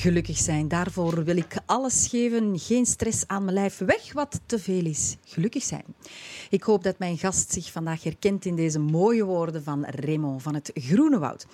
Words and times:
Gelukkig 0.00 0.36
zijn, 0.36 0.68
daarvoor 0.68 1.24
wil 1.24 1.36
ik 1.36 1.56
alles 1.66 2.06
geven. 2.08 2.58
Geen 2.58 2.86
stress 2.86 3.26
aan 3.26 3.44
mijn 3.44 3.56
lijf, 3.56 3.78
weg 3.78 4.12
wat 4.12 4.40
te 4.46 4.58
veel 4.58 4.84
is. 4.84 5.16
Gelukkig 5.24 5.62
zijn. 5.62 5.84
Ik 6.50 6.62
hoop 6.62 6.82
dat 6.82 6.98
mijn 6.98 7.18
gast 7.18 7.52
zich 7.52 7.70
vandaag 7.72 8.02
herkent 8.02 8.44
in 8.44 8.56
deze 8.56 8.78
mooie 8.78 9.24
woorden 9.24 9.62
van 9.62 9.84
Raymond 9.84 10.42
van 10.42 10.54
het 10.54 10.70
Groene 10.74 11.18
Woud. 11.18 11.46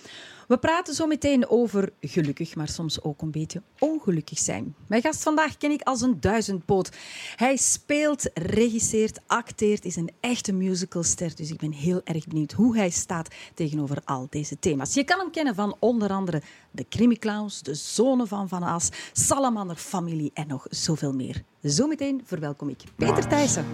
We 0.47 0.59
praten 0.59 0.95
zo 0.95 1.07
meteen 1.07 1.49
over 1.49 1.93
gelukkig, 2.01 2.55
maar 2.57 2.69
soms 2.69 3.03
ook 3.03 3.23
een 3.23 3.31
beetje 3.31 3.63
ongelukkig 3.79 4.39
zijn. 4.39 4.75
Mijn 4.87 5.03
gast 5.03 5.23
vandaag 5.23 5.57
ken 5.57 5.71
ik 5.71 5.83
als 5.83 6.01
een 6.01 6.21
duizendpoot. 6.21 6.91
Hij 7.37 7.57
speelt, 7.57 8.31
regisseert, 8.35 9.21
acteert, 9.27 9.85
is 9.85 9.97
een 9.97 10.11
echte 10.21 10.53
musicalster. 10.53 11.37
Dus 11.37 11.51
ik 11.51 11.59
ben 11.59 11.73
heel 11.73 12.01
erg 12.05 12.27
benieuwd 12.27 12.53
hoe 12.53 12.77
hij 12.77 12.91
staat 12.91 13.35
tegenover 13.55 13.99
al 14.05 14.27
deze 14.31 14.59
thema's. 14.59 14.95
Je 14.95 15.05
kan 15.05 15.19
hem 15.19 15.31
kennen 15.31 15.55
van 15.55 15.77
onder 15.79 16.11
andere 16.11 16.43
de 16.71 16.87
Crimi 16.89 17.17
Clowns, 17.17 17.63
de 17.63 17.75
Zonen 17.75 18.29
van 18.29 18.49
Van 18.49 18.63
As, 18.63 18.89
Salamander 19.13 19.77
Familie 19.77 20.31
en 20.35 20.47
nog 20.47 20.67
zoveel 20.71 21.13
meer. 21.13 21.43
Zometeen 21.61 22.23
verwelkom 22.25 22.69
ik 22.69 22.83
Peter 22.97 23.29
Thijssen. 23.29 23.65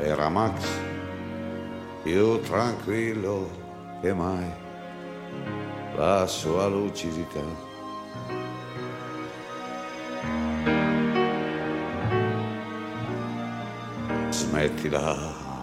Era 0.00 0.28
Max, 0.28 0.64
io 2.04 2.40
tranquillo 2.40 3.50
mai 4.02 4.69
la 5.96 6.26
sua 6.26 6.66
lucidità. 6.66 7.42
Smettila, 14.30 15.16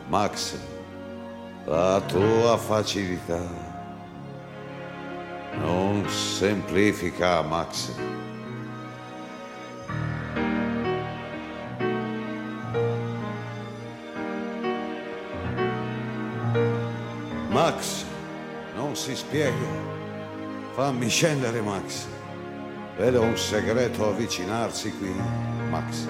Max, 0.07 0.57
la 1.65 2.01
tua 2.07 2.57
facilità 2.57 3.75
non 5.59 6.07
semplifica, 6.09 7.41
Max. 7.41 7.91
Max, 17.49 18.05
non 18.75 18.95
si 18.95 19.15
spiega. 19.15 19.86
Fammi 20.77 21.09
scendere, 21.09 21.59
Max. 21.59 22.05
Vedo 22.97 23.23
un 23.23 23.35
segreto 23.35 24.09
avvicinarsi 24.09 24.95
qui, 24.95 25.11
Max. 25.71 26.05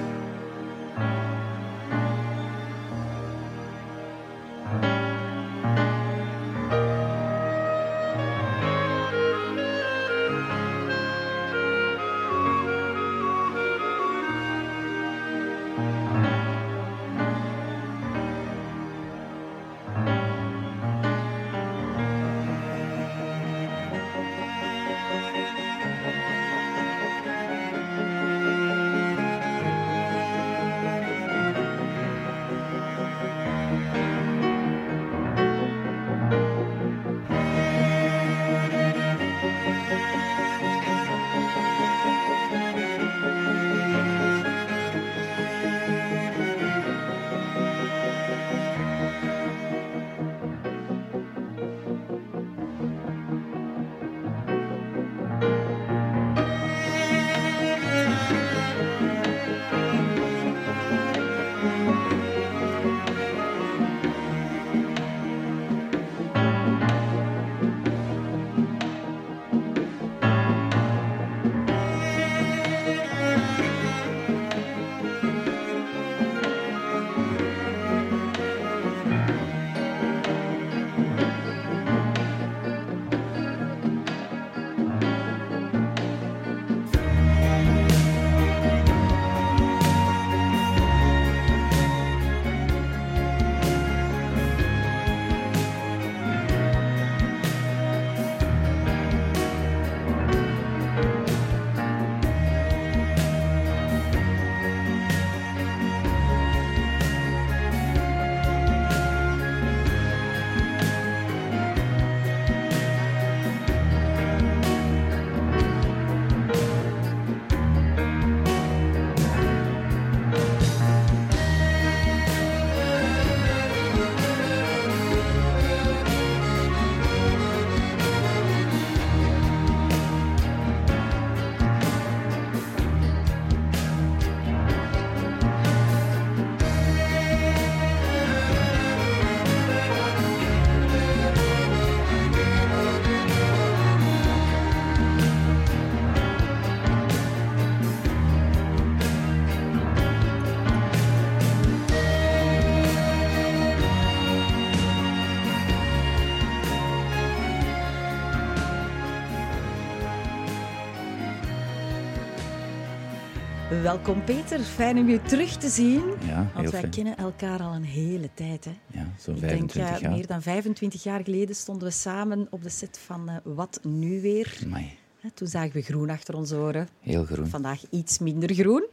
Welkom 163.81 164.23
Peter, 164.23 164.59
fijn 164.59 164.97
om 164.97 165.09
je 165.09 165.21
terug 165.21 165.57
te 165.57 165.69
zien. 165.69 166.03
Ja, 166.25 166.51
Want 166.53 166.69
wij 166.69 166.79
fijn. 166.79 166.91
kennen 166.91 167.17
elkaar 167.17 167.59
al 167.61 167.73
een 167.73 167.83
hele 167.83 168.29
tijd. 168.33 168.65
Hè. 168.65 168.71
Ja, 168.91 169.07
zo'n 169.19 169.33
Ik 169.35 169.39
25 169.39 169.73
denk, 169.73 169.95
ja, 169.95 169.99
jaar. 170.01 170.11
meer 170.11 170.27
dan 170.27 170.41
25 170.41 171.03
jaar 171.03 171.23
geleden 171.23 171.55
stonden 171.55 171.87
we 171.87 171.93
samen 171.93 172.47
op 172.49 172.63
de 172.63 172.69
set 172.69 172.99
van 173.05 173.29
eh, 173.29 173.35
Wat 173.43 173.79
Nu 173.83 174.21
Weer. 174.21 174.57
Amai, 174.65 174.97
Toen 175.33 175.47
zagen 175.47 175.71
we 175.71 175.81
groen 175.81 176.09
achter 176.09 176.35
onze 176.35 176.55
oren. 176.55 176.87
heel 177.01 177.25
groen. 177.25 177.47
Vandaag 177.47 177.81
iets 177.89 178.19
minder 178.19 178.53
groen. 178.53 178.85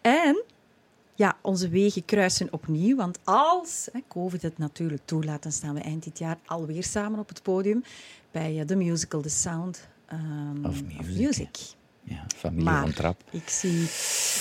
En 0.00 0.42
ja, 1.14 1.36
onze 1.42 1.68
wegen 1.68 2.04
kruisen 2.04 2.52
opnieuw. 2.52 2.96
Want 2.96 3.18
als 3.24 3.88
hè, 3.92 4.00
COVID 4.08 4.42
het 4.42 4.58
natuurlijk 4.58 5.02
toelaat, 5.04 5.42
dan 5.42 5.52
staan 5.52 5.74
we 5.74 5.80
eind 5.80 6.04
dit 6.04 6.18
jaar 6.18 6.38
alweer 6.46 6.84
samen 6.84 7.18
op 7.18 7.28
het 7.28 7.42
podium 7.42 7.82
bij 8.30 8.60
eh, 8.60 8.66
de 8.66 8.76
musical 8.76 9.20
The 9.20 9.28
Sound 9.28 9.88
ehm, 10.06 10.64
Of 10.64 10.82
Music, 11.16 11.58
Ja, 12.10 12.24
familie 12.36 12.64
Maar 12.64 12.80
van 12.80 12.92
Trap. 12.92 13.22
ik 13.30 13.48
zie 13.48 13.84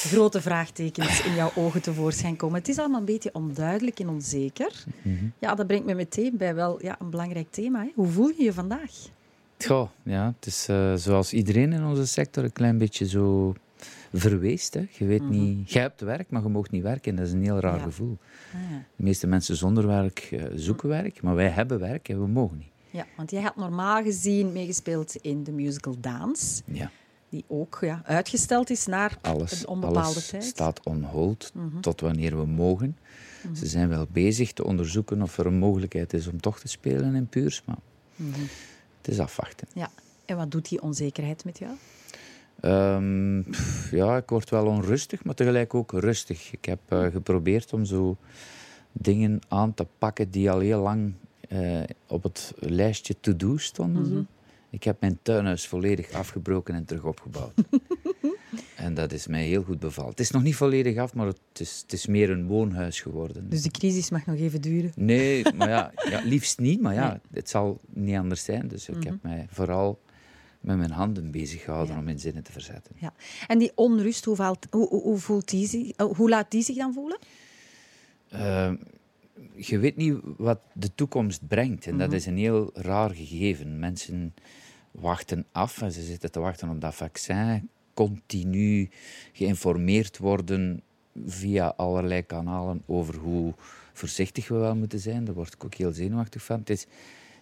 grote 0.10 0.42
vraagtekens 0.42 1.24
in 1.26 1.34
jouw 1.36 1.52
ogen 1.56 1.82
tevoorschijn 1.82 2.36
komen. 2.36 2.60
Het 2.60 2.68
is 2.68 2.78
allemaal 2.78 3.00
een 3.00 3.06
beetje 3.06 3.30
onduidelijk 3.34 4.00
en 4.00 4.10
onzeker. 4.10 4.84
Mhm. 5.02 5.26
Ja, 5.40 5.56
dat 5.56 5.68
brengt 5.68 5.86
me 5.86 5.94
meteen 5.94 6.38
bij 6.38 6.56
wel 6.56 6.84
ja, 6.84 6.96
een 7.00 7.10
belangrijk 7.10 7.52
thema. 7.52 7.80
Hè. 7.82 7.92
Hoe 7.96 8.08
voel 8.08 8.28
je 8.38 8.44
je 8.44 8.54
vandaag? 8.54 8.92
Goh, 9.66 9.90
ja, 10.04 10.34
het 10.38 10.46
is 10.46 10.68
eh, 10.68 10.94
zoals 10.96 11.34
iedereen 11.34 11.74
in 11.74 11.84
onze 11.86 12.08
sector 12.08 12.44
een 12.44 12.54
klein 12.54 12.78
beetje 12.78 13.08
zo 13.08 13.54
verweest. 14.14 14.74
Hè. 14.74 14.88
Je 14.92 15.06
weet 15.06 15.30
niet... 15.30 15.72
Je 15.72 15.80
hebt 15.80 16.02
werk, 16.02 16.30
maar 16.30 16.42
je 16.44 16.50
mag 16.50 16.70
niet 16.70 16.84
werken. 16.84 17.16
Dat 17.16 17.26
is 17.28 17.32
een 17.34 17.44
heel 17.44 17.60
raar 17.60 17.78
Ja. 17.78 17.84
gevoel. 17.84 18.18
Ah, 18.54 18.72
ja. 18.72 18.78
De 18.96 19.04
meeste 19.04 19.28
mensen 19.28 19.56
zonder 19.56 19.88
werk 19.88 20.20
eh, 20.32 20.44
zoeken 20.56 20.90
werk, 20.90 21.22
maar 21.22 21.36
wij 21.36 21.48
hebben 21.50 21.80
werk 21.80 22.10
en 22.10 22.20
we 22.22 22.28
mogen 22.28 22.58
niet. 22.58 22.68
Ja, 22.92 23.06
want 23.18 23.32
jij 23.32 23.42
had 23.42 23.56
normaal 23.56 24.04
gezien 24.04 24.52
meegespeeld 24.52 25.16
in 25.16 25.44
de 25.44 25.52
musical 25.52 25.96
Dans. 26.00 26.62
Ja. 26.66 26.92
Die 27.30 27.44
ook 27.48 27.78
ja, 27.82 28.02
uitgesteld 28.06 28.70
is 28.70 28.86
naar 28.86 29.18
Alles, 29.22 29.60
een 29.62 29.68
onbepaalde 29.68 30.00
alles 30.00 30.28
tijd. 30.28 30.42
Mhm. 30.42 30.52
staat 30.52 30.84
on 30.86 31.04
hold 31.04 31.52
tot 31.82 32.02
wanneer 32.02 32.38
we 32.38 32.46
mogen. 32.46 32.98
Ze 33.56 33.66
zijn 33.66 33.90
wel 33.90 34.08
bezig 34.12 34.54
te 34.54 34.64
onderzoeken 34.64 35.22
of 35.22 35.38
er 35.38 35.46
een 35.46 35.58
mogelijkheid 35.58 36.14
is 36.14 36.28
om 36.28 36.42
toch 36.42 36.60
te 36.60 36.68
spelen 36.68 37.16
in 37.16 37.28
Puurs, 37.28 37.62
maar 37.66 37.78
Mhm. 38.16 38.40
het 38.98 39.08
is 39.12 39.20
afwachten. 39.20 39.68
Ja. 39.74 39.90
En 40.26 40.38
wat 40.38 40.52
doet 40.52 40.70
die 40.70 40.82
onzekerheid 40.82 41.46
met 41.46 41.58
jou? 41.60 41.72
Ehm, 42.60 43.42
pff, 43.52 43.92
ja, 43.92 44.18
ik 44.18 44.30
word 44.30 44.50
wel 44.50 44.66
onrustig, 44.66 45.24
maar 45.24 45.36
tegelijk 45.36 45.74
ook 45.74 45.92
rustig. 45.92 46.52
Ik 46.54 46.66
heb 46.66 46.80
eh, 46.88 47.06
geprobeerd 47.06 47.74
om 47.74 47.86
zo 47.86 48.18
dingen 48.92 49.40
aan 49.48 49.74
te 49.74 49.86
pakken 49.98 50.32
die 50.32 50.52
al 50.52 50.60
heel 50.60 50.82
lang 50.82 51.14
eh, 51.50 51.80
op 52.08 52.24
het 52.24 52.54
lijstje 52.60 53.16
to-do 53.20 53.58
stonden. 53.58 54.28
Ik 54.70 54.84
heb 54.84 55.02
mijn 55.02 55.20
tuinhuis 55.22 55.68
volledig 55.68 56.12
afgebroken 56.12 56.76
en 56.76 56.86
terug 56.86 57.04
opgebouwd. 57.04 57.54
en 58.76 58.94
dat 58.94 59.12
is 59.12 59.28
mij 59.28 59.44
heel 59.46 59.64
goed 59.64 59.80
bevallen. 59.80 60.10
Het 60.12 60.20
is 60.20 60.32
nog 60.32 60.44
niet 60.44 60.56
volledig 60.56 60.98
af, 60.98 61.14
maar 61.14 61.28
het 61.28 61.40
is, 61.54 61.80
het 61.82 61.94
is 61.94 62.06
meer 62.08 62.30
een 62.30 62.48
woonhuis 62.48 63.02
geworden. 63.02 63.50
Dus 63.50 63.62
de 63.62 63.72
crisis 63.72 64.10
mag 64.10 64.26
nog 64.26 64.36
even 64.38 64.62
duren. 64.62 64.92
Nee, 64.96 65.54
maar 65.54 65.70
ja, 65.70 65.92
ja, 66.10 66.22
liefst 66.24 66.60
niet. 66.60 66.82
Maar 66.82 66.94
ja, 66.94 67.20
het 67.34 67.50
zal 67.50 67.80
niet 67.94 68.16
anders 68.18 68.44
zijn. 68.44 68.68
Dus 68.68 68.90
ik 68.90 69.04
heb 69.04 69.16
mij 69.22 69.48
vooral 69.50 70.00
met 70.62 70.78
mijn 70.78 70.92
handen 70.92 71.32
bezig 71.32 71.64
gehouden 71.64 71.96
Ja. 71.96 72.02
om 72.02 72.08
in 72.08 72.20
zinnen 72.20 72.44
te 72.44 72.52
verzetten. 72.52 72.96
Ja. 73.00 73.14
En 73.48 73.58
die 73.60 73.72
onrust, 73.76 74.26
hoe, 74.26 74.36
valt, 74.36 74.68
hoe, 74.70 74.88
hoe, 74.88 75.02
hoe 75.02 75.18
voelt 75.18 75.50
die, 75.50 75.68
zich- 75.68 75.92
hoe 76.16 76.30
laat 76.30 76.52
die 76.52 76.62
zich 76.64 76.76
dan 76.76 76.94
voelen? 76.94 77.20
Eh, 78.30 78.72
je 79.56 79.80
weet 79.80 79.96
niet 79.96 80.18
wat 80.38 80.60
de 80.74 80.96
toekomst 80.96 81.48
brengt. 81.48 81.86
En 81.88 81.92
Mhm. 81.96 82.00
dat 82.00 82.14
is 82.14 82.26
een 82.26 82.38
heel 82.38 82.70
raar 82.74 83.10
gegeven. 83.10 83.80
Mensen 83.80 84.34
wachten 84.92 85.46
af 85.52 85.82
en 85.82 85.92
ze 85.92 86.02
zitten 86.02 86.32
te 86.32 86.40
wachten 86.40 86.70
op 86.70 86.82
dat 86.82 86.96
vaccin. 86.96 87.70
Continu 87.94 88.90
geïnformeerd 89.34 90.18
worden 90.18 90.82
via 91.26 91.74
allerlei 91.78 92.22
kanalen 92.26 92.82
over 92.86 93.16
hoe 93.16 93.54
voorzichtig 93.94 94.48
we 94.48 94.56
wel 94.56 94.76
moeten 94.76 95.00
zijn. 95.00 95.26
Daar 95.26 95.36
word 95.36 95.54
ik 95.54 95.64
ook 95.64 95.74
heel 95.74 95.92
zenuwachtig 95.92 96.44
van. 96.44 96.60
Het 96.60 96.70
is, 96.70 96.82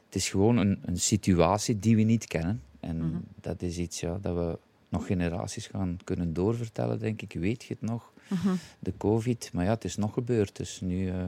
het 0.05 0.15
is 0.15 0.29
gewoon 0.29 0.57
een, 0.57 0.79
een 0.81 0.97
situatie 0.99 1.79
die 1.79 1.95
we 1.95 2.01
niet 2.01 2.27
kennen. 2.27 2.61
En 2.79 2.97
Mhm. 2.97 3.17
dat 3.41 3.61
is 3.61 3.77
iets 3.77 3.99
ja, 3.99 4.17
dat 4.21 4.35
we 4.35 4.59
nog 4.89 5.05
generaties 5.05 5.67
gaan 5.67 5.97
kunnen 6.03 6.33
doorvertellen, 6.33 6.99
denk 6.99 7.21
ik. 7.21 7.33
Weet 7.33 7.63
je 7.63 7.73
het 7.79 7.89
nog? 7.89 8.11
Mhm. 8.27 8.55
De 8.79 8.93
COVID. 8.97 9.49
Maar 9.53 9.65
ja, 9.65 9.71
het 9.71 9.83
is 9.83 9.95
nog 9.95 10.13
gebeurd. 10.13 10.55
Dus 10.55 10.81
nu 10.81 11.09
eh, 11.09 11.27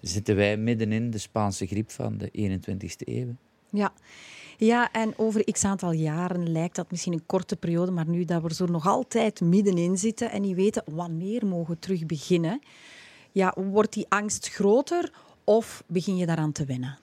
zitten 0.00 0.36
wij 0.36 0.56
middenin 0.56 1.10
de 1.10 1.18
Spaanse 1.18 1.66
griep 1.66 1.90
van 1.90 2.18
de 2.18 2.30
21ste 2.30 3.08
eeuw. 3.08 3.34
Ja. 3.70 3.92
ja, 4.56 4.92
en 4.92 5.18
over 5.18 5.52
x 5.52 5.64
aantal 5.64 5.92
jaren 5.92 6.52
lijkt 6.52 6.76
dat 6.76 6.90
misschien 6.90 7.12
een 7.12 7.26
korte 7.26 7.56
periode, 7.56 7.90
maar 7.90 8.08
nu 8.08 8.24
dat 8.24 8.42
we 8.42 8.48
er 8.48 8.54
zo 8.54 8.66
nog 8.66 8.86
altijd 8.86 9.40
middenin 9.40 9.98
zitten 9.98 10.30
en 10.30 10.42
niet 10.42 10.56
weten 10.56 10.82
wanneer 10.86 11.46
mogen 11.46 11.74
we 11.74 11.78
terug 11.78 12.06
beginnen, 12.06 12.60
ja, 13.32 13.54
wordt 13.70 13.92
die 13.92 14.06
angst 14.08 14.48
groter 14.48 15.12
of 15.44 15.82
begin 15.86 16.16
je 16.16 16.26
daaraan 16.26 16.52
te 16.52 16.64
wennen? 16.64 16.98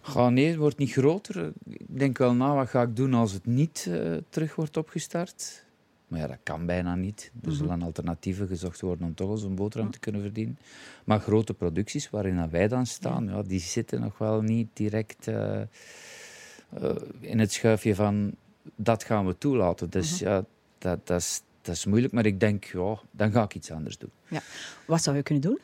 Ga 0.00 0.28
nee, 0.28 0.46
het 0.46 0.56
wordt 0.56 0.78
niet 0.78 0.92
groter. 0.92 1.52
Ik 1.68 1.98
denk 1.98 2.18
wel 2.18 2.34
na, 2.34 2.54
wat 2.54 2.68
ga 2.68 2.82
ik 2.82 2.96
doen 2.96 3.14
als 3.14 3.32
het 3.32 3.46
niet 3.46 3.86
eh, 3.88 4.16
terug 4.28 4.54
wordt 4.54 4.76
opgestart? 4.76 5.64
Maar 6.08 6.20
ja, 6.20 6.26
dat 6.26 6.38
kan 6.42 6.66
bijna 6.66 6.94
niet. 6.94 7.30
Er 7.44 7.52
zullen 7.52 7.82
alternatieven 7.82 8.46
gezocht 8.46 8.80
worden 8.80 9.06
om 9.06 9.14
toch 9.14 9.42
een 9.42 9.54
boterham 9.54 9.90
te 9.90 9.98
kunnen 9.98 10.20
verdienen. 10.22 10.58
Maar 11.04 11.20
grote 11.20 11.54
producties 11.54 12.10
waarin 12.10 12.50
wij 12.50 12.68
dan 12.68 12.86
staan, 12.86 13.26
ja, 13.26 13.42
die 13.42 13.60
zitten 13.60 14.00
nog 14.00 14.18
wel 14.18 14.40
niet 14.40 14.68
direct 14.72 15.28
eh, 15.28 15.60
eh, 15.60 15.66
in 17.20 17.38
het 17.38 17.52
schuifje 17.52 17.94
van 17.94 18.34
dat 18.76 19.04
gaan 19.04 19.26
we 19.26 19.38
toelaten. 19.38 19.90
Dus 19.90 20.18
ja, 20.18 20.44
dat, 20.78 21.06
dat, 21.06 21.20
is, 21.20 21.42
dat 21.62 21.74
is 21.74 21.86
moeilijk. 21.86 22.12
Maar 22.12 22.26
ik 22.26 22.40
denk, 22.40 22.64
ja, 22.64 22.98
dan 23.10 23.30
ga 23.30 23.42
ik 23.42 23.54
iets 23.54 23.70
anders 23.70 23.98
doen. 23.98 24.10
Ja. 24.28 24.40
Wat 24.86 25.02
zou 25.02 25.16
je 25.16 25.22
kunnen 25.22 25.42
doen? 25.42 25.58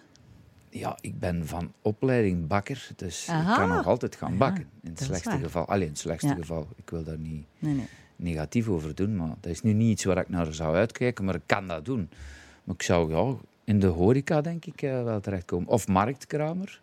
Ja, 0.68 0.98
ik 1.00 1.18
ben 1.18 1.46
van 1.46 1.72
opleiding 1.82 2.46
bakker, 2.46 2.88
dus 2.96 3.28
Aha. 3.28 3.50
ik 3.50 3.58
kan 3.58 3.76
nog 3.76 3.86
altijd 3.86 4.16
gaan 4.16 4.36
bakken. 4.38 4.66
In 4.82 4.90
het 4.90 5.00
slechtste 5.02 5.38
geval. 5.38 5.64
Alleen 5.66 5.82
in 5.82 5.88
het 5.88 5.98
slechtste 5.98 6.28
Ja. 6.28 6.34
geval. 6.34 6.68
Ik 6.76 6.90
wil 6.90 7.04
daar 7.04 7.18
niet 7.18 7.44
Nee, 7.58 7.74
nee. 7.74 7.88
Negatief 8.16 8.68
over 8.68 8.94
doen, 8.94 9.16
maar 9.16 9.34
dat 9.40 9.50
is 9.52 9.62
nu 9.62 9.72
niet 9.72 9.90
iets 9.90 10.04
waar 10.04 10.18
ik 10.18 10.28
naar 10.28 10.54
zou 10.54 10.76
uitkijken, 10.76 11.24
maar 11.24 11.34
ik 11.34 11.42
kan 11.46 11.68
dat 11.68 11.84
doen. 11.84 12.08
Maar 12.64 12.74
ik 12.74 12.82
zou 12.82 13.10
ja, 13.10 13.36
in 13.64 13.80
de 13.80 13.86
horeca, 13.86 14.40
denk 14.40 14.64
ik, 14.64 14.82
eh, 14.82 15.02
wel 15.02 15.20
terechtkomen. 15.20 15.68
Of 15.68 15.88
marktkramer. 15.88 16.82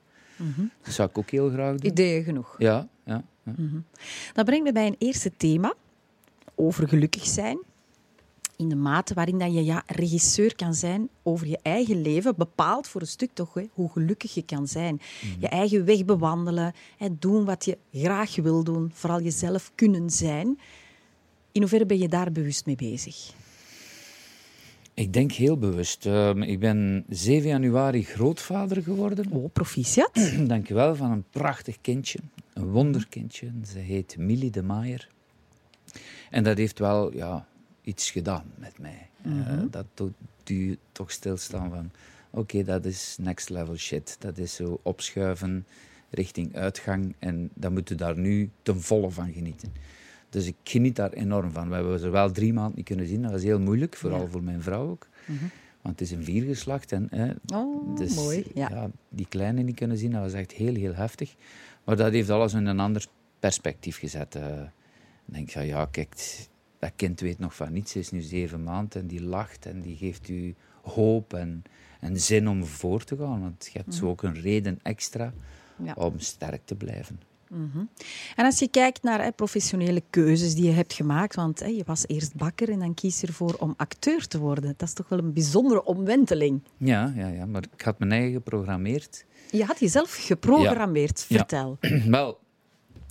Dat 0.84 0.94
zou 0.94 1.10
ik 1.10 1.18
ook 1.18 1.30
heel 1.30 1.50
graag 1.50 1.76
doen. 1.76 1.92
Ideeën 1.92 2.24
genoeg. 2.24 2.56
Ja, 2.58 2.88
ja. 3.04 3.24
ja. 3.44 3.54
Dat 4.34 4.46
brengt 4.46 4.64
me 4.64 4.72
bij 4.72 4.88
een 4.88 4.96
eerste 4.98 5.32
thema, 5.38 5.74
over 6.56 6.88
gelukkig 6.88 7.26
zijn. 7.26 7.60
In 8.56 8.70
de 8.70 8.76
mate 8.76 9.14
waarin 9.14 9.38
dat 9.38 9.54
je 9.54 9.66
ja, 9.66 9.84
regisseur 9.88 10.56
kan 10.56 10.74
zijn 10.74 11.10
over 11.24 11.48
je 11.48 11.60
eigen 11.62 12.02
leven, 12.02 12.36
bepaalt 12.38 12.88
voor 12.88 13.02
een 13.02 13.08
stuk 13.08 13.30
toch 13.34 13.54
hè, 13.54 13.68
hoe 13.74 13.92
gelukkig 13.92 14.34
je 14.34 14.42
kan 14.42 14.68
zijn. 14.68 15.02
Je 15.40 15.48
eigen 15.48 15.86
weg 15.86 16.06
bewandelen, 16.06 16.74
hè, 16.98 17.08
doen 17.20 17.46
wat 17.46 17.66
je 17.66 17.78
graag 17.94 18.36
wil 18.36 18.64
doen, 18.64 18.92
vooral 18.94 19.22
jezelf 19.22 19.72
kunnen 19.76 20.10
zijn. 20.10 20.60
In 21.52 21.62
hoeverre 21.62 21.86
ben 21.86 21.98
je 21.98 22.08
daar 22.08 22.32
bewust 22.32 22.66
mee 22.66 22.76
bezig? 22.76 23.34
Ik 24.94 25.14
denk 25.14 25.32
heel 25.32 25.58
bewust. 25.58 26.06
Ehm, 26.06 26.42
ik 26.42 26.60
ben 26.60 27.06
7 27.10 27.50
januari 27.50 28.04
grootvader 28.04 28.84
geworden. 28.84 29.32
Oh, 29.32 29.52
proficiat. 29.54 30.32
Dankjewel, 30.48 30.96
van 30.96 31.12
een 31.12 31.26
prachtig 31.30 31.82
kindje. 31.82 32.20
Een 32.54 32.68
wonderkindje. 32.68 33.52
Ze 33.72 33.80
heet 33.80 34.18
Millie 34.18 34.52
de 34.52 34.64
Maier. 34.64 35.08
En 36.30 36.44
dat 36.44 36.58
heeft 36.58 36.80
wel 36.80 37.16
ja, 37.16 37.48
iets 37.82 38.12
gedaan 38.12 38.52
met 38.56 38.80
mij. 38.80 39.10
Eh, 39.24 39.60
dat 39.70 39.86
doet 39.94 40.14
u 40.48 40.78
toch 40.92 41.12
stilstaan 41.12 41.70
van... 41.70 41.92
Oké, 42.30 42.64
dat 42.64 42.86
is 42.86 43.16
next 43.20 43.50
level 43.50 43.76
shit. 43.76 44.16
Dat 44.20 44.38
is 44.38 44.56
zo 44.56 44.80
opschuiven 44.82 45.66
richting 46.10 46.56
uitgang. 46.56 47.16
En 47.20 47.50
dan 47.54 47.74
moet 47.74 47.90
u 47.90 47.96
daar 47.96 48.18
nu 48.18 48.50
ten 48.62 48.82
volle 48.82 49.10
van 49.10 49.32
genieten. 49.34 49.74
Dus 50.32 50.46
ik 50.46 50.56
geniet 50.64 50.96
daar 50.96 51.12
enorm 51.12 51.52
van. 51.52 51.70
We 51.70 51.76
hebben 51.76 52.00
ze 52.00 52.10
wel 52.10 52.32
drie 52.32 52.54
maanden 52.54 52.76
niet 52.76 52.86
kunnen 52.86 53.08
zien. 53.08 53.22
Dat 53.22 53.32
was 53.32 53.44
heel 53.44 53.60
moeilijk, 53.60 53.96
vooral 53.96 54.22
Ja. 54.22 54.28
voor 54.28 54.44
mijn 54.44 54.62
vrouw 54.62 54.90
ook. 54.90 55.08
Want 55.82 56.00
het 56.00 56.02
is 56.02 56.12
een 56.18 56.24
viergeslacht. 56.24 56.92
En, 56.92 57.08
hè, 57.10 57.32
Oh, 57.56 57.98
dus, 57.98 58.16
mooi. 58.16 58.44
Ja. 58.54 58.70
ja, 58.70 58.90
die 59.10 59.26
kleine 59.30 59.62
niet 59.62 59.76
kunnen 59.76 59.98
zien, 59.98 60.12
dat 60.12 60.22
was 60.22 60.34
echt 60.34 60.52
heel, 60.52 60.76
heel 60.76 60.94
heftig. 60.96 61.36
Maar 61.84 61.96
dat 61.96 62.12
heeft 62.12 62.30
alles 62.30 62.54
in 62.54 62.66
een 62.66 62.80
ander 62.80 63.06
perspectief 63.40 63.98
gezet. 63.98 64.36
ik 64.36 65.34
denk 65.34 65.50
van, 65.50 65.66
ja, 65.66 65.86
kijk, 65.86 66.38
dat 66.80 66.92
kind 66.96 67.20
weet 67.20 67.40
nog 67.40 67.56
van 67.56 67.72
niets. 67.74 67.92
Ze 67.92 68.00
is 68.00 68.12
nu 68.12 68.22
zeven 68.22 68.64
maanden 68.64 69.02
en 69.02 69.08
die 69.08 69.24
lacht 69.24 69.66
en 69.66 69.82
die 69.82 69.96
geeft 69.96 70.30
u 70.30 70.56
hoop 70.82 71.34
en, 71.34 71.64
en 72.00 72.20
zin 72.20 72.48
om 72.50 72.66
voor 72.66 73.04
te 73.04 73.18
gaan. 73.18 73.42
Want 73.42 73.70
je 73.74 73.78
hebt 73.80 73.96
zo 73.96 74.08
ook 74.10 74.24
een 74.24 74.42
reden 74.42 74.80
extra 74.84 75.34
Ja. 75.84 75.94
om 75.94 76.20
sterk 76.20 76.62
te 76.66 76.76
blijven. 76.76 77.20
En 78.36 78.46
als 78.46 78.60
je 78.60 78.68
kijkt 78.68 79.04
naar 79.04 79.24
hè, 79.24 79.32
professionele 79.32 80.04
keuzes 80.10 80.56
die 80.56 80.66
je 80.66 80.72
hebt 80.72 80.94
gemaakt, 80.94 81.36
want 81.36 81.60
hè, 81.60 81.66
je 81.66 81.84
was 81.86 82.08
eerst 82.08 82.36
bakker 82.36 82.70
en 82.70 82.80
dan 82.80 82.94
kies 82.94 83.22
je 83.22 83.28
ervoor 83.28 83.54
om 83.60 83.74
acteur 83.78 84.28
te 84.28 84.40
worden. 84.40 84.74
Dat 84.78 84.88
is 84.88 84.94
toch 84.94 85.10
wel 85.10 85.20
een 85.20 85.34
bijzondere 85.34 85.84
omwenteling. 85.84 86.62
Ja, 86.78 87.14
ja, 87.16 87.28
ja, 87.28 87.46
maar 87.46 87.64
ik 87.74 87.82
had 87.82 88.00
mijn 88.00 88.12
eigen 88.12 88.32
geprogrammeerd. 88.32 89.26
Je 89.52 89.64
had 89.66 89.80
jezelf 89.80 90.26
geprogrammeerd, 90.26 91.26
Ja. 91.28 91.38
vertel. 91.38 91.78
Wel, 92.08 92.40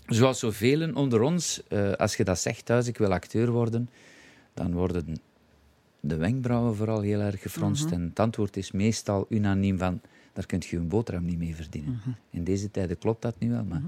zoals 0.06 0.38
zoveel 0.38 0.92
onder 0.92 1.20
ons, 1.20 1.62
eh, 1.68 1.92
als 1.92 2.16
je 2.16 2.24
dat 2.24 2.38
zegt 2.38 2.64
thuis, 2.64 2.86
ik 2.86 2.98
wil 2.98 3.12
acteur 3.12 3.50
worden, 3.50 3.90
dan 4.54 4.72
worden 4.72 5.20
de 6.00 6.16
wenkbrauwen 6.16 6.76
vooral 6.76 7.00
heel 7.00 7.20
erg 7.20 7.42
gefronst. 7.42 7.90
En 7.90 8.02
het 8.02 8.20
antwoord 8.20 8.56
is 8.56 8.70
meestal 8.72 9.26
unaniem 9.28 9.78
van, 9.78 10.00
daar 10.32 10.46
kun 10.46 10.62
je 10.68 10.76
een 10.76 10.88
boterham 10.88 11.24
niet 11.24 11.38
mee 11.38 11.54
verdienen. 11.56 12.00
In 12.30 12.44
deze 12.44 12.70
tijden 12.70 12.98
klopt 12.98 13.22
dat 13.22 13.34
nu 13.38 13.50
wel, 13.50 13.64
maar... 13.64 13.82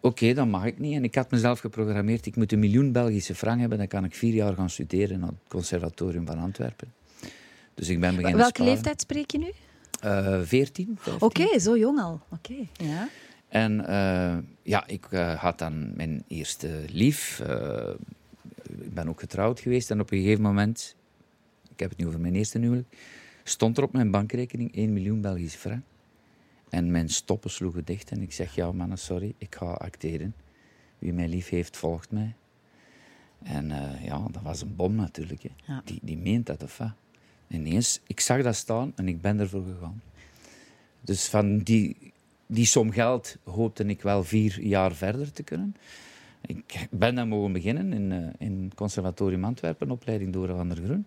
Oké, 0.00 0.32
dan 0.34 0.50
mag 0.50 0.64
ik 0.64 0.78
niet. 0.78 0.94
En 0.94 1.04
ik 1.04 1.14
had 1.14 1.30
mezelf 1.30 1.60
geprogrammeerd, 1.60 2.26
ik 2.26 2.36
moet 2.36 2.52
een 2.52 2.58
miljoen 2.58 2.92
Belgische 2.92 3.34
frank 3.34 3.60
hebben, 3.60 3.78
dan 3.78 3.86
kan 3.86 4.04
ik 4.04 4.14
vier 4.14 4.34
jaar 4.34 4.54
gaan 4.54 4.70
studeren 4.70 5.22
aan 5.22 5.28
het 5.28 5.48
conservatorium 5.48 6.26
van 6.26 6.38
Antwerpen. 6.38 6.92
Dus 7.74 7.88
ik 7.88 8.00
ben 8.00 8.10
beginnen 8.10 8.38
Welke 8.38 8.54
sparen. 8.54 8.72
leeftijd 8.72 9.00
spreek 9.00 9.30
je 9.30 9.38
nu? 9.38 9.52
Eh, 10.00 10.40
14, 10.42 10.96
15. 10.98 11.26
Oké, 11.26 11.58
zo 11.58 11.76
jong 11.78 12.00
al. 12.00 12.20
Oké, 12.30 12.54
ja. 12.72 13.08
En 13.48 13.86
eh, 13.86 14.36
ja, 14.62 14.86
ik 14.86 15.06
eh, 15.10 15.34
had 15.34 15.58
dan 15.58 15.96
mijn 15.96 16.24
eerste 16.28 16.84
lief. 16.92 17.42
ik 18.80 18.94
ben 18.94 19.08
ook 19.08 19.20
getrouwd 19.20 19.60
geweest. 19.60 19.90
En 19.90 20.00
op 20.00 20.10
een 20.10 20.18
gegeven 20.18 20.42
moment, 20.42 20.96
ik 21.70 21.80
heb 21.80 21.90
het 21.90 21.98
nu 21.98 22.06
over 22.06 22.20
mijn 22.20 22.34
eerste 22.34 22.58
huwelijk, 22.58 22.96
stond 23.44 23.76
er 23.76 23.84
op 23.84 23.92
mijn 23.92 24.10
bankrekening 24.10 24.74
1 24.74 24.92
miljoen 24.92 25.20
Belgische 25.20 25.58
frank. 25.58 25.82
En 26.68 26.90
mijn 26.90 27.08
stoppen 27.08 27.50
sloegen 27.50 27.84
dicht. 27.84 28.10
En 28.10 28.22
ik 28.22 28.32
zeg, 28.32 28.54
ja 28.54 28.72
mannen, 28.72 28.98
sorry, 28.98 29.34
ik 29.38 29.54
ga 29.54 29.66
acteren. 29.66 30.34
Wie 30.98 31.12
mij 31.12 31.28
lief 31.28 31.48
heeft, 31.48 31.76
volgt 31.76 32.10
mij. 32.10 32.34
En 33.42 33.70
eh, 33.70 34.04
ja, 34.04 34.26
dat 34.30 34.42
was 34.42 34.60
een 34.60 34.76
bom 34.76 34.94
natuurlijk. 34.94 35.42
Hè. 35.42 35.48
Ja. 35.72 35.82
Die, 35.84 35.98
die 36.02 36.18
meent 36.18 36.46
dat 36.46 36.62
of 36.62 36.78
wat. 36.78 36.92
Ineens, 37.48 38.00
ik 38.06 38.20
zag 38.20 38.42
dat 38.42 38.56
staan 38.56 38.92
en 38.96 39.08
ik 39.08 39.20
ben 39.20 39.38
ervoor 39.38 39.64
gegaan. 39.64 40.02
Dus 41.00 41.28
van 41.28 41.58
die, 41.58 42.12
die 42.46 42.66
som 42.66 42.90
geld 42.90 43.36
hoopte 43.44 43.84
ik 43.84 44.02
wel 44.02 44.24
vier 44.24 44.60
jaar 44.60 44.94
verder 44.94 45.32
te 45.32 45.42
kunnen. 45.42 45.76
Ik 46.40 46.88
ben 46.90 47.14
dan 47.14 47.28
mogen 47.28 47.52
beginnen 47.52 47.92
in, 47.92 48.10
uh, 48.10 48.28
in 48.38 48.72
Conservatorium 48.74 49.44
Antwerpen, 49.44 49.90
opleiding 49.90 50.32
Dora 50.32 50.54
van 50.54 50.68
der 50.68 50.84
Groen. 50.84 51.06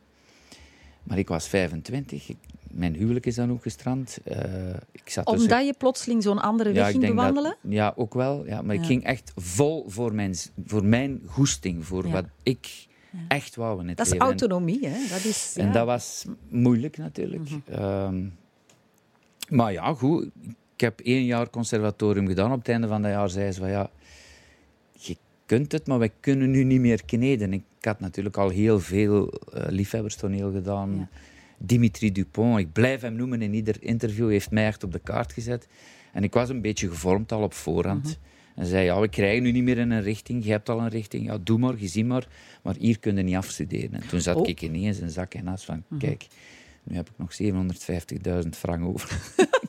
Maar 1.04 1.18
ik 1.18 1.28
was 1.28 1.48
25. 1.48 2.30
Ik, 2.30 2.38
mijn 2.72 2.96
huwelijk 2.96 3.26
is 3.26 3.36
dan 3.36 3.52
ook 3.52 3.62
gestrand. 3.62 4.18
Uh, 4.28 4.38
ik 4.92 5.10
zat 5.10 5.26
Omdat 5.26 5.48
tussen... 5.48 5.66
je 5.66 5.74
plotseling 5.78 6.24
zo'n 6.24 6.40
andere 6.40 6.72
weg 6.72 6.90
ging 6.90 7.06
bewandelen? 7.06 7.56
Dat, 7.62 7.72
ja, 7.72 7.94
ook 7.96 8.14
wel. 8.14 8.46
Ja, 8.46 8.62
maar 8.62 8.76
ik 8.76 8.86
ging 8.86 9.04
echt 9.04 9.32
vol 9.36 9.86
voor 9.88 10.14
mijn, 10.14 10.36
voor 10.66 10.86
mijn 10.86 11.22
goesting, 11.26 11.86
voor 11.86 12.10
wat 12.10 12.26
ik 12.44 12.88
echt 13.28 13.56
wou 13.56 13.82
in 13.82 13.88
het 13.88 13.98
dat 13.98 14.06
leven. 14.06 14.22
Is 14.22 14.32
autonomie, 14.32 14.88
hè? 14.88 15.08
Dat 15.10 15.24
is, 15.24 15.56
En 15.58 15.72
dat 15.72 15.86
was 15.86 16.26
moeilijk 16.50 16.98
natuurlijk. 16.98 17.50
Mm 17.50 17.64
-hmm. 17.66 18.32
maar 19.50 19.72
ja, 19.72 19.94
goed. 19.94 20.30
Ik 20.74 20.86
heb 20.86 21.00
één 21.00 21.26
jaar 21.26 21.50
conservatorium 21.50 22.28
gedaan. 22.28 22.52
Op 22.52 22.58
het 22.58 22.70
einde 22.70 22.88
van 22.88 23.02
dat 23.02 23.12
jaar 23.12 23.30
zei 23.30 23.52
ze 23.52 23.60
van 23.60 23.70
ja, 23.70 23.90
kunt 25.50 25.72
het, 25.72 25.88
maar 25.88 26.00
wij 26.00 26.12
kunnen 26.20 26.52
nu 26.52 26.64
niet 26.64 26.80
meer 26.80 27.06
kneden. 27.06 27.54
Ik 27.54 27.64
had 27.82 28.00
natuurlijk 28.00 28.38
al 28.38 28.50
heel 28.50 28.80
veel 28.80 29.34
uh, 29.54 29.64
liefhebberstoneel 29.68 30.52
gedaan. 30.52 31.10
Dimitri 31.58 32.12
Dupont, 32.12 32.60
ik 32.60 32.72
blijf 32.72 33.02
hem 33.02 33.16
noemen 33.16 33.42
in 33.42 33.54
ieder 33.54 33.76
interview, 33.80 34.30
heeft 34.30 34.52
mij 34.52 34.66
echt 34.66 34.84
op 34.84 34.92
de 34.92 35.00
kaart 35.00 35.34
gezet. 35.34 35.68
En 36.14 36.24
ik 36.24 36.34
was 36.34 36.50
een 36.50 36.62
beetje 36.62 36.90
gevormd 36.90 37.32
al 37.32 37.42
op 37.42 37.54
voorhand. 37.54 38.04
Mhm. 38.04 38.14
En 38.56 38.66
zei, 38.66 38.86
ja, 38.86 39.00
we 39.00 39.08
krijgen 39.08 39.44
nu 39.44 39.52
niet 39.52 39.64
meer 39.64 39.78
in 39.78 39.92
een 39.92 40.02
richting. 40.02 40.46
Je 40.46 40.52
hebt 40.52 40.70
al 40.70 40.80
een 40.80 40.90
richting. 40.90 41.26
Ja, 41.26 41.38
doe 41.44 41.58
maar, 41.58 41.74
je 41.78 41.88
ziet 41.88 42.06
maar. 42.06 42.28
Maar 42.64 42.76
hier 42.80 43.00
kun 43.00 43.16
je 43.16 43.24
niet 43.24 43.36
afstuderen. 43.36 43.94
En 43.94 44.08
toen 44.08 44.22
zat 44.22 44.36
oh. 44.36 44.48
ik 44.48 44.62
ineens 44.62 45.00
een 45.00 45.10
zak 45.10 45.34
en 45.34 45.48
as 45.48 45.66
van, 45.66 45.84
mhm. 45.88 46.00
kijk, 46.00 46.28
nu 46.84 46.96
heb 46.96 47.10
ik 47.10 47.18
nog 47.18 47.32
750.000 48.44 48.50
frank 48.50 48.86
over. 48.86 49.20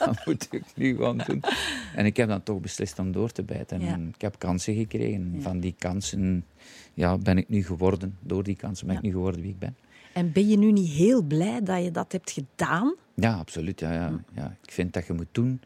dat 0.06 0.26
moet 0.26 0.48
ik 0.50 0.62
nu 0.74 0.96
gaan 0.96 1.22
doen. 1.26 1.42
En 1.94 2.06
ik 2.06 2.16
heb 2.16 2.28
dan 2.28 2.42
toch 2.42 2.60
beslist 2.60 2.98
om 2.98 3.12
door 3.12 3.30
te 3.30 3.42
bijten. 3.42 3.80
En 3.80 4.08
ik 4.14 4.20
heb 4.20 4.38
kansen 4.38 4.74
gekregen. 4.74 5.36
Van 5.40 5.60
die 5.60 5.74
kansen 5.78 6.44
ja, 6.94 7.18
ben 7.18 7.38
ik 7.38 7.48
nu 7.48 7.64
geworden. 7.64 8.16
Door 8.20 8.42
die 8.42 8.56
kansen 8.56 8.86
ben 8.86 8.96
ik 8.96 9.02
nu 9.02 9.10
geworden 9.10 9.40
wie 9.40 9.50
ik 9.50 9.58
ben. 9.58 9.76
En 10.12 10.32
ben 10.32 10.48
je 10.48 10.56
nu 10.56 10.72
niet 10.72 10.90
heel 10.90 11.22
blij 11.22 11.62
dat 11.62 11.84
je 11.84 11.90
dat 11.90 12.12
hebt 12.12 12.30
gedaan? 12.30 12.94
Ja, 13.14 13.34
absoluut. 13.34 13.80
Ja, 13.80 13.92
ja. 13.92 14.20
ja. 14.34 14.56
Ik 14.62 14.72
vind 14.72 14.92
dat 14.92 15.06
je 15.06 15.12
moet 15.12 15.28
doen 15.32 15.60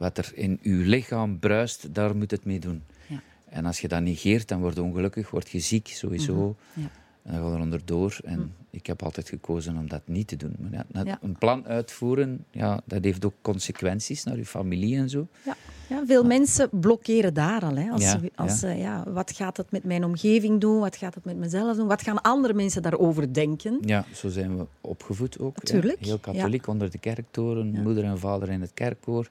wat 0.00 0.18
er 0.18 0.30
in 0.34 0.58
je 0.62 0.70
lichaam 0.70 1.38
bruist, 1.38 1.94
daar 1.94 2.16
moet 2.16 2.30
het 2.30 2.44
mee 2.44 2.58
doen. 2.58 2.82
Ja. 3.06 3.22
En 3.48 3.64
als 3.64 3.80
je 3.80 3.88
dat 3.88 4.02
negeert, 4.02 4.48
dan 4.48 4.60
word 4.60 4.74
je 4.74 4.82
ongelukkig, 4.82 5.30
word 5.30 5.50
je 5.50 5.60
ziek 5.60 5.88
sowieso. 5.88 6.56
Mhm. 6.72 6.84
ja. 6.84 6.90
En 7.22 7.32
dan 7.32 7.42
ga 7.42 7.48
je 7.48 7.54
er 7.54 7.60
onderdoor. 7.60 8.18
En 8.24 8.38
mhm. 8.38 8.48
ik 8.70 8.86
heb 8.86 9.02
altijd 9.02 9.28
gekozen 9.28 9.76
om 9.76 9.88
dat 9.88 10.02
niet 10.04 10.28
te 10.28 10.36
doen. 10.36 10.56
Maar 10.58 11.06
ja, 11.06 11.18
een 11.22 11.36
plan 11.38 11.66
uitvoeren, 11.66 12.44
ja, 12.50 12.80
dat 12.84 13.04
heeft 13.04 13.24
ook 13.24 13.34
consequenties 13.40 14.24
naar 14.24 14.36
je 14.36 14.46
familie 14.46 14.96
en 14.96 15.08
zo. 15.08 15.28
Ja. 15.44 15.56
Ja, 15.90 16.06
veel 16.06 16.24
mensen 16.24 16.68
blokkeren 16.72 17.34
daar 17.34 17.62
al. 17.62 17.76
Hè. 17.76 17.90
Als, 17.90 18.02
ja, 18.02 18.20
als, 18.34 18.60
ja. 18.60 18.70
ja. 18.70 19.04
wat 19.12 19.32
gaat 19.32 19.56
het 19.56 19.70
met 19.70 19.84
mijn 19.84 20.04
omgeving 20.04 20.60
doen? 20.60 20.78
Wat 20.78 20.96
gaat 20.96 21.14
het 21.14 21.24
met 21.24 21.36
mezelf 21.36 21.76
doen? 21.76 21.86
Wat 21.86 22.02
gaan 22.02 22.22
andere 22.22 22.54
mensen 22.54 22.82
daarover 22.82 23.34
denken? 23.34 23.78
Ja, 23.84 24.04
zo 24.14 24.28
zijn 24.28 24.58
we 24.58 24.66
opgevoed 24.80 25.38
ook. 25.38 25.56
Natuurlijk. 25.56 26.04
Heel 26.04 26.18
katholiek 26.18 26.66
onder 26.66 26.90
de 26.90 26.98
kerktoren, 26.98 27.82
moeder 27.82 28.04
en 28.04 28.18
vader 28.18 28.48
in 28.48 28.60
het 28.60 28.74
kerkkoor. 28.74 29.28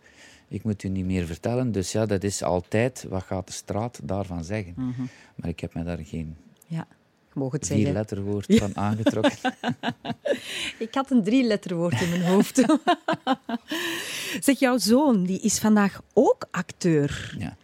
Ik 0.47 0.63
moet 0.63 0.83
u 0.83 0.89
niet 0.89 1.05
meer 1.05 1.25
vertellen. 1.25 1.71
Dus 1.71 1.91
ja, 1.91 2.05
dat 2.05 2.23
is 2.23 2.43
altijd, 2.43 3.05
wat 3.09 3.23
gaat 3.23 3.47
de 3.47 3.53
straat 3.53 3.99
daarvan 4.03 4.43
zeggen? 4.43 4.73
Mhm. 4.75 5.01
Maar 5.35 5.49
ik 5.49 5.59
heb 5.59 5.73
me 5.73 5.83
daar 5.83 5.99
geen 6.03 6.35
ja, 6.67 6.87
mogen 7.33 7.59
het 7.59 7.67
vier 7.67 7.91
letterwoord 7.91 8.55
van 8.55 8.77
aangetrokken. 8.77 9.37
ik 10.79 10.93
had 10.93 11.11
een 11.11 11.23
drie 11.23 11.43
letterwoord 11.43 12.01
in 12.01 12.09
mijn 12.09 12.23
hoofd. 12.23 12.65
zeg, 14.45 14.59
jouw 14.59 14.77
zoon 14.77 15.23
die 15.23 15.39
is 15.39 15.59
vandaag 15.59 16.01
ook 16.13 16.47
acteur. 16.51 17.35
Ja. 17.39 17.57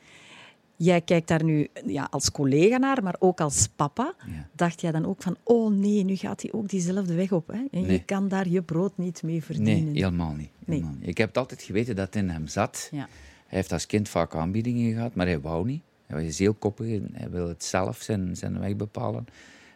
Jij 0.78 1.02
kijkt 1.02 1.28
daar 1.28 1.44
nu 1.44 1.68
ja, 1.86 2.08
als 2.10 2.32
collega 2.32 2.78
naar, 2.78 3.04
maar 3.04 3.16
ook 3.20 3.42
als 3.42 3.68
papa. 3.76 4.14
Dacht 4.52 4.82
jij 4.82 4.92
dan 4.92 5.06
ook 5.06 5.22
van, 5.22 5.38
oh 5.44 5.72
nee, 5.72 6.04
nu 6.04 6.16
gaat 6.16 6.42
hij 6.42 6.52
ook 6.52 6.70
diezelfde 6.70 7.14
weg 7.14 7.32
op. 7.32 7.48
Hè? 7.48 7.64
En 7.72 7.92
je 7.92 8.04
kan 8.04 8.28
daar 8.28 8.48
je 8.48 8.62
brood 8.62 8.98
niet 8.98 9.24
mee 9.24 9.44
verdienen. 9.44 9.84
Nee, 9.84 9.94
helemaal 9.94 10.34
niet. 10.34 10.50
Helemaal 10.66 10.90
nee. 10.90 11.00
niet. 11.00 11.10
Ik 11.10 11.18
heb 11.18 11.38
altijd 11.38 11.62
geweten 11.62 11.96
dat 11.96 12.06
het 12.06 12.16
in 12.16 12.30
hem 12.30 12.48
zat. 12.48 12.88
Ja. 12.92 13.08
Hij 13.48 13.58
heeft 13.58 13.72
als 13.72 13.86
kind 13.86 14.10
vaak 14.10 14.36
aanbiedingen 14.36 14.94
gehad, 14.94 15.16
maar 15.16 15.26
hij 15.26 15.40
wou 15.40 15.66
niet. 15.66 15.82
Hij 16.06 16.26
was 16.26 16.38
heel 16.38 16.54
koppig 16.54 16.88
en 16.88 17.10
hij 17.14 17.30
wil 17.30 17.48
het 17.48 17.64
zelf 17.64 18.02
zijn, 18.02 18.36
zijn 18.36 18.60
weg 18.60 18.76
bepalen. 18.76 19.26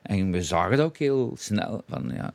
En 0.09 0.31
we 0.31 0.43
zagen 0.43 0.77
dat 0.77 0.85
ook 0.85 0.97
heel 0.97 1.33
snel. 1.37 1.81
Van, 1.87 2.11
ja, 2.13 2.33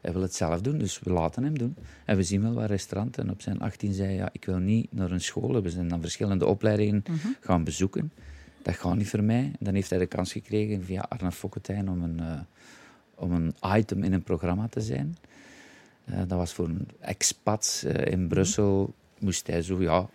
hij 0.00 0.12
wil 0.12 0.22
het 0.22 0.34
zelf 0.34 0.60
doen, 0.60 0.78
dus 0.78 1.00
we 1.00 1.12
laten 1.12 1.42
hem 1.42 1.58
doen. 1.58 1.76
En 2.04 2.16
we 2.16 2.22
zien 2.22 2.42
wel 2.42 2.52
wat 2.52 2.68
restaurant. 2.68 3.18
En 3.18 3.30
op 3.30 3.42
zijn 3.42 3.60
18 3.60 3.92
zei 3.92 4.08
hij, 4.08 4.16
ja, 4.16 4.28
ik 4.32 4.44
wil 4.44 4.58
niet 4.58 4.92
naar 4.92 5.10
een 5.10 5.20
school. 5.20 5.62
We 5.62 5.70
zijn 5.70 5.88
dan 5.88 6.00
verschillende 6.00 6.46
opleidingen 6.46 7.04
mhm. 7.10 7.28
gaan 7.40 7.64
bezoeken. 7.64 8.12
Dat 8.62 8.74
gaat 8.74 8.96
niet 8.96 9.08
voor 9.08 9.22
mij. 9.22 9.38
En 9.44 9.58
dan 9.58 9.74
heeft 9.74 9.90
hij 9.90 9.98
de 9.98 10.06
kans 10.06 10.32
gekregen 10.32 10.84
via 10.84 11.06
Arne 11.08 11.32
Fokketijn 11.32 11.90
om 11.90 12.02
een, 12.02 12.18
uh, 12.20 12.40
om 13.14 13.32
een 13.32 13.54
item 13.76 14.02
in 14.02 14.12
een 14.12 14.22
programma 14.22 14.68
te 14.68 14.80
zijn. 14.80 15.16
Uh, 16.04 16.18
dat 16.18 16.38
was 16.38 16.52
voor 16.52 16.68
een 16.68 16.88
expat 17.00 17.84
uh, 17.86 18.06
in 18.06 18.18
mhm. 18.18 18.28
Brussel. 18.28 18.94
Moest 19.18 19.46
hij 19.46 19.62
zo, 19.62 19.82
ja, 19.82 20.08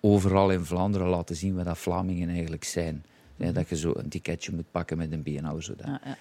overal 0.00 0.50
in 0.50 0.64
Vlaanderen 0.64 1.08
laten 1.08 1.36
zien 1.36 1.54
wat 1.54 1.64
dat 1.64 1.78
Vlamingen 1.78 2.28
eigenlijk 2.28 2.64
zijn. 2.64 3.04
Ja, 3.38 3.52
dat 3.52 3.68
je 3.68 3.76
zo 3.76 3.92
een 3.96 4.08
ticketje 4.08 4.52
moet 4.54 4.70
pakken 4.70 4.96
met 4.96 5.12
een 5.12 5.22
BNO. 5.22 5.60
Zo 5.60 5.74
ja, 5.78 6.00
ja. 6.04 6.16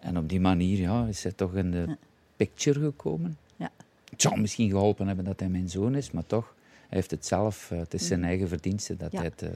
En 0.00 0.18
op 0.18 0.28
die 0.28 0.40
manier 0.40 0.78
ja, 0.78 1.06
is 1.06 1.22
hij 1.22 1.32
toch 1.32 1.54
in 1.54 1.70
de 1.70 1.96
picture 2.36 2.80
gekomen. 2.80 3.36
Ja. 3.56 3.70
Het 4.10 4.22
zou 4.22 4.40
misschien 4.40 4.70
geholpen 4.70 5.06
hebben 5.06 5.24
dat 5.24 5.40
hij 5.40 5.48
mijn 5.48 5.68
zoon 5.68 5.94
is, 5.94 6.10
maar 6.10 6.26
toch, 6.26 6.54
hij 6.88 6.98
heeft 6.98 7.10
het 7.10 7.26
zelf, 7.26 7.70
eh, 7.70 7.78
het 7.78 7.94
is 7.94 8.06
zijn 8.06 8.24
eigen 8.24 8.48
verdienste 8.48 8.96
dat 8.96 9.12
hij 9.12 9.24
het 9.24 9.42
uh, 9.42 9.50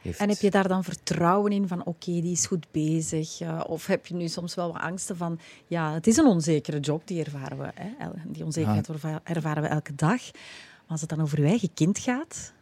heeft. 0.00 0.18
En 0.18 0.28
heb 0.28 0.38
je 0.38 0.50
daar 0.50 0.68
dan 0.68 0.84
vertrouwen 0.84 1.52
in 1.52 1.68
van 1.68 1.84
oké, 1.84 2.20
die 2.20 2.32
is 2.32 2.46
goed 2.46 2.66
bezig? 2.70 3.40
Uh, 3.40 3.60
of 3.66 3.86
heb 3.86 4.06
je 4.06 4.14
nu 4.14 4.28
soms 4.28 4.54
wel 4.54 4.72
wat 4.72 4.82
angsten 4.82 5.16
van 5.16 5.38
ja, 5.66 5.94
het 5.94 6.06
is 6.06 6.16
een 6.16 6.26
onzekere 6.26 6.80
job, 6.80 7.06
die 7.06 7.24
ervaren 7.24 7.58
we. 7.58 7.70
Hè? 7.74 8.08
Die 8.26 8.44
onzekerheid 8.44 8.88
ervaren 9.24 9.62
we 9.62 9.68
elke 9.68 9.94
dag. 9.94 10.32
Maar 10.32 10.98
als 10.98 11.00
het 11.00 11.10
dan 11.10 11.20
over 11.20 11.38
uw 11.38 11.46
eigen 11.46 11.74
kind 11.74 11.98
gaat, 11.98 12.52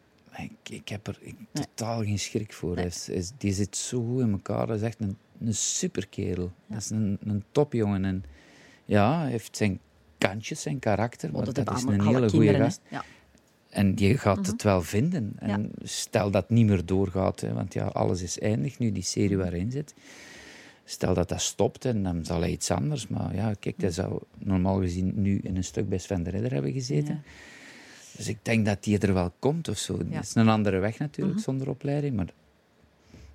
ik, 0.42 0.75
ik 0.75 0.88
heb 0.88 1.07
er 1.07 1.18
totaal 1.52 2.02
geen 2.02 2.18
schrik 2.18 2.52
voor. 2.52 2.75
Nee. 2.75 2.87
Is, 3.07 3.33
die 3.38 3.52
zit 3.52 3.76
zo 3.76 4.04
goed 4.04 4.21
in 4.21 4.33
elkaar. 4.33 4.66
Dat 4.66 4.76
is 4.76 4.83
echt 4.83 5.00
een, 5.00 5.16
een 5.40 5.54
superkerel. 5.54 6.52
Ja. 6.66 6.75
Dat 6.75 6.83
is 6.83 6.90
een, 6.90 7.18
een 7.25 7.45
topjongen. 7.52 8.04
En 8.04 8.25
ja, 8.85 9.21
hij 9.21 9.30
heeft 9.30 9.57
zijn 9.57 9.80
kantjes, 10.18 10.62
zijn 10.62 10.78
karakter. 10.78 11.33
Maar 11.33 11.52
dat, 11.52 11.76
is 11.76 11.83
een 11.83 12.07
hele 12.07 12.28
goede 12.28 12.54
gast. 12.54 12.80
Ja. 12.90 13.04
En 13.68 13.92
je 13.97 14.18
gaat 14.18 14.40
mhm. 14.40 14.50
het 14.50 14.62
wel 14.62 14.83
vinden. 14.83 15.33
En 15.38 15.71
stel 15.83 16.30
dat 16.30 16.42
het 16.42 16.50
niet 16.50 16.66
meer 16.66 16.87
doorgaat, 16.87 17.40
hè, 17.40 17.52
want 17.52 17.75
ja, 17.75 17.87
alles 17.87 18.23
is 18.23 18.38
eindig 18.38 18.78
nu, 18.78 18.92
die 18.92 19.02
serie 19.02 19.37
mhm. 19.37 19.42
waarin 19.42 19.71
zit. 19.71 19.95
Stel 20.85 21.14
dat 21.14 21.28
dat 21.28 21.40
stopt 21.40 21.85
en 21.85 22.02
dan 22.02 22.25
zal 22.25 22.40
hij 22.40 22.50
iets 22.50 22.71
anders. 22.71 23.09
Maar 23.09 23.35
ja, 23.35 23.54
kijk, 23.61 23.80
hij 23.80 23.90
zou 23.90 24.21
normaal 24.38 24.80
gezien 24.80 25.12
nu 25.14 25.40
in 25.42 25.57
een 25.57 25.64
stuk 25.64 25.88
bij 25.88 25.99
Sven 25.99 26.23
de 26.23 26.30
Ridder 26.30 26.52
hebben 26.52 26.73
gezeten. 26.73 27.23
Dus 28.18 28.28
ik 28.28 28.38
denk 28.42 28.66
dat 28.66 28.84
die 28.84 28.98
er 28.98 29.14
wel 29.14 29.32
komt 29.38 29.68
of 29.68 29.78
zo. 29.78 29.98
Het 29.98 30.25
is 30.25 30.34
een 30.34 30.48
andere 30.48 30.78
weg 30.78 30.98
natuurlijk, 30.98 31.37
mhm. 31.37 31.44
zonder 31.44 31.68
opleiding, 31.68 32.16
maar 32.16 32.28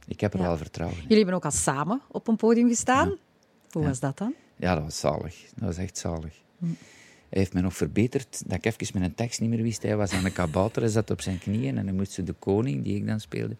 ik 0.07 0.19
heb 0.19 0.33
er 0.33 0.39
wel 0.39 0.57
vertrouwen 0.57 0.97
in. 0.97 1.03
Jullie 1.03 1.17
hebben 1.17 1.35
ook 1.35 1.45
al 1.45 1.51
samen 1.51 2.01
op 2.11 2.27
een 2.27 2.35
podium 2.35 2.67
gestaan. 2.67 3.17
Hoe 3.71 3.85
was 3.85 3.99
dat 3.99 4.17
dan? 4.17 4.33
Ja, 4.55 4.73
dat 4.75 4.83
was 4.83 4.99
zalig. 4.99 5.35
Dat 5.55 5.65
was 5.65 5.77
echt 5.77 5.97
zalig. 5.97 6.33
Hm. 6.57 6.65
Hij 7.29 7.41
heeft 7.41 7.53
me 7.53 7.61
nog 7.61 7.75
verbeterd 7.75 8.43
dat 8.45 8.57
ik 8.57 8.65
even 8.65 8.99
met 8.99 9.09
een 9.09 9.15
tekst 9.15 9.39
niet 9.39 9.49
meer 9.49 9.61
wist. 9.61 9.83
Hij 9.83 9.95
was 9.95 10.11
aan 10.11 10.23
de 10.23 10.31
kabouter, 10.31 10.81
hij 10.81 10.91
zat 10.91 11.09
op 11.09 11.21
zijn 11.21 11.39
knieën 11.39 11.77
en 11.77 11.85
hij 11.85 11.95
moest 11.95 12.25
de 12.25 12.33
koning, 12.33 12.83
die 12.83 12.95
ik 12.95 13.07
dan 13.07 13.19
speelde, 13.19 13.55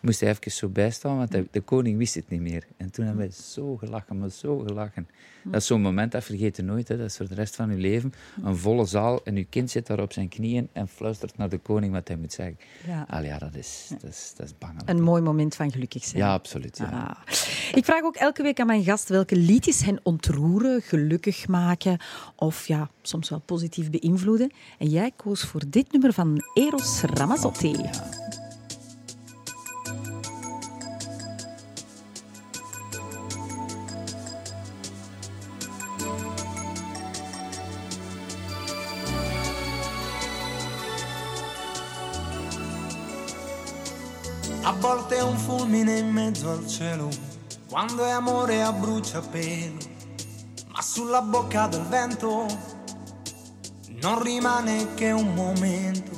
moest 0.00 0.20
hij 0.20 0.28
even 0.30 0.50
zo 0.50 0.68
bijstaan, 0.68 1.16
want 1.16 1.36
de 1.50 1.60
koning 1.60 1.98
wist 1.98 2.14
het 2.14 2.28
niet 2.28 2.40
meer. 2.40 2.64
En 2.76 2.90
toen 2.90 3.04
hebben 3.04 3.24
wij 3.26 3.34
zo 3.34 3.76
gelachen, 3.76 4.18
maar 4.18 4.30
zo 4.30 4.58
gelachen. 4.58 5.08
Dat 5.42 5.60
is 5.60 5.66
zo'n 5.66 5.80
moment, 5.80 6.12
dat 6.12 6.24
vergeet 6.24 6.56
je 6.56 6.62
nooit. 6.62 6.88
Hè. 6.88 6.96
Dat 6.96 7.06
is 7.06 7.16
voor 7.16 7.28
de 7.28 7.34
rest 7.34 7.56
van 7.56 7.70
je 7.70 7.76
leven. 7.76 8.12
Een 8.44 8.56
volle 8.56 8.84
zaal 8.84 9.24
en 9.24 9.36
je 9.36 9.44
kind 9.44 9.70
zit 9.70 9.86
daar 9.86 10.00
op 10.00 10.12
zijn 10.12 10.28
knieën 10.28 10.68
en 10.72 10.88
fluistert 10.88 11.36
naar 11.36 11.48
de 11.48 11.58
koning 11.58 11.92
wat 11.92 12.08
hij 12.08 12.16
moet 12.16 12.32
zeggen. 12.32 12.56
Ja, 12.86 13.06
Al 13.10 13.22
ja 13.22 13.38
dat, 13.38 13.54
is, 13.54 13.88
dat, 14.00 14.10
is, 14.10 14.32
dat 14.36 14.46
is 14.46 14.58
bangelijk. 14.58 14.88
Een 14.88 15.02
mooi 15.02 15.22
moment 15.22 15.54
van 15.54 15.72
gelukkig 15.72 16.04
zijn. 16.04 16.22
Ja, 16.22 16.32
absoluut. 16.32 16.78
Ja. 16.78 16.84
Ah. 16.84 17.34
Ik 17.74 17.84
vraag 17.84 18.02
ook 18.02 18.16
elke 18.16 18.42
week 18.42 18.60
aan 18.60 18.66
mijn 18.66 18.84
gast 18.84 19.08
welke 19.08 19.36
liedjes 19.36 19.84
hen 19.84 20.00
ontroeren, 20.02 20.82
gelukkig 20.82 21.48
maken 21.48 21.98
of 22.36 22.66
ja, 22.66 22.90
soms 23.02 23.28
wel 23.28 23.40
positief 23.40 23.90
beïnvloeden. 23.90 24.50
En 24.78 24.88
jij 24.88 25.12
koos 25.16 25.42
voor 25.42 25.62
dit 25.68 25.92
nummer 25.92 26.12
van 26.12 26.42
Eros 26.54 27.00
Ramazzotti. 27.02 27.76
In 45.98 46.10
mezzo 46.10 46.50
al 46.50 46.66
cielo, 46.66 47.08
quando 47.68 48.04
è 48.04 48.10
amore 48.10 48.62
a 48.62 48.72
bruciapelo, 48.72 49.76
ma 50.68 50.80
sulla 50.82 51.20
bocca 51.22 51.66
del 51.66 51.82
vento 51.82 52.46
non 54.00 54.22
rimane 54.22 54.94
che 54.94 55.10
un 55.10 55.34
momento. 55.34 56.16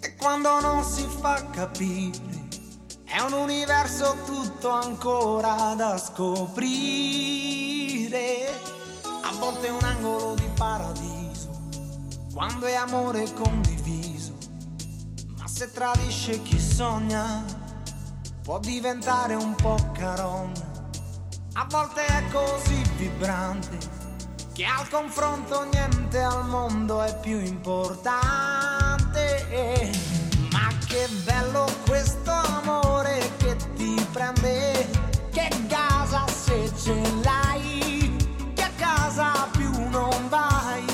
E 0.00 0.14
quando 0.16 0.60
non 0.60 0.84
si 0.84 1.06
fa 1.20 1.50
capire, 1.50 2.28
È 3.12 3.18
un 3.18 3.32
universo 3.32 4.16
tutto 4.24 4.68
ancora 4.68 5.74
da 5.76 5.98
scoprire. 5.98 6.68
A 9.02 9.32
volte 9.36 9.66
è 9.66 9.70
un 9.70 9.82
angolo 9.82 10.34
di 10.34 10.48
paradiso, 10.54 11.50
quando 12.32 12.66
è 12.66 12.74
amore 12.74 13.26
condiviso. 13.34 14.36
Ma 15.36 15.48
se 15.48 15.72
tradisce 15.72 16.40
chi 16.42 16.60
sogna, 16.60 17.44
può 18.50 18.58
diventare 18.58 19.36
un 19.36 19.54
po' 19.54 19.78
carogna. 19.92 20.68
A 21.52 21.66
volte 21.70 22.04
è 22.04 22.24
così 22.32 22.82
vibrante 22.96 23.78
che 24.52 24.64
al 24.64 24.88
confronto 24.88 25.68
niente 25.70 26.20
al 26.20 26.48
mondo 26.48 27.00
è 27.00 27.16
più 27.20 27.38
importante. 27.38 28.32
Ma 30.50 30.68
che 30.84 31.06
bello 31.22 31.64
questo 31.86 32.32
amore 32.32 33.20
che 33.36 33.54
ti 33.76 34.04
prende, 34.10 34.84
che 35.30 35.48
gasa 35.68 36.26
se 36.26 36.72
ce 36.76 37.00
l'hai, 37.22 38.16
che 38.54 38.62
a 38.64 38.70
casa 38.76 39.46
più 39.52 39.70
non 39.90 40.28
vai, 40.28 40.89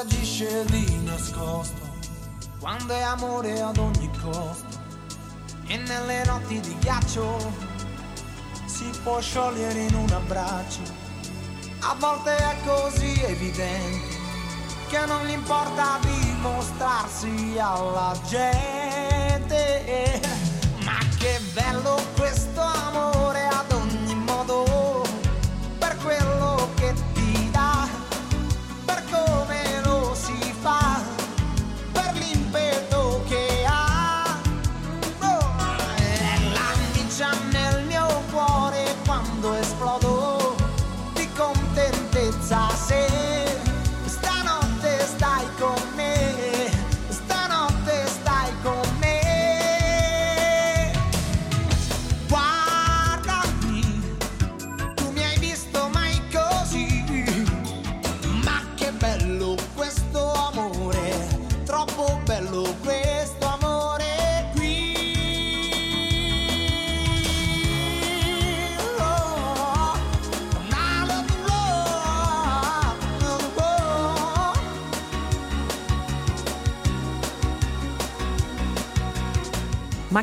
agisce 0.00 0.64
di 0.64 1.02
nascosto, 1.04 1.88
quando 2.58 2.94
è 2.94 3.02
amore 3.02 3.60
ad 3.60 3.76
ogni 3.76 4.10
costo. 4.22 4.78
E 5.66 5.76
nelle 5.76 6.24
notti 6.24 6.58
di 6.58 6.74
ghiaccio 6.78 7.38
si 8.64 8.90
può 9.02 9.20
sciogliere 9.20 9.78
in 9.78 9.94
un 9.94 10.10
abbraccio. 10.10 10.80
A 11.80 11.94
volte 11.98 12.34
è 12.34 12.56
così 12.64 13.20
evidente 13.24 14.18
che 14.88 15.04
non 15.06 15.26
gli 15.26 15.32
importa 15.32 15.98
dimostrarsi 16.00 17.56
alla 17.58 18.18
gente. 18.26 19.20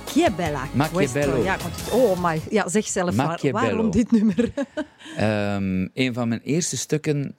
Machiabella. 0.08 0.68
Machiavello. 0.74 1.42
Questo, 1.42 1.44
Ja, 1.44 1.58
oh 1.92 2.24
my. 2.24 2.42
Ja, 2.50 2.70
zeg 2.70 2.88
zelf 2.88 3.16
waar, 3.16 3.28
Machiavello. 3.28 3.66
waarom 3.66 3.92
dit 3.92 4.12
nummer? 4.12 4.54
Ehm, 5.18 5.88
een 5.94 6.14
van 6.14 6.28
mijn 6.28 6.42
eerste 6.42 6.78
stukken 6.78 7.36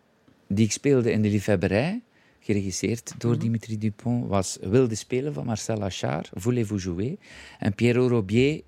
die 0.46 0.64
ik 0.64 0.72
speelde 0.72 1.10
in 1.10 1.22
de 1.22 1.28
liefhebberij, 1.28 2.02
geregisseerd 2.40 3.14
door 3.18 3.38
Dimitri 3.38 3.78
Dupont, 3.78 4.26
was 4.28 4.58
Wilde 4.60 4.94
Spelen 4.94 5.34
van 5.34 5.44
Marcel 5.44 5.82
Achard, 5.82 6.30
Voulez-vous 6.34 6.82
jouer? 6.82 7.16
En 7.58 7.74
Pierrot 7.74 8.10
Robier, 8.10 8.62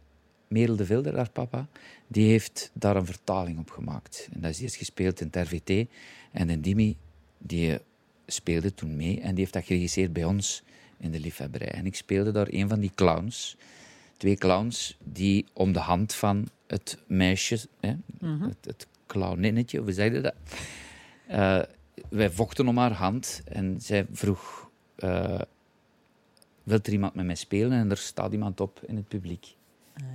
Merel 0.48 0.76
de 0.76 0.84
Vilder, 0.84 1.16
haar 1.16 1.30
papa, 1.30 1.68
die 2.06 2.30
heeft 2.30 2.70
daar 2.72 2.96
een 2.96 3.06
vertaling 3.06 3.58
op 3.58 3.70
gemaakt. 3.70 4.28
En 4.32 4.40
dat 4.40 4.50
is 4.50 4.60
eerst 4.60 4.76
gespeeld 4.76 5.20
in 5.20 5.28
het 5.30 5.48
RVT. 5.48 5.88
En 6.32 6.46
de 6.46 6.60
Dimi, 6.60 6.96
die 7.38 7.78
speelde 8.26 8.74
toen 8.74 8.96
mee 8.96 9.20
en 9.20 9.28
die 9.30 9.38
heeft 9.38 9.52
dat 9.52 9.64
geregisseerd 9.64 10.12
bij 10.12 10.24
ons 10.24 10.62
in 10.98 11.10
de 11.10 11.20
liefhebberij. 11.20 11.70
En 11.70 11.86
ik 11.86 11.94
speelde 11.94 12.32
daar 12.32 12.48
een 12.50 12.68
van 12.68 12.80
die 12.80 12.92
clowns 12.94 13.56
twee 14.20 14.37
clowns 14.37 14.96
die 15.04 15.46
om 15.52 15.72
de 15.72 15.78
hand 15.78 16.14
van 16.14 16.48
het 16.66 16.98
meisje, 17.06 17.59
hè, 17.80 17.94
het, 18.20 18.64
het 18.64 18.87
clowninnetje, 19.06 19.80
hoe 19.80 19.92
zei 19.92 20.12
je 20.12 20.20
dat? 20.20 20.35
Eh, 21.26 21.62
wij 22.09 22.30
vochten 22.30 22.68
om 22.68 22.78
haar 22.78 22.92
hand 22.92 23.42
en 23.44 23.80
zij 23.80 24.06
vroeg: 24.12 24.70
Wil 26.62 26.78
er 26.83 26.92
iemand 26.92 27.14
met 27.14 27.26
mij 27.26 27.35
spelen? 27.35 27.72
En 27.72 27.90
er 27.90 27.96
staat 27.96 28.33
iemand 28.33 28.61
op 28.61 28.80
in 28.87 28.96
het 28.96 29.09
publiek. 29.09 29.54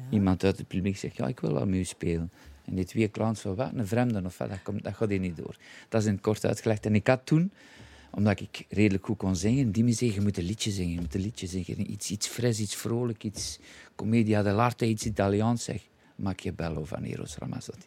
Iemand 0.10 0.44
uit 0.44 0.58
het 0.58 0.68
publiek 0.68 0.98
zegt: 0.98 1.16
Ja, 1.18 1.28
ik 1.28 1.40
wil 1.40 1.60
aan 1.60 1.74
u 1.74 1.84
spelen. 1.84 2.32
En 2.66 2.76
die 2.76 2.86
twee 2.86 3.12
clowns 3.12 3.42
van 3.42 3.56
wat, 3.56 3.72
een 3.74 3.88
vreemde 3.88 4.22
of 4.26 4.38
wat, 4.38 4.50
dat, 4.50 4.62
komt, 4.64 4.84
dat 4.84 4.96
gaat 4.96 5.10
hier 5.10 5.20
niet 5.20 5.38
door. 5.38 5.56
Dat 5.90 6.02
is 6.02 6.08
in 6.08 6.14
het 6.14 6.22
kort 6.22 6.46
uitgelegd. 6.46 6.86
En 6.86 6.96
ik 6.96 7.08
had 7.08 7.26
toen 7.26 7.52
omdat 8.16 8.40
ik 8.40 8.66
redelijk 8.70 9.06
goed 9.06 9.18
kon 9.18 9.36
zingen. 9.36 9.72
Die 9.72 9.84
me 9.84 9.92
zeggen, 9.92 10.18
je 10.18 10.24
moet 10.24 10.38
een 10.38 10.44
liedje 10.44 10.72
zingen, 10.72 10.94
je 10.94 11.00
moet 11.00 11.16
een 11.16 11.22
liedje 11.22 11.48
zingen. 11.48 11.92
Iets, 11.92 12.12
iets 12.12 12.28
fris, 12.28 12.60
iets 12.60 12.76
vrolijk, 12.76 13.24
iets 13.24 13.60
commedia 13.96 14.44
dell'arte, 14.44 14.86
iets 14.88 15.06
Italiaans. 15.06 15.64
Zeg, 15.64 15.82
Machiavello 16.16 16.84
van 16.86 17.04
Eros 17.04 17.38
Ramazzotti. 17.38 17.86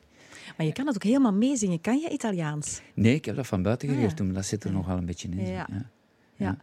Maar 0.56 0.66
je 0.66 0.72
kan 0.72 0.86
het 0.86 0.94
ook 0.94 1.02
helemaal 1.02 1.32
meezingen. 1.32 1.80
Kan 1.80 1.98
je 1.98 2.10
Italiaans? 2.10 2.80
Nee, 2.94 3.14
ik 3.14 3.24
heb 3.24 3.36
dat 3.36 3.46
van 3.46 3.62
buiten 3.62 3.88
Ah, 3.88 3.94
geleerd 3.94 4.16
toen, 4.16 4.32
dat 4.32 4.44
zit 4.46 4.64
er 4.64 4.72
nog 4.72 4.86
wel 4.86 4.96
een 4.96 5.06
beetje 5.06 5.28
in. 5.28 5.46
Ja. 5.46 5.66
ja. 5.70 5.90
Ja. 6.36 6.58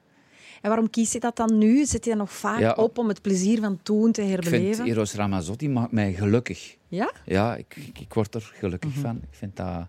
En 0.62 0.70
waarom 0.72 0.90
kies 0.90 1.12
je 1.12 1.20
dat 1.20 1.36
dan 1.36 1.58
nu? 1.58 1.86
Zet 1.86 2.04
je 2.04 2.10
dat 2.10 2.20
nog 2.20 2.32
vaak 2.34 2.60
Ja, 2.60 2.74
op 2.74 2.98
om 2.98 3.08
het 3.08 3.22
plezier 3.22 3.60
van 3.60 3.80
toen 3.84 4.12
te 4.12 4.22
Ik 4.22 4.28
vind 4.28 4.42
herbeleven? 4.44 4.86
Eros 4.86 5.14
Ramazzotti 5.14 5.70
maakt 5.70 5.92
mij 5.92 6.14
gelukkig. 6.14 6.78
Ja? 6.88 7.12
Ja, 7.26 7.56
ik, 7.56 7.76
ik, 7.76 8.00
ik 8.00 8.14
word 8.14 8.36
er 8.36 8.52
gelukkig 8.54 8.90
Mhm. 8.92 9.00
van. 9.00 9.16
Ik 9.16 9.28
vind 9.38 9.56
dat... 9.56 9.88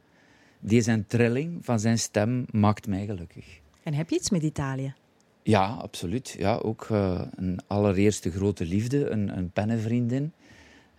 Die 0.60 0.80
zijn 0.80 1.06
trilling 1.06 1.64
van 1.64 1.80
zijn 1.80 1.98
stem 1.98 2.44
maakt 2.50 2.86
mij 2.86 3.06
gelukkig. 3.06 3.60
En 3.86 3.94
heb 3.94 4.10
je 4.10 4.16
iets 4.16 4.30
met 4.30 4.42
Italië? 4.42 4.94
Ja, 5.42 5.66
absoluut. 5.66 6.34
Ja, 6.38 6.56
ook 6.56 6.86
eh, 6.90 7.20
een 7.36 7.58
allereerste 7.66 8.30
grote 8.30 8.64
liefde, 8.64 9.10
een, 9.10 9.36
een 9.38 9.50
pennenvriendin. 9.50 10.32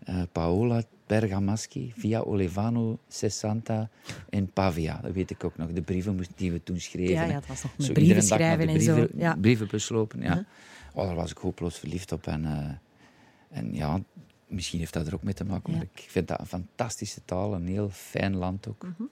eh, 0.04 0.22
Paola 0.32 0.82
Bergamaschi, 1.08 1.94
via 1.98 2.20
Olevano 2.20 3.00
60 3.08 3.88
in 4.30 4.52
Pavia. 4.54 5.00
Dat 5.02 5.12
weet 5.12 5.30
ik 5.30 5.44
ook 5.44 5.58
nog. 5.58 5.72
De 5.72 5.82
brieven 5.82 6.20
die 6.36 6.52
we 6.52 6.64
toen 6.64 6.80
schreven. 6.80 7.14
Ja, 7.14 7.24
ja, 7.24 7.34
het 7.34 7.48
was 7.48 7.64
nog 7.64 7.78
met 7.78 7.86
Zo 7.86 7.94
brieven 7.94 8.22
schrijven 8.24 8.68
en 8.68 8.82
zo, 8.82 8.94
brieven, 8.94 9.20
ja. 9.20 9.36
Brievenbus 9.42 9.90
lopen, 9.90 10.22
ja. 10.22 10.34
Ja. 10.36 10.46
Oh, 10.94 11.06
daar 11.06 11.16
was 11.16 11.32
ik 11.32 11.38
hopeloos 11.38 11.80
verliefd 11.80 12.12
op. 12.12 12.28
En, 12.28 12.46
eh, 12.46 13.58
en 13.58 13.74
ja, 13.76 14.00
misschien 14.48 14.80
heeft 14.80 14.94
dat 14.94 15.08
er 15.08 15.14
ook 15.14 15.24
mee 15.24 15.34
te 15.34 15.44
maken. 15.44 15.74
Ja. 15.74 15.82
Ik 15.82 16.06
vind 16.08 16.28
dat 16.28 16.40
een 16.40 16.46
fantastische 16.46 17.22
taal, 17.26 17.54
een 17.54 17.68
heel 17.68 17.90
fijn 17.90 18.36
land 18.36 18.68
ook. 18.68 18.84
Mhm. 18.84 19.04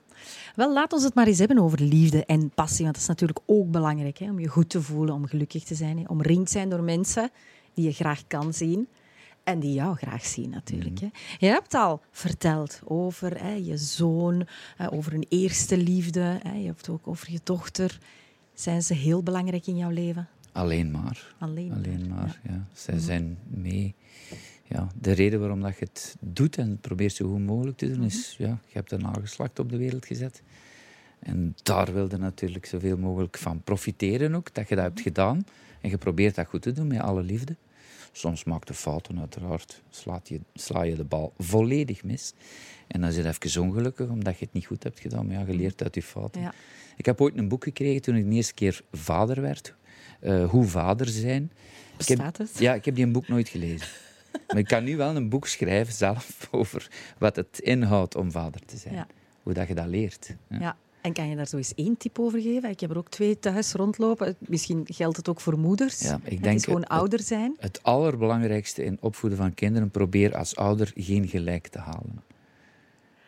Wel, 0.54 0.72
laat 0.72 0.92
ons 0.92 1.02
het 1.02 1.14
maar 1.14 1.26
eens 1.26 1.38
hebben 1.38 1.58
over 1.58 1.80
liefde 1.80 2.24
en 2.24 2.50
passie. 2.50 2.82
Want 2.82 2.94
dat 2.94 3.02
is 3.02 3.08
natuurlijk 3.08 3.40
ook 3.46 3.70
belangrijk. 3.70 4.18
Hè? 4.18 4.30
Om 4.30 4.40
je 4.40 4.48
goed 4.48 4.68
te 4.68 4.82
voelen, 4.82 5.14
om 5.14 5.26
gelukkig 5.26 5.64
te 5.64 5.74
zijn. 5.74 5.98
Hè? 5.98 6.04
Omringd 6.06 6.50
zijn 6.50 6.68
door 6.68 6.82
mensen 6.82 7.30
die 7.74 7.84
je 7.84 7.92
graag 7.92 8.26
kan 8.26 8.52
zien. 8.54 8.88
En 9.44 9.60
die 9.60 9.72
jou 9.72 9.96
graag 9.96 10.24
zien, 10.24 10.50
natuurlijk. 10.50 11.00
Hè? 11.00 11.08
Je 11.38 11.46
hebt 11.46 11.74
al 11.74 12.00
verteld 12.10 12.80
over 12.84 13.42
hè, 13.42 13.52
je 13.52 13.76
zoon, 13.76 14.46
over 14.90 15.14
een 15.14 15.26
eerste 15.28 15.76
liefde. 15.76 16.38
Hè? 16.42 16.54
Je 16.54 16.66
hebt 16.66 16.88
ook 16.88 17.08
over 17.08 17.32
je 17.32 17.40
dochter. 17.44 17.98
Zijn 18.54 18.82
ze 18.82 18.94
heel 18.94 19.22
belangrijk 19.22 19.66
in 19.66 19.76
jouw 19.76 19.90
leven? 19.90 20.28
Alleen 20.52 20.90
maar. 20.90 21.34
Alleen 21.38 21.68
maar, 21.68 21.76
Alleen 21.76 22.08
maar, 22.08 22.40
ja. 22.42 22.50
Mhm. 22.50 22.54
ja. 22.54 22.66
Zij 22.72 22.98
zijn 22.98 23.38
mee. 23.48 23.94
Ja, 24.68 24.88
de 25.00 25.12
reden 25.12 25.40
waarom 25.40 25.60
dat 25.60 25.78
je 25.78 25.84
het 25.84 26.16
doet 26.20 26.56
en 26.58 26.78
probeert 26.80 27.12
zo 27.12 27.28
goed 27.30 27.46
mogelijk 27.46 27.76
te 27.76 27.90
doen, 27.92 28.04
is... 28.04 28.36
Mhm. 28.38 28.48
Ja, 28.48 28.58
je 28.66 28.72
hebt 28.78 28.92
een 28.92 29.00
nageslacht 29.00 29.58
op 29.58 29.70
de 29.70 29.76
wereld 29.76 30.06
gezet. 30.06 30.42
En 31.18 31.56
daar 31.62 31.92
wilde 31.92 32.16
natuurlijk 32.18 32.66
zoveel 32.66 32.96
mogelijk 32.96 33.38
van 33.38 33.60
profiteren 33.62 34.34
ook, 34.34 34.54
dat 34.54 34.68
je 34.68 34.74
dat 34.74 34.84
hebt 34.84 35.00
gedaan. 35.00 35.44
En 35.80 35.90
je 35.90 35.98
probeert 35.98 36.34
dat 36.34 36.46
goed 36.46 36.62
te 36.62 36.72
doen 36.72 36.86
met 36.86 37.00
alle 37.00 37.22
liefde. 37.22 37.56
Soms 38.12 38.44
maakt 38.44 38.68
je 38.68 38.74
fouten, 38.74 39.18
uiteraard. 39.20 39.82
Slaat 39.90 40.28
je, 40.28 40.40
sla 40.54 40.82
je 40.82 40.94
de 40.96 41.04
bal 41.04 41.32
volledig 41.38 42.04
mis. 42.04 42.32
En 42.86 43.00
dan 43.00 43.10
is 43.10 43.16
het 43.16 43.26
even 43.26 43.62
ongelukkig, 43.62 44.08
omdat 44.08 44.38
je 44.38 44.44
het 44.44 44.54
niet 44.54 44.66
goed 44.66 44.82
hebt 44.82 45.00
gedaan. 45.00 45.26
Maar 45.26 45.38
ja, 45.38 45.44
je 45.46 45.54
leert 45.54 45.82
uit 45.82 45.94
je 45.94 46.02
fouten. 46.02 46.40
Ja. 46.40 46.54
Ik 46.96 47.06
heb 47.06 47.20
ooit 47.20 47.36
een 47.38 47.48
boek 47.48 47.64
gekregen 47.64 48.02
toen 48.02 48.14
ik 48.16 48.24
de 48.28 48.34
eerste 48.34 48.54
keer 48.54 48.80
vader 48.92 49.40
werd. 49.40 49.74
eh, 50.20 50.48
hoe 50.50 50.64
vader 50.64 51.06
zijn. 51.06 51.42
Ik 51.98 52.08
heb- 52.08 52.16
Bestaat 52.18 52.36
het? 52.38 52.58
Ja, 52.58 52.74
ik 52.74 52.84
heb 52.84 52.94
die 52.94 53.04
een 53.04 53.12
boek 53.12 53.28
nooit 53.28 53.48
gelezen. 53.48 53.88
maar 54.48 54.58
ik 54.58 54.66
kan 54.66 54.84
nu 54.84 54.96
wel 54.96 55.16
een 55.16 55.28
boek 55.28 55.46
schrijven 55.46 55.94
zelf 55.94 56.48
over 56.50 56.90
wat 57.18 57.36
het 57.36 57.58
inhoudt 57.60 58.14
om 58.16 58.30
vader 58.30 58.60
te 58.64 58.76
zijn. 58.76 58.94
Ja. 58.94 59.06
Hoe 59.42 59.52
dat 59.54 59.68
je 59.68 59.74
dat 59.74 59.86
leert. 59.86 60.34
Ja. 60.48 60.58
Ja. 60.60 60.76
En 61.00 61.12
kan 61.12 61.28
je 61.28 61.36
daar 61.36 61.46
zo 61.46 61.56
eens 61.56 61.74
één 61.74 61.96
tip 61.96 62.18
over 62.18 62.40
geven? 62.40 62.70
Ik 62.70 62.80
heb 62.80 62.90
er 62.90 62.98
ook 62.98 63.08
twee 63.08 63.38
thuis 63.38 63.72
rondlopen. 63.72 64.36
Misschien 64.38 64.84
geldt 64.88 65.16
het 65.16 65.28
ook 65.28 65.40
voor 65.40 65.58
moeders. 65.58 66.00
Ja, 66.00 66.20
ik 66.24 66.30
Het 66.32 66.42
denk 66.42 66.56
is 66.56 66.64
gewoon 66.64 66.80
het- 66.80 66.88
ouder 66.88 67.20
zijn. 67.22 67.56
Het 67.58 67.82
allerbelangrijkste 67.82 68.84
in 68.84 68.96
opvoeden 69.00 69.38
van 69.38 69.54
kinderen, 69.54 69.90
probeer 69.90 70.36
als 70.36 70.56
ouder 70.56 70.92
geen 70.94 71.28
gelijk 71.28 71.66
te 71.68 71.78
halen. 71.78 72.22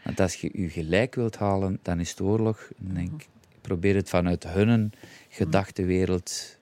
Want 0.05 0.21
als 0.21 0.35
je 0.35 0.51
je 0.53 0.69
gelijk 0.71 1.15
wilt 1.15 1.37
halen, 1.37 1.79
dan 1.83 2.01
is 2.01 2.11
het 2.11 2.21
oorlog. 2.21 2.69
Dan 2.79 2.95
denk, 2.95 3.23
ik, 3.23 3.29
probeer 3.61 3.95
het 3.95 4.09
vanuit 4.09 4.45
hun 4.45 4.93
gedachtenwereld 5.29 6.59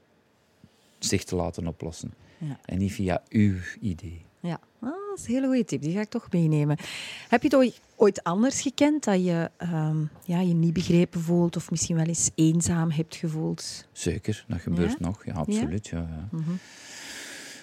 zich 0.99 1.25
te 1.25 1.37
laten 1.37 1.67
oplossen. 1.67 2.15
Ja. 2.39 2.59
En 2.65 2.79
niet 2.79 2.93
via 2.93 3.23
uw 3.29 3.55
idee. 3.81 4.25
Ja, 4.47 4.61
ah, 4.81 4.89
dat 4.91 5.19
is 5.19 5.27
een 5.27 5.35
hele 5.35 5.47
goede 5.47 5.65
tip. 5.65 5.83
Die 5.83 5.93
ga 5.95 6.01
ik 6.01 6.09
toch 6.09 6.27
meenemen. 6.31 6.77
Heb 7.29 7.43
je 7.43 7.57
het 7.57 7.81
ooit, 7.97 8.23
anders 8.25 8.61
gekend 8.61 9.05
dat 9.05 9.25
je 9.25 9.51
ehm, 9.57 9.97
ja, 10.25 10.41
je 10.41 10.55
niet 10.55 10.73
begrepen 10.73 11.21
voelt 11.21 11.57
of 11.57 11.71
misschien 11.71 11.97
wel 11.97 12.05
eens 12.07 12.31
eenzaam 12.35 12.91
hebt 12.91 13.17
gevoeld? 13.17 13.87
Zeker, 13.93 14.45
dat 14.49 14.61
gebeurt 14.61 14.91
Ja? 14.91 14.97
nog. 15.07 15.25
Ja, 15.25 15.33
absoluut. 15.33 15.87
Ja? 15.87 15.99
Ja, 15.99 16.29
Mhm. 16.31 16.51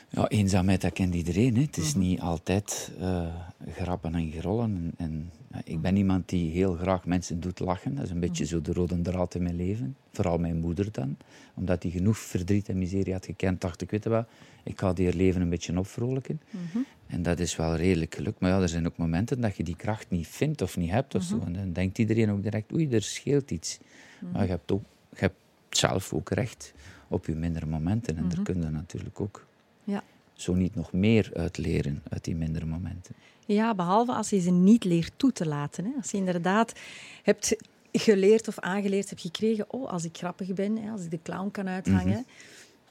ja, 0.09 0.27
eenzaamheid, 0.27 0.81
dat 0.81 0.93
kent 0.93 1.15
iedereen. 1.15 1.55
Hè. 1.55 1.61
Het 1.61 1.77
is 1.77 1.89
Mhm. 1.93 1.99
niet 2.03 2.19
altijd 2.19 2.91
eh, 2.99 3.27
grappen 3.73 4.15
en 4.15 4.31
gerollen. 4.31 4.65
En, 4.75 4.91
en, 4.97 5.31
ik 5.63 5.81
ben 5.81 5.95
iemand 5.95 6.29
die 6.29 6.51
heel 6.51 6.73
graag 6.73 7.05
mensen 7.05 7.39
doet 7.39 7.59
lachen. 7.59 7.95
Dat 7.95 8.03
is 8.05 8.09
een 8.11 8.19
beetje 8.19 8.43
Mhm. 8.43 8.53
zo 8.53 8.61
de 8.61 8.73
rode 8.73 9.01
draad 9.01 9.35
in 9.35 9.43
mijn 9.43 9.55
leven. 9.55 9.95
Vooral 10.11 10.37
mijn 10.37 10.57
moeder 10.57 10.91
dan. 10.91 11.17
Omdat 11.53 11.81
die 11.81 11.91
genoeg 11.91 12.17
verdriet 12.17 12.69
en 12.69 12.77
miserie 12.77 13.13
had 13.13 13.25
gekend, 13.25 13.61
dacht 13.61 13.81
ik, 13.81 13.91
weet 13.91 14.03
je 14.03 14.09
wat, 14.09 14.27
ik 14.63 14.79
ga 14.79 14.93
die 14.93 15.15
leven 15.15 15.41
een 15.41 15.49
beetje 15.49 15.77
opvrolijken. 15.77 16.41
Mhm. 16.49 16.77
En 17.07 17.21
dat 17.23 17.39
is 17.39 17.55
wel 17.55 17.75
redelijk 17.75 18.15
gelukt. 18.15 18.39
Maar 18.39 18.49
ja, 18.49 18.61
er 18.61 18.69
zijn 18.69 18.85
ook 18.87 18.97
momenten 18.97 19.41
dat 19.41 19.57
je 19.57 19.63
die 19.63 19.75
kracht 19.75 20.09
niet 20.09 20.27
vindt 20.27 20.61
of 20.61 20.77
niet 20.77 20.89
hebt. 20.89 21.15
Of 21.15 21.23
zo. 21.23 21.35
Mhm. 21.37 21.45
En 21.45 21.53
dan 21.53 21.73
denkt 21.73 21.97
iedereen 21.97 22.31
ook 22.31 22.43
direct, 22.43 22.73
oei, 22.73 22.89
er 22.91 23.01
scheelt 23.03 23.51
iets. 23.51 23.79
Maar 24.31 24.43
je 24.43 24.49
hebt, 24.49 24.71
ook, 24.71 24.83
je 25.09 25.19
hebt 25.19 25.35
zelf 25.69 26.13
ook 26.13 26.29
recht 26.29 26.73
op 27.07 27.25
je 27.25 27.35
mindere 27.35 27.65
momenten. 27.65 28.17
En 28.17 28.29
daar 28.29 28.41
kun 28.41 28.61
je 28.61 28.69
natuurlijk 28.69 29.19
ook 29.21 29.45
Ja. 29.83 30.03
Zo 30.33 30.53
niet 30.53 30.75
nog 30.75 30.91
meer 30.91 31.31
uit 31.33 31.57
leren 31.57 32.01
uit 32.09 32.23
die 32.23 32.35
mindere 32.35 32.65
momenten. 32.65 33.15
Ja, 33.45 33.75
behalve 33.75 34.13
als 34.13 34.29
je 34.29 34.39
ze 34.39 34.51
niet 34.51 34.83
leert 34.83 35.11
toe 35.15 35.31
te 35.31 35.47
laten. 35.47 35.85
Hè. 35.85 35.91
Als 35.97 36.11
je 36.11 36.17
inderdaad 36.17 36.73
hebt 37.23 37.55
geleerd 37.91 38.47
of 38.47 38.59
aangeleerd 38.59 39.09
hebt 39.09 39.21
gekregen, 39.21 39.65
oh, 39.67 39.89
als 39.89 40.03
ik 40.05 40.17
grappig 40.17 40.53
ben, 40.53 40.77
hè, 40.77 40.91
als 40.91 41.03
ik 41.03 41.11
de 41.11 41.19
clown 41.23 41.51
kan 41.51 41.67
uithangen, 41.67 42.25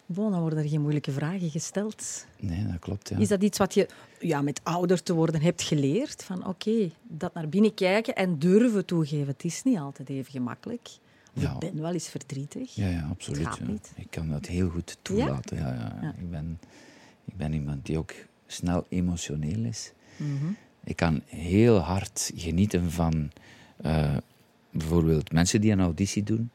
bon, 0.07 0.31
dan 0.31 0.41
worden 0.41 0.59
er 0.59 0.69
geen 0.69 0.81
moeilijke 0.81 1.13
vragen 1.13 1.51
gesteld. 1.51 2.27
Nee, 2.41 2.67
dat 2.67 2.79
klopt. 2.79 3.09
Ja. 3.09 3.19
Is 3.19 3.29
dat 3.29 3.43
iets 3.43 3.59
wat 3.59 3.75
je 3.75 3.89
ja, 4.21 4.43
met 4.43 4.61
ouder 4.63 5.03
te 5.03 5.15
worden 5.15 5.41
hebt 5.41 5.63
geleerd? 5.63 6.25
Van 6.25 6.47
oké, 6.47 6.91
dat 7.03 7.35
naar 7.35 7.49
binnen 7.49 7.75
kijken 7.75 8.15
en 8.15 8.39
durven 8.39 8.85
toegeven, 8.85 9.27
het 9.27 9.45
is 9.45 9.63
niet 9.63 9.79
altijd 9.79 10.09
even 10.09 10.33
gemakkelijk. 10.33 10.89
Ja. 11.33 11.53
Ik 11.53 11.59
ben 11.59 11.81
wel 11.81 11.93
eens 11.93 12.09
verdrietig. 12.09 12.75
Ja, 12.75 12.89
ja 12.89 13.07
absoluut. 13.11 13.47
gaat 13.47 13.59
ja. 13.59 13.67
niet. 13.67 13.93
Ik 13.97 14.11
kan 14.11 14.29
dat 14.29 14.47
heel 14.47 14.69
goed 14.69 14.97
toelaten. 15.03 15.57
Ja? 15.57 15.69
Ja, 15.69 15.99
Ja. 16.03 16.15
Ik, 16.19 16.31
ben, 16.31 16.59
ik 17.25 17.37
ben 17.37 17.53
iemand 17.53 17.87
die 17.87 17.99
ook 17.99 18.13
snel 18.47 18.87
emotioneel 18.89 19.65
is. 19.65 19.93
Mhm. 20.17 20.53
Ik 20.85 20.97
kan 20.97 21.23
heel 21.27 21.79
hard 21.79 22.33
genieten 22.35 22.91
van 22.91 23.31
eh, 23.77 24.17
bijvoorbeeld 24.71 25.33
mensen 25.33 25.61
die 25.61 25.73
een 25.73 25.81
auditie 25.81 26.23
doen. 26.23 26.51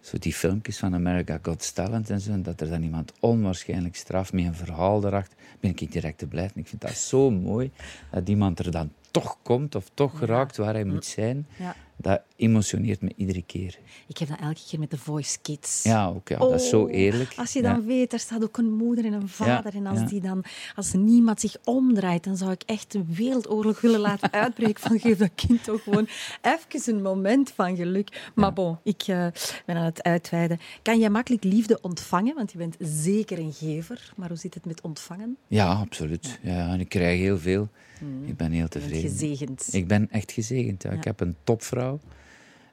Zo 0.00 0.18
die 0.18 0.34
filmpjes 0.34 0.78
van 0.78 0.94
America 0.94 1.38
Got 1.42 1.74
Talent 1.74 2.10
en 2.10 2.20
zo. 2.20 2.32
En 2.32 2.42
dat 2.42 2.60
er 2.60 2.68
dan 2.68 2.82
iemand 2.82 3.12
onwaarschijnlijk 3.20 3.96
straf 3.96 4.32
met 4.32 4.44
een 4.44 4.54
verhaal 4.54 5.06
erachter. 5.06 5.38
Ben 5.60 5.70
ik 5.70 5.92
direct 5.92 6.18
te 6.18 6.26
blij. 6.26 6.44
En 6.44 6.60
ik 6.60 6.66
vind 6.66 6.80
dat 6.80 6.90
zo 6.96 7.30
mooi 7.30 7.70
dat 8.10 8.28
iemand 8.28 8.58
er 8.58 8.70
dan 8.70 8.92
toch 9.10 9.38
komt 9.42 9.74
of 9.74 9.90
toch 9.94 10.18
geraakt 10.18 10.56
waar 10.56 10.72
hij 10.74 10.84
moet 10.84 11.04
zijn. 11.04 11.46
Ja. 11.56 11.76
Dat 12.00 12.20
emotioneert 12.36 13.00
me 13.00 13.12
iedere 13.16 13.42
keer. 13.42 13.78
Ik 14.06 14.18
heb 14.18 14.28
dat 14.28 14.38
elke 14.40 14.60
keer 14.68 14.78
met 14.78 14.90
de 14.90 14.98
Voice 14.98 15.38
Kids. 15.42 15.82
Ja, 15.82 16.06
ook, 16.08 16.28
ja 16.28 16.38
dat 16.38 16.54
is 16.60 16.68
zo 16.68 16.82
Oh, 16.82 16.92
eerlijk. 16.92 17.32
Als 17.36 17.52
je 17.52 17.62
Ja. 17.62 17.72
dan 17.74 17.86
weet, 17.86 18.12
er 18.12 18.18
staat 18.18 18.42
ook 18.42 18.56
een 18.58 18.72
moeder 18.72 19.04
en 19.04 19.12
een 19.12 19.28
vader. 19.28 19.72
Ja, 19.72 19.78
en 19.80 19.86
als, 19.86 19.98
ja. 19.98 20.04
die 20.06 20.20
dan, 20.20 20.44
als 20.76 20.92
niemand 20.92 21.40
zich 21.40 21.56
omdraait, 21.64 22.24
dan 22.24 22.36
zou 22.36 22.50
ik 22.50 22.62
echt 22.66 22.94
een 22.94 23.06
wereldoorlog 23.14 23.80
willen 23.80 24.00
laten 24.00 24.32
uitbreken. 24.32 24.80
Van 24.82 24.98
geef 25.00 25.18
dat 25.18 25.30
kind 25.34 25.64
toch 25.64 25.82
gewoon 25.82 26.08
even 26.42 26.94
een 26.96 27.02
moment 27.02 27.50
van 27.54 27.76
geluk. 27.76 28.30
Maar 28.34 28.52
bon, 28.52 28.78
ik 28.82 29.02
eh, 29.02 29.26
ben 29.66 29.76
aan 29.76 29.84
het 29.84 30.02
uitweiden. 30.02 30.58
Kan 30.82 30.98
jij 30.98 31.10
makkelijk 31.10 31.44
liefde 31.44 31.80
ontvangen? 31.80 32.34
Want 32.34 32.52
je 32.52 32.58
bent 32.58 32.76
zeker 32.78 33.38
een 33.38 33.52
gever. 33.52 34.12
Maar 34.16 34.28
hoe 34.28 34.36
zit 34.38 34.54
het 34.54 34.64
met 34.66 34.80
ontvangen? 34.80 35.36
Ja, 35.46 35.72
absoluut. 35.72 36.38
Ja, 36.42 36.72
en 36.72 36.80
ik 36.80 36.88
krijg 36.88 37.18
heel 37.20 37.38
veel. 37.38 37.68
Ik 38.26 38.36
ben 38.36 38.50
heel 38.52 38.62
Je 38.62 38.68
bent 38.68 38.70
tevreden. 38.70 39.10
gezegend. 39.10 39.68
Ik 39.72 39.86
ben 39.88 40.10
echt 40.10 40.32
gezegend. 40.32 40.82
Ja. 40.82 40.90
Ja. 40.90 40.96
Ik 40.96 41.04
heb 41.04 41.20
een 41.20 41.36
topvrouw. 41.44 41.87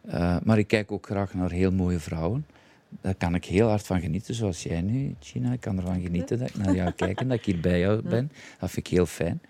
Eh, 0.01 0.37
maar 0.43 0.57
ik 0.57 0.67
kijk 0.67 0.91
ook 0.91 1.05
graag 1.05 1.33
naar 1.33 1.51
heel 1.51 1.71
mooie 1.71 1.99
vrouwen. 1.99 2.45
Daar 3.01 3.15
kan 3.15 3.35
ik 3.35 3.45
heel 3.45 3.67
hard 3.67 3.85
van 3.85 4.01
genieten, 4.01 4.35
zoals 4.35 4.63
jij 4.63 4.81
nu, 4.81 5.15
Gina. 5.19 5.51
Ik 5.51 5.59
kan 5.59 5.77
ervan 5.77 6.01
genieten 6.01 6.39
dat 6.39 6.49
ik 6.49 6.55
naar 6.55 6.75
jou 6.75 6.91
kijk 6.91 7.19
en 7.19 7.27
dat 7.27 7.37
ik 7.37 7.45
hier 7.45 7.59
bij 7.59 7.79
jou 7.79 8.01
ben. 8.01 8.31
Dat 8.59 8.71
vind 8.71 8.87
ik 8.87 8.93
heel 8.93 9.05
fijn. 9.05 9.41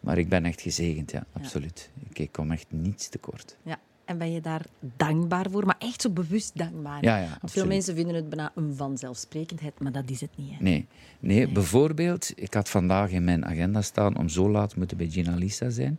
Maar 0.00 0.18
ik 0.18 0.28
ben 0.28 0.44
echt 0.44 0.60
gezegend, 0.60 1.10
ja, 1.10 1.26
absoluut. 1.32 1.90
Ik, 2.08 2.18
ik 2.18 2.32
kom 2.32 2.50
echt 2.50 2.66
niets 2.68 3.08
tekort. 3.08 3.56
Ja. 3.62 3.78
En 4.06 4.18
ben 4.18 4.32
je 4.32 4.40
daar 4.40 4.64
dankbaar 4.96 5.50
voor? 5.50 5.66
Maar 5.66 5.76
echt 5.78 6.00
zo 6.00 6.10
bewust 6.10 6.58
dankbaar. 6.58 7.04
Ja, 7.04 7.18
ja, 7.18 7.36
Want 7.40 7.52
veel 7.52 7.66
mensen 7.66 7.94
vinden 7.94 8.14
het 8.14 8.28
bijna 8.28 8.52
een 8.54 8.74
vanzelfsprekendheid, 8.76 9.80
maar 9.80 9.92
dat 9.92 10.10
is 10.10 10.20
het 10.20 10.30
niet. 10.36 10.50
Hè? 10.50 10.56
Nee. 10.60 10.86
nee, 11.20 11.48
bijvoorbeeld, 11.48 12.32
ik 12.34 12.54
had 12.54 12.68
vandaag 12.68 13.10
in 13.10 13.24
mijn 13.24 13.46
agenda 13.46 13.82
staan 13.82 14.16
om 14.16 14.28
zo 14.28 14.50
laat 14.50 14.76
moeten 14.76 14.96
bij 14.96 15.08
Gina 15.08 15.34
Lisa 15.34 15.70
zijn. 15.70 15.98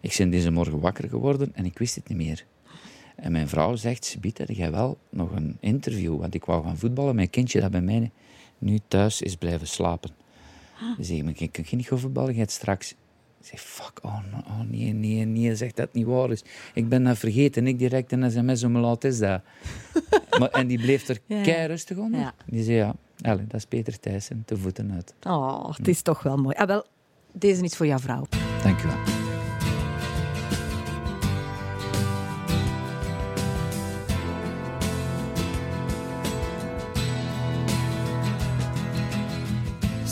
Ik 0.00 0.14
ben 0.18 0.30
deze 0.30 0.50
morgen 0.50 0.80
wakker 0.80 1.08
geworden 1.08 1.50
en 1.54 1.64
ik 1.64 1.78
wist 1.78 1.94
het 1.94 2.08
niet 2.08 2.18
meer. 2.18 2.44
En 3.16 3.32
mijn 3.32 3.48
vrouw 3.48 3.76
zegt, 3.76 4.04
Sibiet, 4.04 4.38
heb 4.38 4.50
jij 4.50 4.70
wel 4.70 4.98
nog 5.10 5.30
een 5.34 5.56
interview? 5.60 6.18
Want 6.20 6.34
ik 6.34 6.44
wou 6.44 6.64
gaan 6.64 6.78
voetballen. 6.78 7.14
Mijn 7.14 7.30
kindje 7.30 7.60
dat 7.60 7.70
bij 7.70 7.80
mij 7.80 8.10
nu 8.58 8.78
thuis 8.88 9.22
is 9.22 9.36
blijven 9.36 9.66
slapen. 9.66 10.10
Ze 10.96 11.04
zegt, 11.04 11.22
maar 11.22 11.32
ik 11.36 11.52
kan 11.52 11.64
niet 11.70 11.86
gaan 11.86 11.98
voetballen, 11.98 12.36
je 12.36 12.44
straks... 12.48 12.94
Ik 13.40 13.48
zeg, 13.48 13.60
fuck, 13.60 13.98
oh, 14.02 14.18
oh 14.46 14.60
nee, 14.68 14.92
nee, 14.92 15.24
nee, 15.24 15.56
zeg 15.56 15.72
dat 15.72 15.92
niet 15.92 16.06
waar 16.06 16.30
is. 16.30 16.42
Ik 16.74 16.88
ben 16.88 17.04
dat 17.04 17.18
vergeten, 17.18 17.66
ik 17.66 17.78
direct 17.78 18.12
een 18.12 18.30
sms, 18.30 18.62
hoe 18.62 18.70
laat 18.70 19.04
is 19.04 19.18
dat? 19.18 19.40
maar, 20.38 20.48
en 20.48 20.66
die 20.66 20.78
bleef 20.78 21.08
er 21.08 21.18
Ja. 21.26 21.42
kei 21.42 21.66
rustig 21.66 21.96
onder. 21.96 22.20
Ja. 22.20 22.34
Die 22.46 22.62
zei, 22.62 22.76
ja, 22.76 22.94
Ellen, 23.20 23.48
dat 23.48 23.60
is 23.60 23.66
Peter 23.66 24.00
Thijssen, 24.00 24.42
te 24.46 24.56
voeten 24.56 24.92
uit. 24.92 25.14
Oh, 25.22 25.76
het 25.76 25.88
is 25.88 26.02
toch 26.02 26.22
wel 26.22 26.36
mooi. 26.36 26.54
Ah, 26.56 26.66
wel, 26.66 26.84
deze 27.32 27.62
is 27.62 27.76
voor 27.76 27.86
jouw 27.86 27.98
vrouw. 27.98 28.26
Dank 28.62 28.82
u 28.82 28.86
wel. 28.86 29.21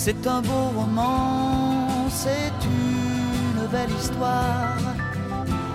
C'est 0.03 0.27
un 0.27 0.41
beau 0.41 0.67
roman, 0.75 2.09
c'est 2.09 2.59
une 2.65 3.67
belle 3.67 3.95
histoire, 4.01 4.79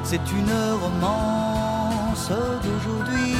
c'est 0.04 0.28
une 0.40 0.56
romance 0.84 2.32
d'aujourd'hui. 2.64 3.36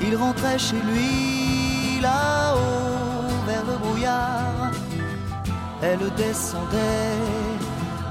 Il 0.00 0.16
rentrait 0.16 0.58
chez 0.58 0.80
lui 0.90 2.00
là-haut 2.00 3.30
vers 3.46 3.64
le 3.64 3.76
brouillard, 3.78 4.72
elle 5.80 6.10
descendait 6.16 7.22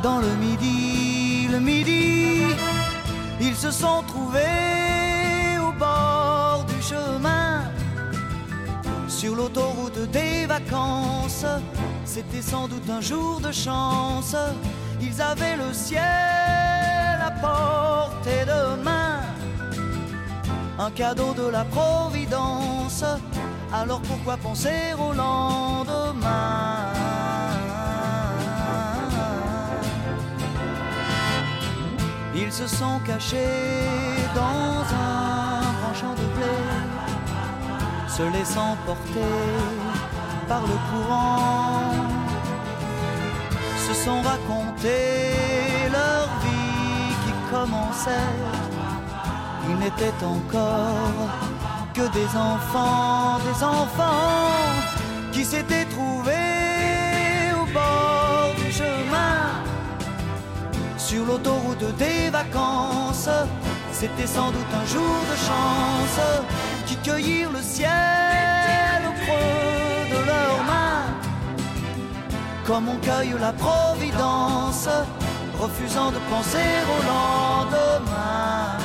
dans 0.01 0.19
le 0.19 0.33
midi, 0.45 1.49
le 1.51 1.59
midi. 1.59 2.43
Ils 3.41 3.57
se 3.57 3.69
sont 3.69 4.01
trouvés 4.07 5.59
au 5.67 5.73
bord 5.73 6.63
du 6.69 6.81
chemin 6.81 7.40
sur 9.21 9.35
l'autoroute 9.35 10.09
des 10.09 10.47
vacances. 10.47 11.45
C'était 12.05 12.41
sans 12.41 12.67
doute 12.67 12.89
un 12.89 13.01
jour 13.01 13.39
de 13.39 13.51
chance. 13.51 14.35
Ils 14.99 15.21
avaient 15.21 15.57
le 15.57 15.71
ciel 15.73 17.19
à 17.29 17.29
portée 17.29 18.45
de 18.45 18.81
main. 18.83 19.19
Un 20.79 20.89
cadeau 20.89 21.35
de 21.35 21.47
la 21.51 21.63
Providence. 21.65 23.03
Alors 23.71 24.01
pourquoi 24.01 24.37
penser 24.37 24.95
au 24.97 25.13
lendemain? 25.13 26.87
Ils 32.33 32.51
se 32.51 32.65
sont 32.65 32.99
cachés 33.05 33.85
dans 34.33 34.81
un 35.07 35.61
grand 35.93 36.15
de 36.21 36.27
blé, 36.35 36.57
se 38.17 38.23
laissant 38.23 38.75
porter 38.85 39.37
par 40.47 40.61
le 40.61 40.77
courant, 40.89 41.93
se 43.87 43.93
sont 43.93 44.21
racontés 44.21 45.89
leur 45.89 46.27
vie 46.43 47.13
qui 47.23 47.33
commençait. 47.53 48.35
Ils 49.69 49.77
n'étaient 49.77 50.25
encore 50.25 51.29
que 51.93 52.05
des 52.11 52.29
enfants, 52.35 53.39
des 53.49 53.63
enfants 53.63 54.59
qui 55.31 55.45
s'étaient 55.45 55.85
trouvés 55.85 57.53
au 57.61 57.65
bord 57.71 58.53
du 58.57 58.71
chemin 58.73 59.39
sur 60.97 61.25
l'autoroute 61.25 61.95
des 61.97 62.29
vacances. 62.29 63.29
C'était 63.93 64.27
sans 64.27 64.51
doute 64.51 64.73
un 64.73 64.85
jour 64.85 65.15
de 65.31 65.35
chance 65.47 66.19
qui 67.03 67.45
le 67.55 67.61
ciel 67.61 69.01
au 69.09 69.13
creux 69.21 70.01
de 70.13 70.25
leurs 70.25 70.63
mains, 70.71 71.05
comme 72.65 72.89
on 72.89 72.97
cueille 72.97 73.35
la 73.39 73.53
providence, 73.53 74.87
refusant 75.59 76.11
de 76.11 76.19
penser 76.29 76.71
au 76.93 76.99
lendemain. 77.11 78.77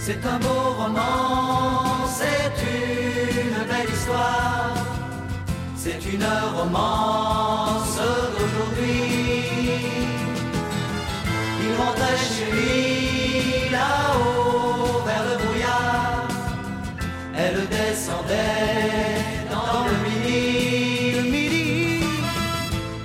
C'est 0.00 0.24
un 0.24 0.38
beau 0.38 0.64
roman, 0.78 2.06
c'est 2.18 2.52
une 2.62 3.66
belle 3.70 3.92
histoire, 3.92 4.74
c'est 5.76 6.00
une 6.14 6.26
romance 6.56 7.98
d'aujourd'hui. 8.38 9.15
Rentrait 11.78 12.16
chez 12.16 12.50
lui 12.50 13.70
là-haut 13.70 15.02
vers 15.04 15.24
le 15.28 15.36
brouillard, 15.42 16.28
elle 17.36 17.68
descendait 17.68 19.20
dans 19.50 19.84
le 19.84 19.96
midi. 20.08 21.12
Le 21.16 21.22
midi, 21.22 22.04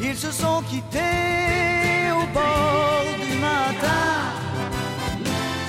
ils 0.01 0.15
se 0.15 0.31
sont 0.31 0.61
quittés 0.61 2.11
au 2.13 2.25
bord 2.33 3.05
du 3.19 3.37
matin 3.39 4.07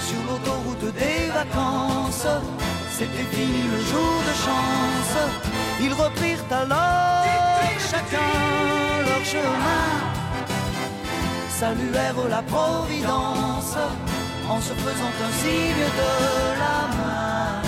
sur 0.07 0.21
l'autoroute 0.29 0.95
des 0.95 1.29
vacances. 1.35 2.29
C'était 2.97 3.29
fini 3.37 3.63
le 3.75 3.81
jour 3.91 4.15
de 4.29 4.35
chance. 4.45 5.17
Ils 5.81 5.93
reprirent 5.93 6.45
alors 6.51 7.25
chacun 7.91 9.03
leur 9.07 9.25
chemin. 9.25 10.12
Saluèrent 11.63 12.29
la 12.29 12.43
Providence 12.43 13.77
en 14.51 14.61
se 14.61 14.75
faisant 14.85 15.15
un 15.27 15.33
signe 15.43 15.87
de 16.01 16.13
la 16.63 16.79
main. 16.97 17.63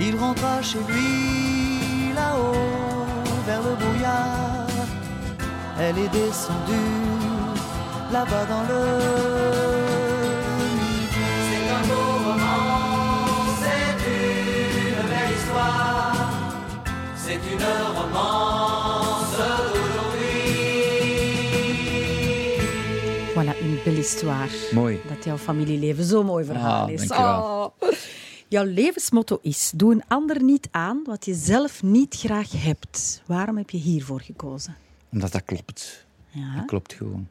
Il 0.00 0.14
rentra 0.16 0.62
chez 0.62 0.78
lui 0.88 2.12
là-haut 2.14 3.04
vers 3.48 3.62
le 3.62 3.74
brouillard. 3.74 4.68
Elle 5.80 5.98
est 5.98 6.12
descendue 6.20 7.02
là-bas 8.12 8.46
dans 8.52 8.64
le 8.72 9.51
Une. 17.62 17.92
Voilà, 23.34 23.54
een 23.60 23.78
belle 23.84 23.96
histoire. 23.96 24.48
Mooi. 24.72 25.00
Dat 25.08 25.24
jouw 25.24 25.36
familieleven 25.38 26.04
zo 26.04 26.22
mooi 26.22 26.44
verhaal 26.44 26.84
Ah, 26.86 26.92
is. 26.92 27.10
Oh. 27.10 27.66
Jouw 28.48 28.64
levensmotto 28.64 29.38
is: 29.42 29.72
doe 29.74 29.92
een 29.92 30.02
ander 30.08 30.42
niet 30.42 30.68
aan 30.70 31.02
wat 31.04 31.24
je 31.24 31.34
zelf 31.34 31.82
niet 31.82 32.14
graag 32.16 32.62
hebt. 32.62 33.22
Waarom 33.26 33.56
heb 33.56 33.70
je 33.70 33.78
hiervoor 33.78 34.20
gekozen? 34.20 34.76
Omdat 35.12 35.32
dat 35.32 35.44
klopt. 35.44 36.06
Ja. 36.30 36.56
Dat 36.56 36.64
klopt 36.64 36.92
gewoon. 36.92 37.28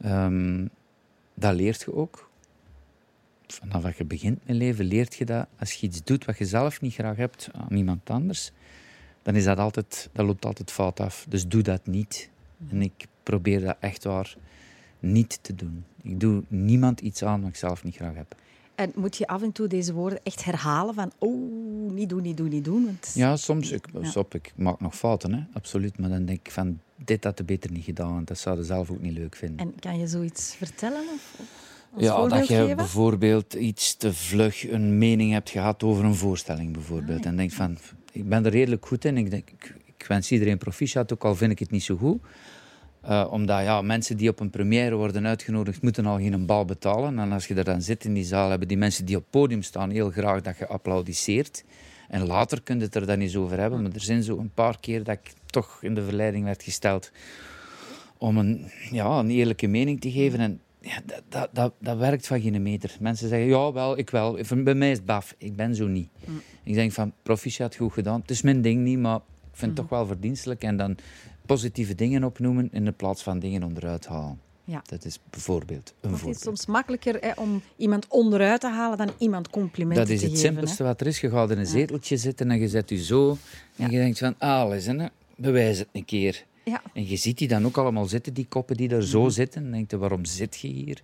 Ehm, 0.00 0.66
dat 1.34 1.54
leert 1.54 1.80
je 1.80 1.94
ook. 1.94 2.28
Vanaf 3.46 3.82
dat 3.82 3.96
je 3.96 4.04
begint 4.04 4.46
met 4.46 4.56
leven, 4.56 4.84
leert 4.84 5.14
je 5.14 5.24
dat 5.24 5.46
als 5.58 5.72
je 5.72 5.86
iets 5.86 6.04
doet 6.04 6.24
wat 6.24 6.38
je 6.38 6.44
zelf 6.46 6.80
niet 6.80 6.94
graag 6.94 7.16
hebt 7.16 7.48
aan 7.52 7.76
iemand 7.76 8.10
anders, 8.10 8.50
dan 9.22 9.34
is 9.34 9.44
dat 9.44 9.58
altijd, 9.58 10.08
dat 10.12 10.26
loopt 10.26 10.44
altijd 10.44 10.70
fout 10.70 11.00
af. 11.00 11.26
Dus 11.28 11.46
doe 11.48 11.62
dat 11.62 11.86
niet. 11.86 12.30
En 12.70 12.82
ik 12.82 13.06
probeer 13.22 13.60
dat 13.60 13.76
echt 13.80 14.04
waar 14.04 14.36
niet 14.98 15.38
te 15.42 15.54
doen. 15.54 15.84
Ik 16.02 16.20
doe 16.20 16.42
niemand 16.48 17.00
iets 17.00 17.22
aan 17.24 17.40
wat 17.40 17.48
ik 17.50 17.56
zelf 17.56 17.84
niet 17.84 17.94
graag 17.96 18.14
heb. 18.14 18.34
En 18.74 18.92
moet 18.94 19.16
je 19.16 19.26
af 19.26 19.42
en 19.42 19.52
toe 19.52 19.66
deze 19.66 19.92
woorden 19.92 20.20
echt 20.22 20.44
herhalen 20.44 20.94
van 20.94 21.12
oh, 21.18 21.92
niet 21.92 22.08
doen, 22.08 22.22
niet 22.22 22.36
doen, 22.36 22.48
niet 22.48 22.64
doen? 22.64 22.84
Want 22.84 23.10
Ja, 23.14 23.36
soms. 23.36 23.70
Ik, 23.70 23.86
Ja. 24.00 24.04
stop, 24.04 24.34
ik 24.34 24.52
maak 24.56 24.80
nog 24.80 24.96
fouten, 24.96 25.32
hè? 25.34 25.42
absoluut. 25.52 25.98
Maar 25.98 26.08
dan 26.08 26.24
denk 26.24 26.38
ik 26.46 26.50
van, 26.52 26.80
dit 26.96 27.24
had 27.24 27.38
je 27.38 27.44
beter 27.44 27.70
niet 27.72 27.84
gedaan. 27.84 28.12
want 28.14 28.28
Dat 28.28 28.38
zouden 28.38 28.64
ze 28.64 28.72
zelf 28.72 28.90
ook 28.90 29.00
niet 29.00 29.12
leuk 29.12 29.36
vinden. 29.36 29.58
En 29.66 29.74
kan 29.80 29.98
je 29.98 30.06
zoiets 30.06 30.54
vertellen? 30.54 31.02
Of, 31.14 32.02
Ja, 32.02 32.26
dat 32.26 32.46
je 32.48 32.54
geven? 32.54 32.76
bijvoorbeeld 32.76 33.54
iets 33.54 33.96
te 33.96 34.12
vlug 34.14 34.70
een 34.70 34.98
mening 34.98 35.32
hebt 35.32 35.50
gehad 35.50 35.82
over 35.82 36.04
een 36.04 36.14
voorstelling, 36.14 36.72
bijvoorbeeld. 36.72 37.18
Ah, 37.18 37.24
ja. 37.24 37.30
En 37.30 37.36
denk 37.36 37.52
van, 37.52 37.78
ik 38.12 38.28
ben 38.28 38.44
er 38.44 38.50
redelijk 38.50 38.86
goed 38.86 39.04
in. 39.04 39.16
Ik, 39.16 39.30
denk, 39.30 39.50
ik, 39.50 39.74
ik 39.84 40.04
wens 40.08 40.32
iedereen 40.32 40.58
proficiat, 40.58 41.12
ook 41.12 41.24
al 41.24 41.34
vind 41.34 41.52
ik 41.52 41.58
het 41.58 41.70
niet 41.70 41.82
zo 41.82 41.96
goed. 41.96 42.22
Eh, 43.00 43.26
omdat 43.30 43.62
ja, 43.62 43.82
mensen 43.82 44.16
die 44.16 44.28
op 44.28 44.40
een 44.40 44.50
première 44.50 44.94
worden 44.94 45.26
uitgenodigd, 45.26 45.82
moeten 45.82 46.06
al 46.06 46.16
geen 46.16 46.46
bal 46.46 46.64
betalen. 46.64 47.18
En 47.18 47.32
als 47.32 47.46
je 47.46 47.54
er 47.54 47.64
dan 47.64 47.82
zit 47.82 48.04
in 48.04 48.14
die 48.14 48.24
zaal, 48.24 48.50
hebben 48.50 48.68
die 48.68 48.76
mensen 48.76 49.04
die 49.04 49.16
op 49.16 49.22
het 49.22 49.30
podium 49.30 49.62
staan 49.62 49.90
heel 49.90 50.10
graag 50.10 50.40
dat 50.40 50.58
je 50.58 50.66
applaudisseert. 50.66 51.64
En 52.08 52.26
later 52.26 52.62
kun 52.62 52.78
je 52.78 52.84
het 52.84 52.94
er 52.94 53.06
dan 53.06 53.20
eens 53.20 53.36
over 53.36 53.58
hebben. 53.58 53.82
Maar 53.82 53.92
er 53.92 54.00
zijn 54.00 54.22
zo 54.22 54.38
een 54.38 54.54
paar 54.54 54.80
keer 54.80 55.04
dat 55.04 55.14
ik 55.14 55.32
toch 55.46 55.78
in 55.82 55.94
de 55.94 56.04
verleiding 56.04 56.44
werd 56.44 56.62
gesteld 56.62 57.10
om 58.18 58.38
een, 58.38 58.70
ja, 58.90 59.18
een 59.18 59.30
eerlijke 59.30 59.66
mening 59.66 60.00
te 60.00 60.10
geven. 60.10 60.40
En 60.40 60.60
ja, 60.80 61.00
dat, 61.06 61.22
dat, 61.28 61.48
dat, 61.52 61.72
dat 61.78 61.98
werkt 61.98 62.26
van 62.26 62.40
geen 62.40 62.62
meter. 62.62 62.96
Mensen 63.00 63.28
zeggen, 63.28 63.48
ja, 63.48 63.72
wel, 63.72 63.98
ik 63.98 64.10
wel. 64.10 64.38
Bij 64.64 64.74
mij 64.74 64.90
is 64.90 64.96
het 64.96 65.06
baf. 65.06 65.34
Ik 65.38 65.56
ben 65.56 65.74
zo 65.74 65.86
niet. 65.86 66.08
Ik 66.62 66.74
denk 66.74 66.92
van, 66.92 67.12
proficiat, 67.22 67.74
goed 67.76 67.92
gedaan. 67.92 68.20
Het 68.20 68.30
is 68.30 68.42
mijn 68.42 68.62
ding 68.62 68.82
niet, 68.82 68.98
maar 68.98 69.16
ik 69.16 69.56
vind 69.56 69.70
het 69.70 69.80
toch 69.80 69.88
wel 69.98 70.06
verdienstelijk. 70.06 70.62
En 70.62 70.76
dan 70.76 70.96
positieve 71.46 71.94
dingen 71.94 72.24
opnoemen 72.24 72.68
in 72.72 72.84
de 72.84 72.92
plaats 72.92 73.22
van 73.22 73.38
dingen 73.38 73.62
onderuit 73.62 74.06
halen. 74.06 74.40
Ja. 74.64 74.82
Dat 74.86 75.04
is 75.04 75.18
bijvoorbeeld 75.30 75.94
een 76.00 76.08
Het 76.10 76.12
is 76.12 76.18
voorbeeld. 76.20 76.42
soms 76.42 76.66
makkelijker 76.66 77.16
hè, 77.20 77.30
om 77.36 77.62
iemand 77.76 78.06
onderuit 78.08 78.60
te 78.60 78.68
halen 78.68 78.98
dan 78.98 79.10
iemand 79.18 79.50
complimenten 79.50 80.04
Dat 80.04 80.14
is 80.14 80.20
te 80.20 80.24
het 80.26 80.34
geven. 80.34 80.48
simpelste 80.52 80.82
hè. 80.82 80.88
wat 80.88 81.00
er 81.00 81.06
is. 81.06 81.20
Je 81.20 81.30
gaat 81.30 81.50
in 81.50 81.58
een 81.58 81.66
zeteltje 81.66 82.16
zitten 82.16 82.50
en 82.50 82.60
je 82.60 82.68
zet 82.68 82.88
je 82.88 83.04
zo. 83.04 83.36
En 83.76 83.90
je 83.90 83.98
denkt 83.98 84.18
van, 84.18 84.34
ah, 84.38 84.72
eens, 84.74 84.86
hè, 84.86 85.06
bewijs 85.36 85.78
het 85.78 85.88
een 85.92 86.04
keer. 86.04 86.44
Ja. 86.64 86.82
En 86.92 87.08
je 87.08 87.16
ziet 87.16 87.38
die 87.38 87.48
dan 87.48 87.64
ook 87.66 87.76
allemaal 87.76 88.06
zitten, 88.06 88.34
die 88.34 88.46
koppen 88.46 88.76
die 88.76 88.88
daar 88.88 89.02
zo 89.02 89.28
zitten. 89.28 89.64
En 89.64 89.70
denk 89.70 89.90
je, 89.90 89.98
waarom 89.98 90.24
zit 90.24 90.58
je 90.58 90.68
hier? 90.68 91.02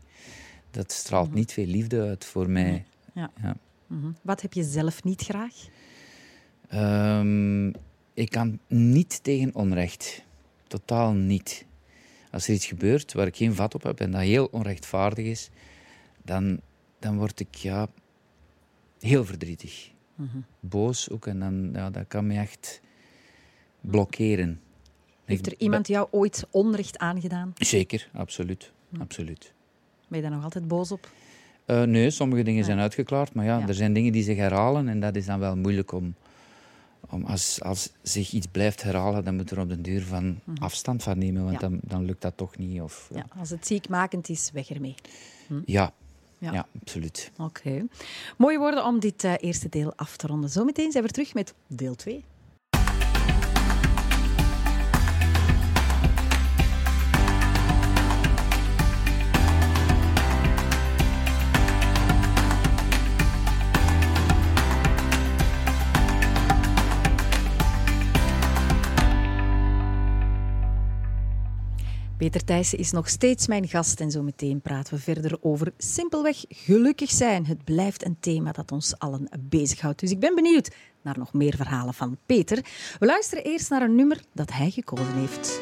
Dat 0.70 0.92
straalt 0.92 1.34
niet 1.34 1.52
veel 1.52 1.66
liefde 1.66 2.02
uit 2.02 2.24
voor 2.24 2.50
mij. 2.50 2.84
Ja. 3.14 3.30
Ja. 3.42 3.56
Mhm. 3.86 4.10
Wat 4.22 4.42
heb 4.42 4.52
je 4.52 4.64
zelf 4.64 5.04
niet 5.04 5.22
graag? 5.22 5.54
Ehm, 6.68 7.68
ik 8.14 8.30
kan 8.30 8.58
niet 8.66 9.22
tegen 9.22 9.54
onrecht. 9.54 10.24
Totaal 10.66 11.12
niet. 11.12 11.66
Als 12.30 12.48
er 12.48 12.54
iets 12.54 12.66
gebeurt 12.66 13.12
waar 13.12 13.26
ik 13.26 13.36
geen 13.36 13.54
vat 13.54 13.74
op 13.74 13.82
heb 13.82 14.00
en 14.00 14.10
dat 14.10 14.20
heel 14.20 14.48
onrechtvaardig 14.50 15.24
is, 15.24 15.50
dan, 16.22 16.60
dan 16.98 17.16
word 17.16 17.40
ik 17.40 17.54
ja, 17.54 17.88
heel 19.00 19.24
verdrietig. 19.24 19.90
Boos 20.60 21.10
ook. 21.10 21.26
En 21.26 21.38
dan, 21.38 21.70
ja, 21.72 21.90
dat 21.90 22.04
kan 22.08 22.26
me 22.26 22.38
echt 22.38 22.80
blokkeren. 23.80 24.60
Heeft 25.26 25.46
er 25.46 25.54
iemand 25.58 25.88
jou 25.88 26.08
ooit 26.10 26.46
onrecht 26.50 26.98
aangedaan? 26.98 27.52
Zeker, 27.58 28.08
absoluut. 28.12 28.72
absoluut. 28.98 29.52
Ben 30.08 30.18
je 30.18 30.24
daar 30.24 30.34
nog 30.34 30.44
altijd 30.44 30.68
boos 30.68 30.92
op? 30.92 31.08
Eh, 31.64 31.82
nee, 31.82 32.10
sommige 32.10 32.42
dingen 32.42 32.64
zijn 32.64 32.78
uitgeklaard, 32.78 33.34
maar 33.34 33.44
ja, 33.44 33.58
Ja. 33.58 33.68
er 33.68 33.74
zijn 33.74 33.92
dingen 33.92 34.12
die 34.12 34.22
zich 34.22 34.36
herhalen 34.36 34.88
en 34.88 35.00
dat 35.00 35.16
is 35.16 35.26
dan 35.26 35.38
wel 35.38 35.56
moeilijk 35.56 35.92
om... 35.92 36.14
om 37.10 37.24
als, 37.24 37.62
als 37.62 37.90
zich 38.02 38.32
iets 38.32 38.46
blijft 38.46 38.82
herhalen, 38.82 39.24
dan 39.24 39.36
moet 39.36 39.50
er 39.50 39.60
op 39.60 39.68
den 39.68 39.82
duur 39.82 40.02
van 40.02 40.38
afstand 40.58 41.02
van 41.02 41.18
nemen, 41.18 41.44
want 41.44 41.54
Mhm. 41.60 41.64
Ja. 41.64 41.68
dan, 41.70 41.80
dan 41.82 42.04
lukt 42.04 42.22
dat 42.22 42.36
toch 42.36 42.56
niet. 42.58 42.80
Of, 42.80 43.10
als 43.38 43.50
het 43.50 43.66
ziekmakend 43.66 44.28
is, 44.28 44.50
weg 44.52 44.70
ermee. 44.70 44.94
Ja. 45.64 45.92
Ja. 46.38 46.52
Ja. 46.52 46.66
absoluut. 46.80 47.30
Oké. 47.38 47.86
Mooie 48.38 48.58
woorden 48.58 48.84
om 48.84 49.00
dit 49.00 49.24
eh, 49.24 49.32
eerste 49.40 49.68
deel 49.68 49.92
af 49.96 50.16
te 50.16 50.26
ronden. 50.26 50.50
Zometeen 50.50 50.92
zijn 50.92 51.04
we 51.04 51.10
terug 51.10 51.34
met 51.34 51.54
deel 51.66 51.94
2. 51.94 52.24
Peter 72.16 72.44
Thijssen 72.44 72.78
is 72.78 72.90
nog 72.90 73.08
steeds 73.08 73.46
mijn 73.46 73.68
gast 73.68 74.00
en 74.00 74.10
zo 74.10 74.22
meteen 74.22 74.60
praten 74.60 74.94
we 74.94 75.00
verder 75.00 75.38
over 75.40 75.72
simpelweg 75.78 76.44
gelukkig 76.48 77.10
zijn. 77.10 77.46
Het 77.46 77.64
blijft 77.64 78.04
een 78.04 78.16
thema 78.20 78.52
dat 78.52 78.72
ons 78.72 78.98
allen 78.98 79.28
bezighoudt. 79.40 80.00
Dus 80.00 80.10
ik 80.10 80.20
ben 80.20 80.34
benieuwd 80.34 80.74
naar 81.02 81.18
nog 81.18 81.32
meer 81.32 81.56
verhalen 81.56 81.94
van 81.94 82.16
Peter. 82.26 82.64
We 82.98 83.06
luisteren 83.06 83.44
eerst 83.44 83.70
naar 83.70 83.82
een 83.82 83.94
nummer 83.94 84.20
dat 84.32 84.52
hij 84.52 84.70
gekozen 84.70 85.14
heeft. 85.14 85.60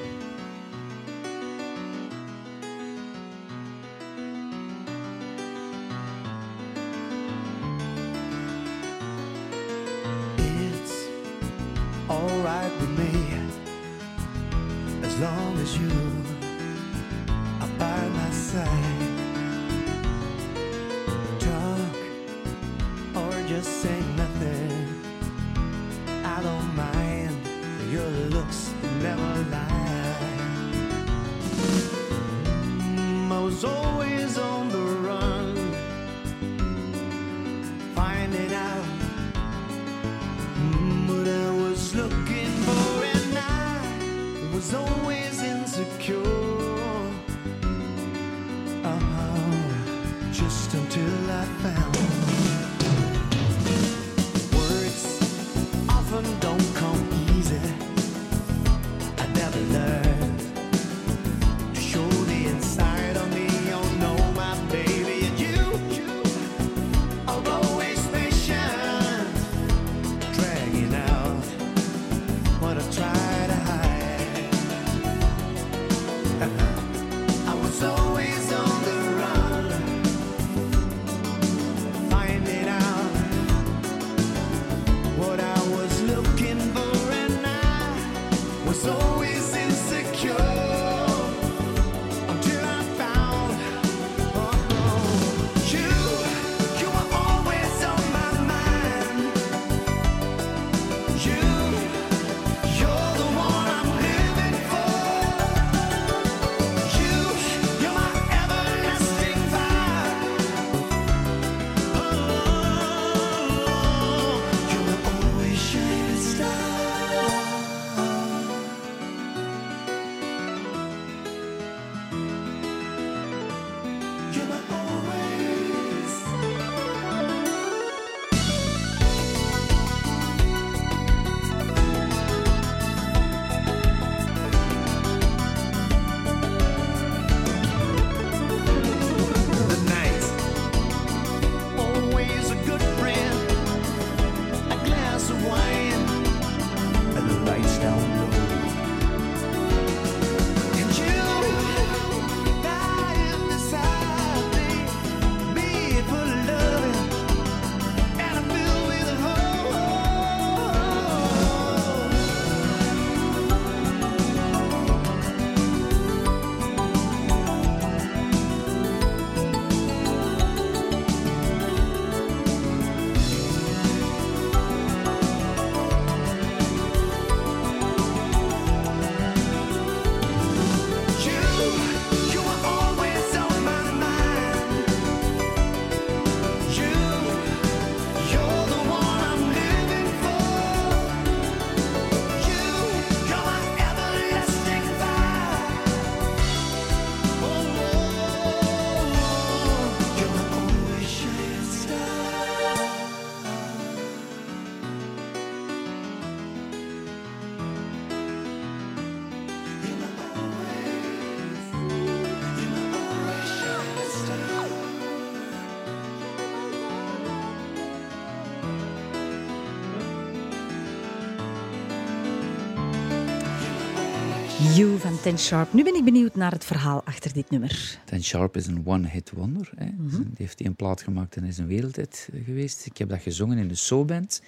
You 224.75 224.99
van 224.99 225.20
Ten 225.20 225.39
Sharp. 225.39 225.72
Nu 225.72 225.85
ben 225.85 225.95
ik 225.95 226.05
benieuwd 226.05 226.35
naar 226.35 226.53
het 226.53 226.64
verhaal 226.64 227.03
achter 227.05 227.33
dit 227.33 227.51
nummer. 227.51 227.99
Ten 228.05 228.25
Sharp 228.25 228.57
is 228.57 228.66
een 228.66 228.83
one-hit 228.85 229.31
wonder. 229.31 229.70
Hè. 229.77 229.87
Die 229.97 230.29
heeft 230.35 230.61
één 230.61 230.75
plaat 230.75 231.03
gemaakt 231.03 231.37
en 231.37 231.45
is 231.45 231.59
een 231.59 231.66
wereldhit 231.66 232.29
eh, 232.33 232.45
geweest. 232.45 232.87
Ik 232.87 232.99
heb 232.99 233.09
dat 233.09 233.20
gezongen 233.20 233.59
in 233.59 233.68
de 233.68 233.75
Soul-band. 233.75 234.43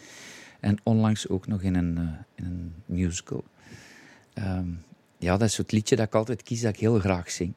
En 0.61 0.79
onlangs 0.83 1.29
ook 1.29 1.47
nog 1.47 1.63
in 1.63 1.75
een, 1.75 1.99
eh, 1.99 2.05
in 2.35 2.45
een 2.45 2.75
musical. 2.87 3.45
Ehm, 4.33 4.69
ja, 5.19 5.37
dat 5.37 5.49
is 5.49 5.57
het 5.57 5.73
liedje 5.73 5.97
dat 5.97 6.07
ik 6.07 6.15
altijd 6.15 6.43
kies, 6.43 6.61
dat 6.61 6.75
ik 6.75 6.81
heel 6.81 6.99
graag 6.99 7.31
zing. 7.31 7.53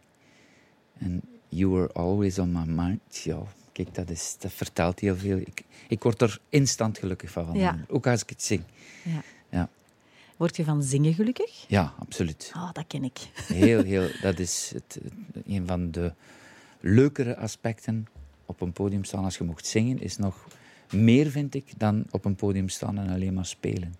En 0.97 1.21
You 1.47 1.71
Were 1.71 1.93
Always 1.93 2.39
On 2.39 2.51
My 2.51 2.65
Mind. 2.65 3.17
Ja, 3.23 3.39
kijk, 3.71 3.95
dat, 3.95 4.09
is, 4.09 4.35
dat 4.39 4.51
vertelt 4.53 4.99
heel 4.99 5.15
veel. 5.15 5.37
Ik, 5.37 5.63
ik 5.87 6.03
word 6.03 6.21
er 6.21 6.39
instant 6.49 6.97
gelukkig 6.97 7.31
van. 7.31 7.49
Ja. 7.53 7.79
Ook 7.87 8.07
als 8.07 8.21
ik 8.21 8.29
het 8.29 8.43
zing. 8.43 8.63
Ja. 9.03 9.21
Ja, 9.49 9.69
Word 10.39 10.55
je 10.55 10.63
van 10.63 10.83
zingen 10.83 11.13
gelukkig? 11.13 11.65
ja 11.67 11.93
absoluut. 11.97 12.51
Oh, 12.55 12.71
dat 12.73 12.83
ken 12.87 13.03
ik. 13.03 13.19
Heel, 13.33 13.83
heel, 13.83 14.07
dat 14.21 14.39
is 14.39 14.71
het, 14.73 14.99
een 15.45 15.67
van 15.67 15.91
de 15.91 16.13
leukere 16.79 17.37
aspecten 17.37 18.07
op 18.45 18.61
een 18.61 18.71
podium 18.71 19.03
staan 19.03 19.23
als 19.23 19.37
je 19.37 19.43
mocht 19.43 19.65
zingen, 19.65 20.01
is 20.01 20.17
nog 20.17 20.47
meer, 20.91 21.29
vind 21.29 21.55
ik, 21.55 21.65
dan 21.77 22.05
op 22.11 22.25
een 22.25 22.35
podium 22.35 22.69
staan 22.69 22.97
en 22.97 23.09
alleen 23.09 23.33
maar 23.33 23.45
spelen. 23.45 23.95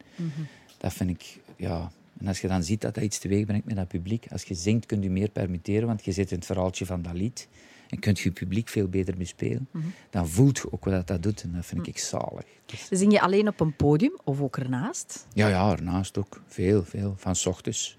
Dat 0.77 0.93
vind 0.93 1.09
ik, 1.09 1.39
ja... 1.55 1.91
En 2.19 2.27
als 2.27 2.41
je 2.41 2.47
dan 2.47 2.63
ziet 2.63 2.81
dat 2.81 2.95
dat 2.95 3.03
iets 3.03 3.19
teweeg 3.19 3.45
brengt 3.45 3.65
met 3.65 3.75
dat 3.75 3.87
publiek, 3.87 4.27
als 4.31 4.43
je 4.43 4.53
zingt 4.53 4.85
kun 4.85 5.01
je 5.01 5.09
meer 5.09 5.29
permitteren, 5.29 5.87
want 5.87 6.05
je 6.05 6.11
zit 6.11 6.31
in 6.31 6.37
het 6.37 6.45
verhaaltje 6.45 6.85
van 6.85 7.01
dat 7.01 7.13
lied 7.13 7.47
en 7.89 7.99
kunt 7.99 8.19
je 8.19 8.31
publiek 8.31 8.67
veel 8.69 8.87
beter 8.87 9.17
bespelen. 9.17 9.67
Dan 10.09 10.27
voelt 10.27 10.57
je 10.57 10.71
ook 10.71 10.85
wat 10.85 10.93
dat, 10.93 11.07
dat 11.07 11.23
doet 11.23 11.43
en 11.43 11.51
dat 11.53 11.65
vind 11.65 11.87
ik 11.87 11.97
zalig. 11.97 12.45
Dus- 12.65 12.87
Zing 12.89 13.11
je 13.11 13.21
alleen 13.21 13.47
op 13.47 13.59
een 13.59 13.75
podium 13.75 14.17
of 14.23 14.41
ook 14.41 14.57
ernaast? 14.57 15.27
ja, 15.33 15.47
ja, 15.47 15.71
ernaast 15.71 16.17
ook. 16.17 16.41
Veel, 16.47 16.83
veel. 16.83 17.13
Van 17.17 17.35
s 17.35 17.45
ochtends. 17.45 17.97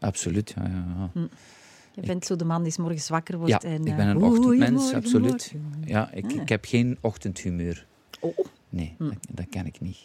Absoluut, 0.00 0.54
ja, 0.56 0.62
ja, 0.66 1.10
ja. 1.14 1.28
Je 1.94 2.06
bent 2.06 2.26
zo 2.26 2.36
de 2.36 2.44
man 2.44 2.62
die 2.62 2.72
's 2.72 2.76
morgens 2.76 3.08
wakker 3.08 3.36
wordt 3.38 3.52
Ja, 3.52 3.60
en... 3.62 3.80
ik 3.84 3.88
eh, 3.90 3.96
ben 3.96 4.06
een 4.08 4.22
ochtendmens, 4.22 4.92
absoluut. 4.92 5.54
Ja, 5.84 6.10
ik, 6.12 6.32
ik 6.32 6.48
heb 6.48 6.64
geen 6.64 6.98
ochtendhumeur. 7.00 7.86
Oh, 8.20 8.38
Nee, 8.68 8.94
dat, 8.98 9.16
dat 9.30 9.46
kan 9.50 9.66
ik 9.66 9.80
niet. 9.80 9.98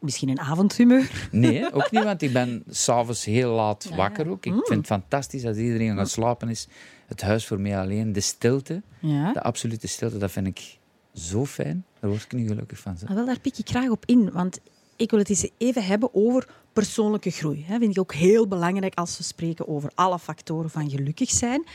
misschien 0.00 0.28
een 0.28 0.40
avondhumeur. 0.40 1.28
Nee, 1.32 1.72
ook 1.72 1.90
niet, 1.90 2.04
want 2.04 2.22
ik 2.22 2.32
ben 2.32 2.62
s'avonds 2.68 3.24
heel 3.24 3.52
laat 3.54 3.90
wakker 3.94 4.28
ook. 4.28 4.44
Mm. 4.44 4.58
Ik 4.58 4.66
vind 4.66 4.78
het 4.78 4.86
fantastisch 4.86 5.44
als 5.44 5.56
iedereen 5.56 5.96
gaat 5.96 6.10
slapen 6.10 6.48
is. 6.48 6.68
Het 7.10 7.20
huis 7.22 7.46
voor 7.46 7.60
mij 7.60 7.78
alleen, 7.78 8.12
de 8.12 8.20
stilte, 8.20 8.82
Ja. 9.00 9.32
de 9.32 9.42
absolute 9.42 9.86
stilte, 9.86 10.18
dat 10.18 10.30
vind 10.30 10.46
ik 10.46 10.78
zo 11.14 11.46
fijn. 11.46 11.84
Daar 12.00 12.10
word 12.10 12.22
ik 12.22 12.32
nu 12.32 12.46
gelukkig 12.46 12.78
van. 12.78 12.96
Ah, 13.06 13.14
wel, 13.14 13.26
daar 13.26 13.40
pik 13.40 13.58
ik 13.58 13.68
graag 13.68 13.88
op 13.88 14.02
in, 14.06 14.30
want 14.32 14.58
ik 14.96 15.10
wil 15.10 15.18
het 15.18 15.28
eens 15.28 15.48
even 15.58 15.84
hebben 15.84 16.14
over 16.14 16.48
persoonlijke 16.72 17.30
groei. 17.30 17.64
Dat 17.68 17.78
vind 17.78 17.90
ik 17.90 17.98
ook 17.98 18.14
heel 18.14 18.46
belangrijk 18.48 18.94
als 18.94 19.16
we 19.18 19.22
spreken 19.22 19.68
over 19.68 19.90
alle 19.94 20.18
factoren 20.18 20.70
van 20.70 20.90
gelukkig 20.90 21.30
zijn. 21.30 21.66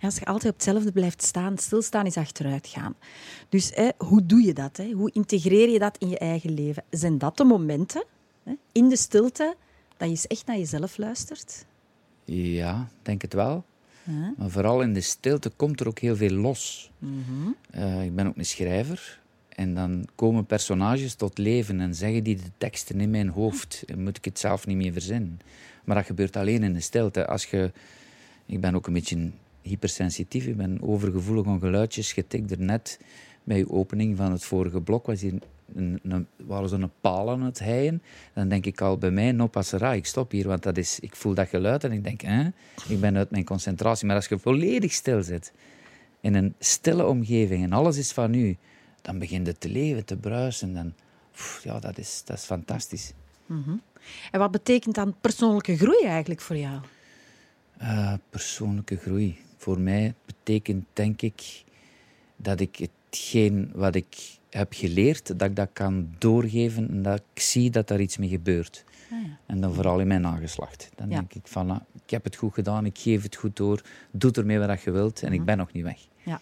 Als 0.00 0.14
je 0.18 0.24
altijd 0.24 0.52
op 0.52 0.58
hetzelfde 0.58 0.92
blijft 0.92 1.22
staan, 1.22 1.58
stilstaan 1.58 2.06
is 2.06 2.16
achteruit 2.16 2.66
gaan. 2.66 2.94
Dus 3.48 3.70
hè, 3.74 3.88
hoe 3.98 4.26
doe 4.26 4.42
je 4.42 4.52
dat? 4.52 4.76
Hè? 4.76 4.90
Hoe 4.90 5.10
integreer 5.12 5.68
je 5.68 5.78
dat 5.78 5.98
in 5.98 6.08
je 6.08 6.18
eigen 6.18 6.54
leven? 6.54 6.84
Zijn 6.90 7.18
dat 7.18 7.36
de 7.36 7.44
momenten, 7.44 8.04
hè, 8.42 8.52
in 8.72 8.88
de 8.88 8.96
stilte, 8.96 9.54
dat 9.96 10.08
je 10.08 10.14
eens 10.14 10.26
echt 10.26 10.46
naar 10.46 10.56
jezelf 10.58 10.96
luistert? 10.98 11.64
Ja, 12.24 12.88
denk 13.02 13.22
het 13.22 13.32
wel. 13.32 13.64
Maar 14.36 14.50
vooral 14.50 14.82
in 14.82 14.92
de 14.92 15.00
stilte 15.00 15.50
komt 15.56 15.80
er 15.80 15.88
ook 15.88 15.98
heel 15.98 16.16
veel 16.16 16.30
los. 16.30 16.90
Eh, 17.70 18.04
ik 18.04 18.14
ben 18.14 18.26
ook 18.26 18.36
een 18.36 18.46
schrijver. 18.46 19.20
En 19.48 19.74
dan 19.74 20.08
komen 20.14 20.46
personages 20.46 21.14
tot 21.14 21.38
leven 21.38 21.80
en 21.80 21.94
zeggen 21.94 22.24
die 22.24 22.36
de 22.36 22.50
teksten 22.58 23.00
in 23.00 23.10
mijn 23.10 23.28
hoofd. 23.28 23.82
En 23.86 24.02
moet 24.02 24.16
ik 24.16 24.24
het 24.24 24.38
zelf 24.38 24.66
niet 24.66 24.76
meer 24.76 24.92
verzinnen. 24.92 25.40
Maar 25.84 25.96
dat 25.96 26.06
gebeurt 26.06 26.36
alleen 26.36 26.62
in 26.62 26.72
de 26.72 26.80
stilte. 26.80 27.26
Als 27.26 27.44
je... 27.44 27.72
Ik 28.46 28.60
ben 28.60 28.74
ook 28.74 28.86
een 28.86 28.92
beetje 28.92 29.30
hypersensitief. 29.62 30.46
Ik 30.46 30.56
ben 30.56 30.82
overgevoelig 30.82 31.46
aan 31.46 31.60
geluidjes. 31.60 32.12
Je 32.12 32.26
tikte 32.26 32.54
er 32.54 32.62
net 32.62 33.00
bij 33.44 33.56
je 33.56 33.70
opening 33.70 34.16
van 34.16 34.32
het 34.32 34.44
vorige 34.44 34.80
blok. 34.80 35.06
Was 35.06 35.20
hier 35.20 35.38
een, 35.76 36.00
een, 36.02 36.26
waren 36.36 36.68
zo'n 36.68 36.90
paal 37.00 37.30
aan 37.30 37.42
het 37.42 37.58
heien. 37.58 38.02
Dan 38.34 38.48
denk 38.48 38.66
ik 38.66 38.80
al 38.80 38.98
bij 38.98 39.10
mij, 39.10 39.32
no 39.32 39.46
passera, 39.46 39.92
ik 39.92 40.06
stop 40.06 40.30
hier. 40.30 40.48
Want 40.48 40.62
dat 40.62 40.76
is, 40.76 41.00
ik 41.00 41.16
voel 41.16 41.34
dat 41.34 41.48
geluid 41.48 41.84
en 41.84 41.92
ik 41.92 42.04
denk, 42.04 42.20
hè, 42.20 42.48
ik 42.88 43.00
ben 43.00 43.16
uit 43.16 43.30
mijn 43.30 43.44
concentratie. 43.44 44.06
Maar 44.06 44.16
als 44.16 44.26
je 44.26 44.38
volledig 44.38 44.92
stil 44.92 45.22
zit, 45.22 45.52
in 46.20 46.34
een 46.34 46.54
stille 46.58 47.06
omgeving 47.06 47.64
en 47.64 47.72
alles 47.72 47.96
is 47.96 48.12
van 48.12 48.34
u, 48.34 48.56
dan 49.02 49.18
begint 49.18 49.46
het 49.46 49.60
te 49.60 49.68
leven, 49.68 50.04
te 50.04 50.16
bruisen. 50.16 50.74
Dan, 50.74 50.94
pff, 51.32 51.64
ja, 51.64 51.78
dat 51.78 51.98
is, 51.98 52.22
dat 52.24 52.36
is 52.36 52.44
fantastisch. 52.44 53.12
En 54.30 54.38
wat 54.38 54.50
betekent 54.50 54.94
dan 54.94 55.14
persoonlijke 55.20 55.76
groei 55.76 56.04
eigenlijk 56.04 56.40
voor 56.40 56.56
jou? 56.56 56.80
Eh, 57.78 58.12
persoonlijke 58.30 58.96
groei. 58.96 59.38
Voor 59.56 59.80
mij 59.80 60.14
betekent, 60.26 60.84
denk 60.92 61.22
ik, 61.22 61.64
dat 62.36 62.60
ik 62.60 62.88
hetgeen 63.16 63.70
wat 63.74 63.94
ik 63.94 64.38
heb 64.50 64.72
geleerd, 64.72 65.38
dat 65.38 65.48
ik 65.48 65.56
dat 65.56 65.68
kan 65.72 66.08
doorgeven 66.18 66.88
en 66.90 67.02
dat 67.02 67.22
ik 67.34 67.40
zie 67.40 67.70
dat 67.70 67.88
daar 67.88 68.00
iets 68.00 68.16
mee 68.16 68.28
gebeurt. 68.28 68.84
En 69.46 69.60
dan 69.60 69.74
vooral 69.74 70.00
in 70.00 70.06
mijn 70.06 70.20
nageslacht. 70.20 70.90
Dan 70.94 71.08
Ja. 71.08 71.14
denk 71.16 71.34
ik 71.34 71.46
van, 71.48 71.70
ah, 71.70 71.80
ik 72.04 72.10
heb 72.10 72.24
het 72.24 72.36
goed 72.36 72.54
gedaan, 72.54 72.86
ik 72.86 72.98
geef 72.98 73.22
het 73.22 73.36
goed 73.36 73.56
door, 73.56 73.82
doe 74.10 74.30
ermee 74.32 74.58
wat 74.58 74.82
je 74.82 74.90
wilt 74.90 75.22
en 75.22 75.32
ik 75.32 75.44
ben 75.44 75.56
nog 75.56 75.72
niet 75.72 75.82
weg. 75.84 75.98
Ja. 76.22 76.40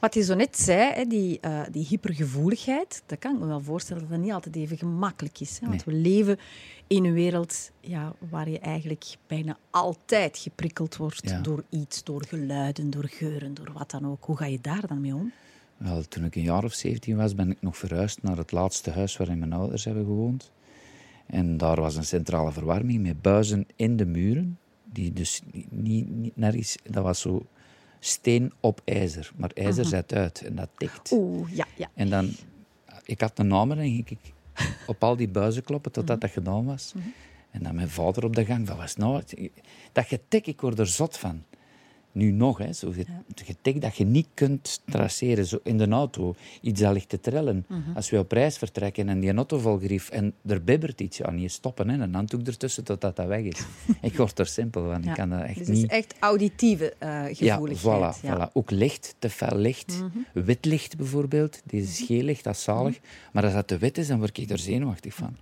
Wat 0.00 0.14
je 0.14 0.22
zo 0.22 0.34
net 0.34 0.58
zei, 0.58 1.08
die, 1.08 1.40
eh, 1.40 1.60
die 1.70 1.86
hypergevoeligheid, 1.86 3.02
dat 3.06 3.18
kan 3.18 3.34
ik 3.34 3.40
me 3.40 3.46
wel 3.46 3.60
voorstellen 3.60 4.02
dat 4.02 4.10
dat 4.10 4.20
niet 4.20 4.32
altijd 4.32 4.56
even 4.56 4.78
gemakkelijk 4.78 5.40
is. 5.40 5.58
Hè? 5.60 5.68
Want 5.68 5.84
we 5.84 5.92
leven 5.92 6.38
in 6.86 7.04
een 7.04 7.12
wereld 7.12 7.70
ja, 7.80 8.14
waar 8.30 8.48
je 8.50 8.58
eigenlijk 8.58 9.04
bijna 9.26 9.56
altijd 9.70 10.38
geprikkeld 10.38 10.96
wordt 10.96 11.28
Ja. 11.30 11.40
door 11.40 11.64
iets, 11.70 12.04
door 12.04 12.24
geluiden, 12.28 12.90
door 12.90 13.08
geuren, 13.08 13.54
door 13.54 13.70
wat 13.72 13.90
dan 13.90 14.06
ook. 14.06 14.24
Hoe 14.24 14.36
ga 14.36 14.44
je 14.46 14.58
daar 14.60 14.86
dan 14.86 15.00
mee 15.00 15.14
om? 15.14 15.32
Wel, 15.80 16.02
toen 16.08 16.24
ik 16.24 16.36
een 16.36 16.42
jaar 16.42 16.64
of 16.64 16.72
17 16.72 17.16
was, 17.16 17.34
ben 17.34 17.50
ik 17.50 17.62
nog 17.62 17.76
verhuisd 17.76 18.22
naar 18.22 18.36
het 18.36 18.52
laatste 18.52 18.90
huis 18.90 19.16
waarin 19.16 19.38
mijn 19.38 19.52
ouders 19.52 19.84
hebben 19.84 20.04
gewoond. 20.04 20.52
En 21.26 21.56
daar 21.56 21.80
was 21.80 21.96
een 21.96 22.04
centrale 22.04 22.52
verwarming 22.52 23.02
met 23.02 23.22
buizen 23.22 23.66
in 23.76 23.96
de 23.96 24.06
muren. 24.06 24.58
Die 24.84 25.12
dus 25.12 25.42
niet. 25.68 26.78
Dat 26.84 27.04
was 27.04 27.20
zo 27.20 27.46
steen 27.98 28.52
op 28.60 28.80
ijzer. 28.84 29.30
Maar 29.36 29.50
ijzer 29.54 29.84
zet 29.84 30.14
uit 30.14 30.42
en 30.42 30.54
dat 30.54 30.68
tikt. 30.76 31.12
Oeh, 31.12 31.50
ja, 31.54 31.66
ja. 31.76 31.90
En 31.94 32.10
dan... 32.10 32.30
Ik 33.04 33.20
had 33.20 33.38
een 33.38 33.46
naam 33.46 33.72
en 33.72 33.78
ging 33.78 34.08
ik 34.10 34.18
op 34.86 35.04
al 35.04 35.16
die 35.16 35.28
buizen 35.28 35.62
kloppen 35.62 35.92
totdat 35.92 36.20
dat 36.20 36.30
gedaan 36.30 36.64
was. 36.64 36.94
En 37.50 37.62
dan 37.62 37.74
mijn 37.74 37.90
vader 37.90 38.24
op 38.24 38.34
de 38.34 38.44
gang. 38.44 38.66
Wat 38.68 38.76
was 38.76 38.96
nou? 38.96 39.22
Dat 39.92 40.06
getik, 40.06 40.46
ik 40.46 40.60
word 40.60 40.78
er 40.78 40.86
zot 40.86 41.18
van. 41.18 41.42
Nu 42.12 42.30
nog, 42.30 42.58
hè, 42.58 42.72
zo 42.72 42.92
dat 43.74 43.96
je 43.96 44.04
niet 44.04 44.26
kunt 44.34 44.80
traceren. 44.84 45.46
Zo 45.46 45.58
in 45.62 45.78
de 45.78 45.88
auto, 45.88 46.34
iets 46.60 46.80
dat 46.80 46.92
ligt 46.92 47.08
te 47.08 47.20
trillen. 47.20 47.66
Als 47.94 48.10
we 48.10 48.18
op 48.18 48.32
reis 48.32 48.58
vertrekken 48.58 49.08
en 49.08 49.20
die 49.20 49.34
auto 49.34 49.58
volgrief 49.58 50.10
en 50.10 50.34
er 50.46 50.64
bibbert 50.64 51.00
iets, 51.00 51.16
ja, 51.16 51.30
niet 51.30 51.52
stoppen. 51.52 51.88
Hè, 51.88 52.02
een 52.02 52.14
handdoek 52.14 52.46
ertussen 52.46 52.84
totdat 52.84 53.16
dat 53.16 53.26
weg 53.26 53.42
is. 53.42 53.60
ik 54.02 54.16
word 54.16 54.38
er 54.38 54.46
simpel 54.46 54.90
van. 54.90 55.02
Ja. 55.02 55.08
Ik 55.08 55.14
kan 55.14 55.30
dat 55.30 55.42
echt 55.42 55.58
dus 55.58 55.66
het 55.66 55.76
niet... 55.76 55.84
is 55.84 55.90
echt 55.90 56.14
auditieve 56.18 56.94
eh, 56.98 57.24
gevoeligheid. 57.32 58.18
Ja, 58.22 58.36
voilà, 58.36 58.48
voilà. 58.48 58.52
Ook 58.52 58.70
licht, 58.70 59.14
te 59.18 59.30
fel 59.30 59.56
licht. 59.56 60.02
Wit 60.32 60.64
licht 60.64 60.96
bijvoorbeeld. 60.96 61.60
Deze 61.64 61.88
is 61.90 62.00
geel 62.06 62.22
licht, 62.22 62.44
dat 62.44 62.54
is 62.54 62.62
zalig. 62.62 63.00
Maar 63.32 63.44
als 63.44 63.52
dat 63.52 63.66
te 63.66 63.78
wit 63.78 63.98
is, 63.98 64.06
dan 64.06 64.18
word 64.18 64.38
ik 64.38 64.50
er 64.50 64.58
zenuwachtig 64.58 65.14
van. 65.14 65.36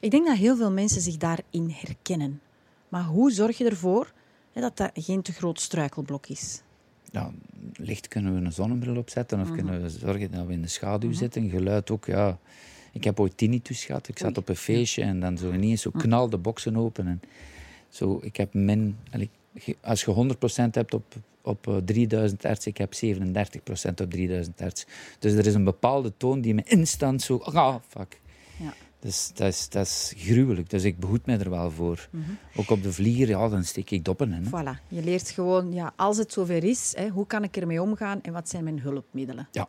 Ik 0.00 0.10
denk 0.10 0.26
dat 0.26 0.36
heel 0.36 0.56
veel 0.56 0.72
mensen 0.72 1.00
zich 1.00 1.16
daarin 1.16 1.74
herkennen. 1.74 2.40
Maar 2.88 3.04
hoe 3.04 3.32
zorg 3.32 3.58
je 3.58 3.64
ervoor 3.64 4.12
dat 4.60 4.76
dat 4.76 4.90
geen 4.94 5.22
te 5.22 5.32
groot 5.32 5.60
struikelblok 5.60 6.26
is? 6.26 6.62
Ja, 7.10 7.32
licht 7.74 8.08
kunnen 8.08 8.34
we 8.34 8.44
een 8.44 8.52
zonnebril 8.52 8.96
opzetten 8.96 9.40
of 9.40 9.52
kunnen 9.52 9.82
we 9.82 9.88
zorgen 9.88 10.30
dat 10.30 10.46
we 10.46 10.52
in 10.52 10.62
de 10.62 10.68
schaduw 10.68 11.12
zitten. 11.12 11.50
Geluid 11.50 11.90
ook, 11.90 12.06
ja. 12.06 12.38
Ik 12.92 13.04
heb 13.04 13.20
ooit 13.20 13.36
tinnitus 13.36 13.84
gehad. 13.84 14.08
Ik 14.08 14.18
zat 14.18 14.38
op 14.38 14.48
een 14.48 14.56
feestje 14.56 15.02
en 15.02 15.20
dan 15.20 15.38
zo 15.38 15.52
ineens 15.52 15.82
zo 15.82 15.90
knal 15.90 16.28
de 16.30 16.38
boksen 16.38 16.76
open. 16.76 17.06
En 17.06 17.20
zo, 17.88 18.18
ik 18.22 18.36
heb 18.36 18.54
min... 18.54 18.96
Als 19.80 20.04
je 20.04 20.36
100% 20.64 20.70
hebt 20.70 20.94
op, 20.94 21.14
op 21.42 21.68
eh, 21.68 21.76
3000 21.76 22.42
hertz, 22.42 22.66
ik 22.66 22.76
heb 22.76 22.94
37% 22.94 22.98
op 24.02 24.10
3000 24.10 24.58
hertz. 24.58 24.84
Dus 25.18 25.32
er 25.32 25.46
is 25.46 25.54
een 25.54 25.64
bepaalde 25.64 26.12
toon 26.16 26.40
die 26.40 26.54
me 26.54 26.62
instant 26.64 27.22
zo... 27.22 27.36
Ah, 27.36 27.76
fuck. 27.88 28.20
Dus 29.00 29.30
dat 29.34 29.46
is, 29.48 29.68
dat 29.68 29.86
is 29.86 30.12
gruwelijk. 30.16 30.70
Dus 30.70 30.84
ik 30.84 30.98
behoed 30.98 31.26
mij 31.26 31.38
er 31.38 31.50
wel 31.50 31.70
voor. 31.70 32.08
Ook 32.56 32.70
op 32.70 32.82
de 32.82 32.92
vlieger, 32.92 33.28
ja, 33.28 33.48
dan 33.48 33.64
steek 33.64 33.90
ik 33.90 34.04
doppen 34.04 34.32
in. 34.32 34.44
hè. 34.44 34.48
Voilà. 34.50 34.88
Je 34.88 35.02
leert 35.04 35.30
gewoon, 35.30 35.72
ja, 35.72 35.92
als 35.96 36.16
het 36.16 36.32
zover 36.32 36.64
is, 36.64 36.92
hè, 36.96 37.08
hoe 37.08 37.26
kan 37.26 37.42
ik 37.44 37.56
ermee 37.56 37.82
omgaan 37.82 38.22
en 38.22 38.32
wat 38.32 38.48
zijn 38.48 38.64
mijn 38.64 38.80
hulpmiddelen? 38.80 39.48
Ja. 39.52 39.68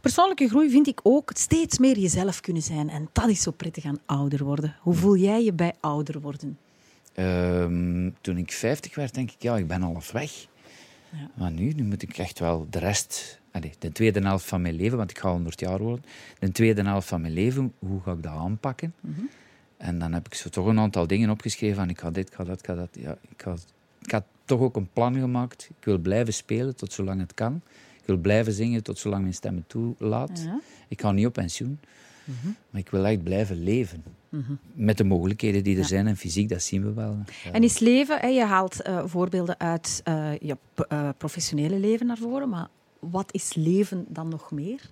Persoonlijke 0.00 0.48
groei 0.48 0.70
vind 0.70 0.86
ik 0.86 1.00
ook 1.02 1.30
steeds 1.34 1.78
meer 1.78 1.98
jezelf 1.98 2.40
kunnen 2.40 2.62
zijn. 2.62 2.90
En 2.90 3.08
dat 3.12 3.28
is 3.28 3.42
zo 3.42 3.50
prettig 3.50 3.84
aan 3.84 3.98
ouder 4.06 4.44
worden. 4.44 4.76
Hoe 4.80 4.94
voel 4.94 5.16
jij 5.16 5.44
je 5.44 5.52
bij 5.52 5.72
ouder 5.80 6.20
worden? 6.20 6.58
Ehm, 7.14 8.10
toen 8.20 8.36
ik 8.36 8.52
50 8.52 8.94
werd, 8.94 9.14
denk 9.14 9.30
ik, 9.30 9.42
ja, 9.42 9.56
ik 9.56 9.66
ben 9.66 9.82
half 9.82 10.12
weg. 10.12 10.46
Ja. 11.10 11.30
Maar 11.34 11.50
nu, 11.50 11.72
nu 11.72 11.84
moet 11.84 12.02
ik 12.02 12.18
echt 12.18 12.38
wel 12.38 12.66
de 12.70 12.78
rest, 12.78 13.40
allee, 13.52 13.72
de 13.78 13.92
tweede 13.92 14.20
helft 14.20 14.44
van 14.44 14.62
mijn 14.62 14.74
leven, 14.74 14.98
want 14.98 15.10
ik 15.10 15.18
ga 15.18 15.30
100 15.30 15.60
jaar 15.60 15.78
worden, 15.78 16.04
de 16.38 16.52
tweede 16.52 16.82
helft 16.82 17.08
van 17.08 17.20
mijn 17.20 17.32
leven, 17.32 17.72
hoe 17.78 18.00
ga 18.00 18.12
ik 18.12 18.22
dat 18.22 18.32
aanpakken? 18.32 18.94
En 19.76 19.98
dan 19.98 20.12
heb 20.12 20.26
ik 20.26 20.34
zo 20.34 20.48
toch 20.48 20.66
een 20.66 20.78
aantal 20.78 21.06
dingen 21.06 21.30
opgeschreven 21.30 21.76
van 21.76 21.88
ik 21.88 22.00
ga 22.00 22.10
dit, 22.10 22.28
ik 22.28 22.34
ga 22.34 22.44
dat, 22.44 22.58
ik 22.58 22.66
ga 22.66 22.74
dat. 22.74 22.88
Ja, 22.92 23.18
ik, 23.28 23.42
ga, 23.42 23.56
ik 24.02 24.10
had 24.10 24.24
toch 24.44 24.60
ook 24.60 24.76
een 24.76 24.88
plan 24.92 25.14
gemaakt. 25.14 25.68
Ik 25.78 25.84
wil 25.84 25.98
blijven 25.98 26.34
spelen 26.34 26.76
tot 26.76 26.92
zolang 26.92 27.20
het 27.20 27.34
kan. 27.34 27.60
Ik 28.00 28.06
wil 28.06 28.16
blijven 28.16 28.52
zingen 28.52 28.82
tot 28.82 28.98
zolang 28.98 29.22
mijn 29.22 29.34
stem 29.34 29.56
het 29.56 29.68
toelaat. 29.68 30.42
Ja. 30.44 30.60
Ik 30.88 31.00
ga 31.00 31.12
niet 31.12 31.26
op 31.26 31.32
pensioen. 31.32 31.78
Maar 32.70 32.80
ik 32.80 32.88
wil 32.88 33.06
echt 33.06 33.22
blijven 33.22 33.62
leven. 33.62 34.02
Met 34.72 34.98
de 34.98 35.04
mogelijkheden 35.04 35.64
die 35.64 35.78
er 35.78 35.84
zijn 35.84 36.06
en 36.06 36.16
fysiek, 36.16 36.48
dat 36.48 36.62
zien 36.62 36.82
we 36.82 36.92
wel. 36.92 37.18
Ja. 37.44 37.52
En 37.52 37.62
is 37.62 37.78
leven, 37.78 38.32
je 38.32 38.44
haalt 38.44 38.82
eh, 38.82 39.02
voorbeelden 39.06 39.60
uit 39.60 40.00
eh, 40.04 40.38
je 40.38 40.56
eh, 40.88 41.08
professionele 41.18 41.78
leven 41.78 42.06
naar 42.06 42.16
voren, 42.16 42.48
maar 42.48 42.68
wat 43.10 43.34
is 43.34 43.54
leven 43.54 44.04
dan 44.08 44.28
nog 44.28 44.50
meer? 44.50 44.90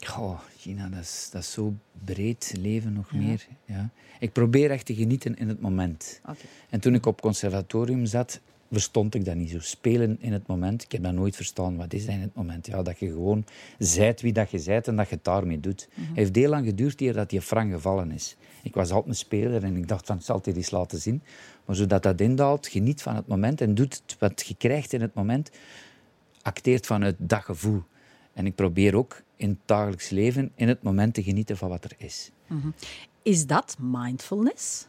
Goh, 0.00 0.40
Gina, 0.58 0.88
dat 0.88 1.00
is, 1.00 1.28
dat 1.32 1.42
is 1.42 1.52
zo 1.52 1.74
breed 2.04 2.54
leven 2.60 2.92
nog 2.92 3.12
meer. 3.12 3.46
Ja. 3.64 3.90
Ik 4.20 4.32
probeer 4.32 4.70
echt 4.70 4.86
te 4.86 4.94
genieten 4.94 5.36
in 5.36 5.48
het 5.48 5.60
moment. 5.60 6.20
En 6.68 6.80
toen 6.80 6.94
ik 6.94 7.06
op 7.06 7.20
conservatorium 7.20 8.06
zat, 8.06 8.40
verstond 8.70 9.14
ik 9.14 9.24
dat 9.24 9.34
niet 9.34 9.50
zo. 9.50 9.58
Spelen 9.60 10.16
in 10.20 10.32
het 10.32 10.46
moment, 10.46 10.82
ik 10.82 10.92
heb 10.92 11.02
dat 11.02 11.12
nooit 11.12 11.36
verstaan. 11.36 11.76
Wat 11.76 11.92
is 11.92 12.06
dat 12.06 12.14
in 12.14 12.20
het 12.20 12.34
moment? 12.34 12.66
Ja, 12.66 12.82
dat 12.82 12.98
je 12.98 13.06
gewoon 13.06 13.44
zijt 13.78 14.20
wie 14.20 14.32
dat 14.32 14.50
je 14.50 14.58
zijt 14.58 14.88
en 14.88 14.96
dat 14.96 15.08
je 15.08 15.14
het 15.14 15.24
daarmee 15.24 15.60
doet. 15.60 15.88
Het 15.94 16.16
heeft 16.16 16.36
heel 16.36 16.48
lang 16.48 16.66
geduurd 16.66 17.00
eer 17.00 17.12
dat 17.12 17.30
die 17.30 17.40
frank 17.40 17.72
gevallen 17.72 18.10
is. 18.10 18.36
Ik 18.62 18.74
was 18.74 18.90
altijd 18.90 19.08
een 19.08 19.14
speler 19.14 19.64
en 19.64 19.76
ik 19.76 19.88
dacht 19.88 20.06
van, 20.06 20.16
ik 20.16 20.22
zal 20.22 20.36
het 20.36 20.44
hier 20.44 20.56
eens 20.56 20.70
laten 20.70 20.98
zien. 20.98 21.22
Maar 21.64 21.76
zodat 21.76 22.02
dat 22.02 22.20
indaalt, 22.20 22.66
geniet 22.66 23.02
van 23.02 23.16
het 23.16 23.26
moment 23.26 23.60
en 23.60 23.74
doet 23.74 24.02
wat 24.18 24.46
je 24.46 24.54
krijgt 24.54 24.92
in 24.92 25.00
het 25.00 25.14
moment, 25.14 25.50
acteert 26.48 26.86
vanuit 26.86 27.16
dat 27.18 27.42
gevoel. 27.44 27.82
En 28.32 28.46
ik 28.46 28.54
probeer 28.54 28.94
ook 28.96 29.22
in 29.36 29.48
het 29.48 29.58
dagelijks 29.64 30.10
leven 30.10 30.50
in 30.54 30.68
het 30.68 30.82
moment 30.82 31.14
te 31.14 31.22
genieten 31.22 31.56
van 31.56 31.68
wat 31.68 31.84
er 31.84 31.92
is. 31.98 32.30
Is 33.22 33.46
dat 33.46 33.76
mindfulness? 33.80 34.86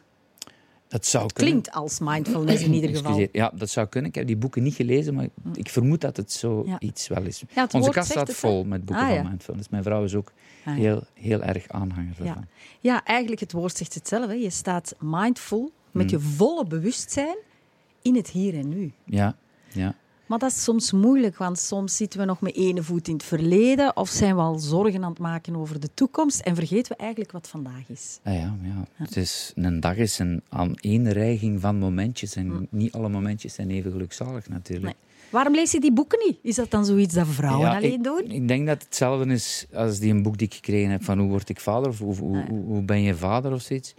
Dat 0.88 1.06
zou 1.06 1.26
kunnen. 1.32 1.52
Klinkt 1.52 1.70
als 1.72 1.98
mindfulness 1.98 2.62
in 2.62 2.72
ieder 2.74 2.90
geval. 2.96 3.26
Ja, 3.32 3.52
dat 3.54 3.70
zou 3.70 3.86
kunnen. 3.86 4.10
Ik 4.10 4.16
heb 4.16 4.26
die 4.26 4.36
boeken 4.36 4.62
niet 4.62 4.74
gelezen, 4.74 5.14
maar 5.14 5.26
ik 5.54 5.68
vermoed 5.68 6.00
dat 6.00 6.16
het 6.16 6.32
zo 6.32 6.62
Ja. 6.66 6.80
iets 6.80 7.08
wel 7.08 7.22
is. 7.22 7.42
Ja, 7.54 7.62
het 7.62 7.74
Onze 7.74 7.90
kast 7.90 8.10
staat 8.10 8.26
het, 8.28 8.36
vol 8.36 8.64
met 8.64 8.84
boeken 8.84 9.06
Ah, 9.06 9.14
van 9.14 9.28
mindfulness. 9.28 9.68
Mijn 9.68 9.82
vrouw 9.82 10.04
is 10.04 10.14
ook 10.14 10.32
Ah, 10.64 10.74
heel, 10.74 11.02
heel 11.14 11.42
erg 11.42 11.68
aanhanger 11.68 12.14
Ja. 12.18 12.26
ervan. 12.26 12.46
ja, 12.80 13.04
eigenlijk 13.04 13.40
het 13.40 13.52
woord 13.52 13.76
zegt 13.76 13.94
het 13.94 14.08
zelf. 14.08 14.26
Hè. 14.26 14.32
Je 14.32 14.50
staat 14.50 14.94
mindful, 15.00 15.72
met 15.90 16.10
je 16.10 16.16
Hmm. 16.16 16.26
volle 16.26 16.66
bewustzijn, 16.66 17.36
in 18.02 18.16
het 18.16 18.28
hier 18.30 18.54
en 18.58 18.68
nu. 18.68 18.92
Ja, 19.04 19.36
ja. 19.72 19.94
Maar 20.30 20.38
dat 20.38 20.50
is 20.50 20.62
soms 20.62 20.92
moeilijk, 20.92 21.36
want 21.36 21.58
soms 21.58 21.96
zitten 21.96 22.20
we 22.20 22.26
nog 22.26 22.40
met 22.40 22.54
ene 22.54 22.82
voet 22.82 23.08
in 23.08 23.14
het 23.14 23.22
verleden 23.22 23.96
of 23.96 24.08
zijn 24.08 24.34
we 24.36 24.40
al 24.42 24.58
zorgen 24.58 25.04
aan 25.04 25.10
het 25.10 25.18
maken 25.18 25.56
over 25.56 25.80
de 25.80 25.88
toekomst 25.94 26.40
en 26.40 26.54
vergeten 26.54 26.92
we 26.96 27.02
eigenlijk 27.02 27.32
wat 27.32 27.48
vandaag 27.48 27.82
is. 27.88 28.18
Ah 28.22 28.34
ja, 28.34 28.56
ja. 28.62 28.86
Het 28.92 29.16
is, 29.16 29.52
een 29.54 29.80
dag 29.80 29.96
is 29.96 30.18
een 30.18 30.42
aaneenreiging 30.48 31.60
van 31.60 31.76
momentjes 31.78 32.36
en 32.36 32.66
niet 32.70 32.92
alle 32.92 33.08
momentjes 33.08 33.54
zijn 33.54 33.70
even 33.70 33.90
gelukzalig 33.90 34.48
natuurlijk. 34.48 34.86
Nee. 34.86 34.94
Waarom 35.30 35.54
lees 35.54 35.72
je 35.72 35.80
die 35.80 35.92
boeken 35.92 36.18
niet? 36.26 36.38
Is 36.42 36.54
dat 36.54 36.70
dan 36.70 36.84
zoiets 36.84 37.14
dat 37.14 37.26
vrouwen 37.26 37.70
Ja, 37.70 37.76
alleen 37.76 37.92
ik, 37.92 38.04
doen? 38.04 38.24
Ik 38.30 38.48
denk 38.48 38.66
dat 38.66 38.74
het 38.74 38.84
hetzelfde 38.84 39.32
is 39.32 39.66
als 39.74 39.98
die 39.98 40.12
een 40.12 40.22
boek 40.22 40.38
die 40.38 40.46
ik 40.46 40.54
gekregen 40.54 40.90
heb 40.90 41.04
van 41.04 41.18
hoe 41.18 41.28
word 41.28 41.48
ik 41.48 41.60
vader 41.60 41.88
of 41.88 41.98
hoe, 41.98 42.16
hoe, 42.16 42.36
Ah, 42.36 42.44
ja. 42.44 42.50
hoe, 42.50 42.64
hoe 42.64 42.82
ben 42.82 43.02
je 43.02 43.14
vader 43.14 43.52
of 43.52 43.62
zoiets. 43.62 43.94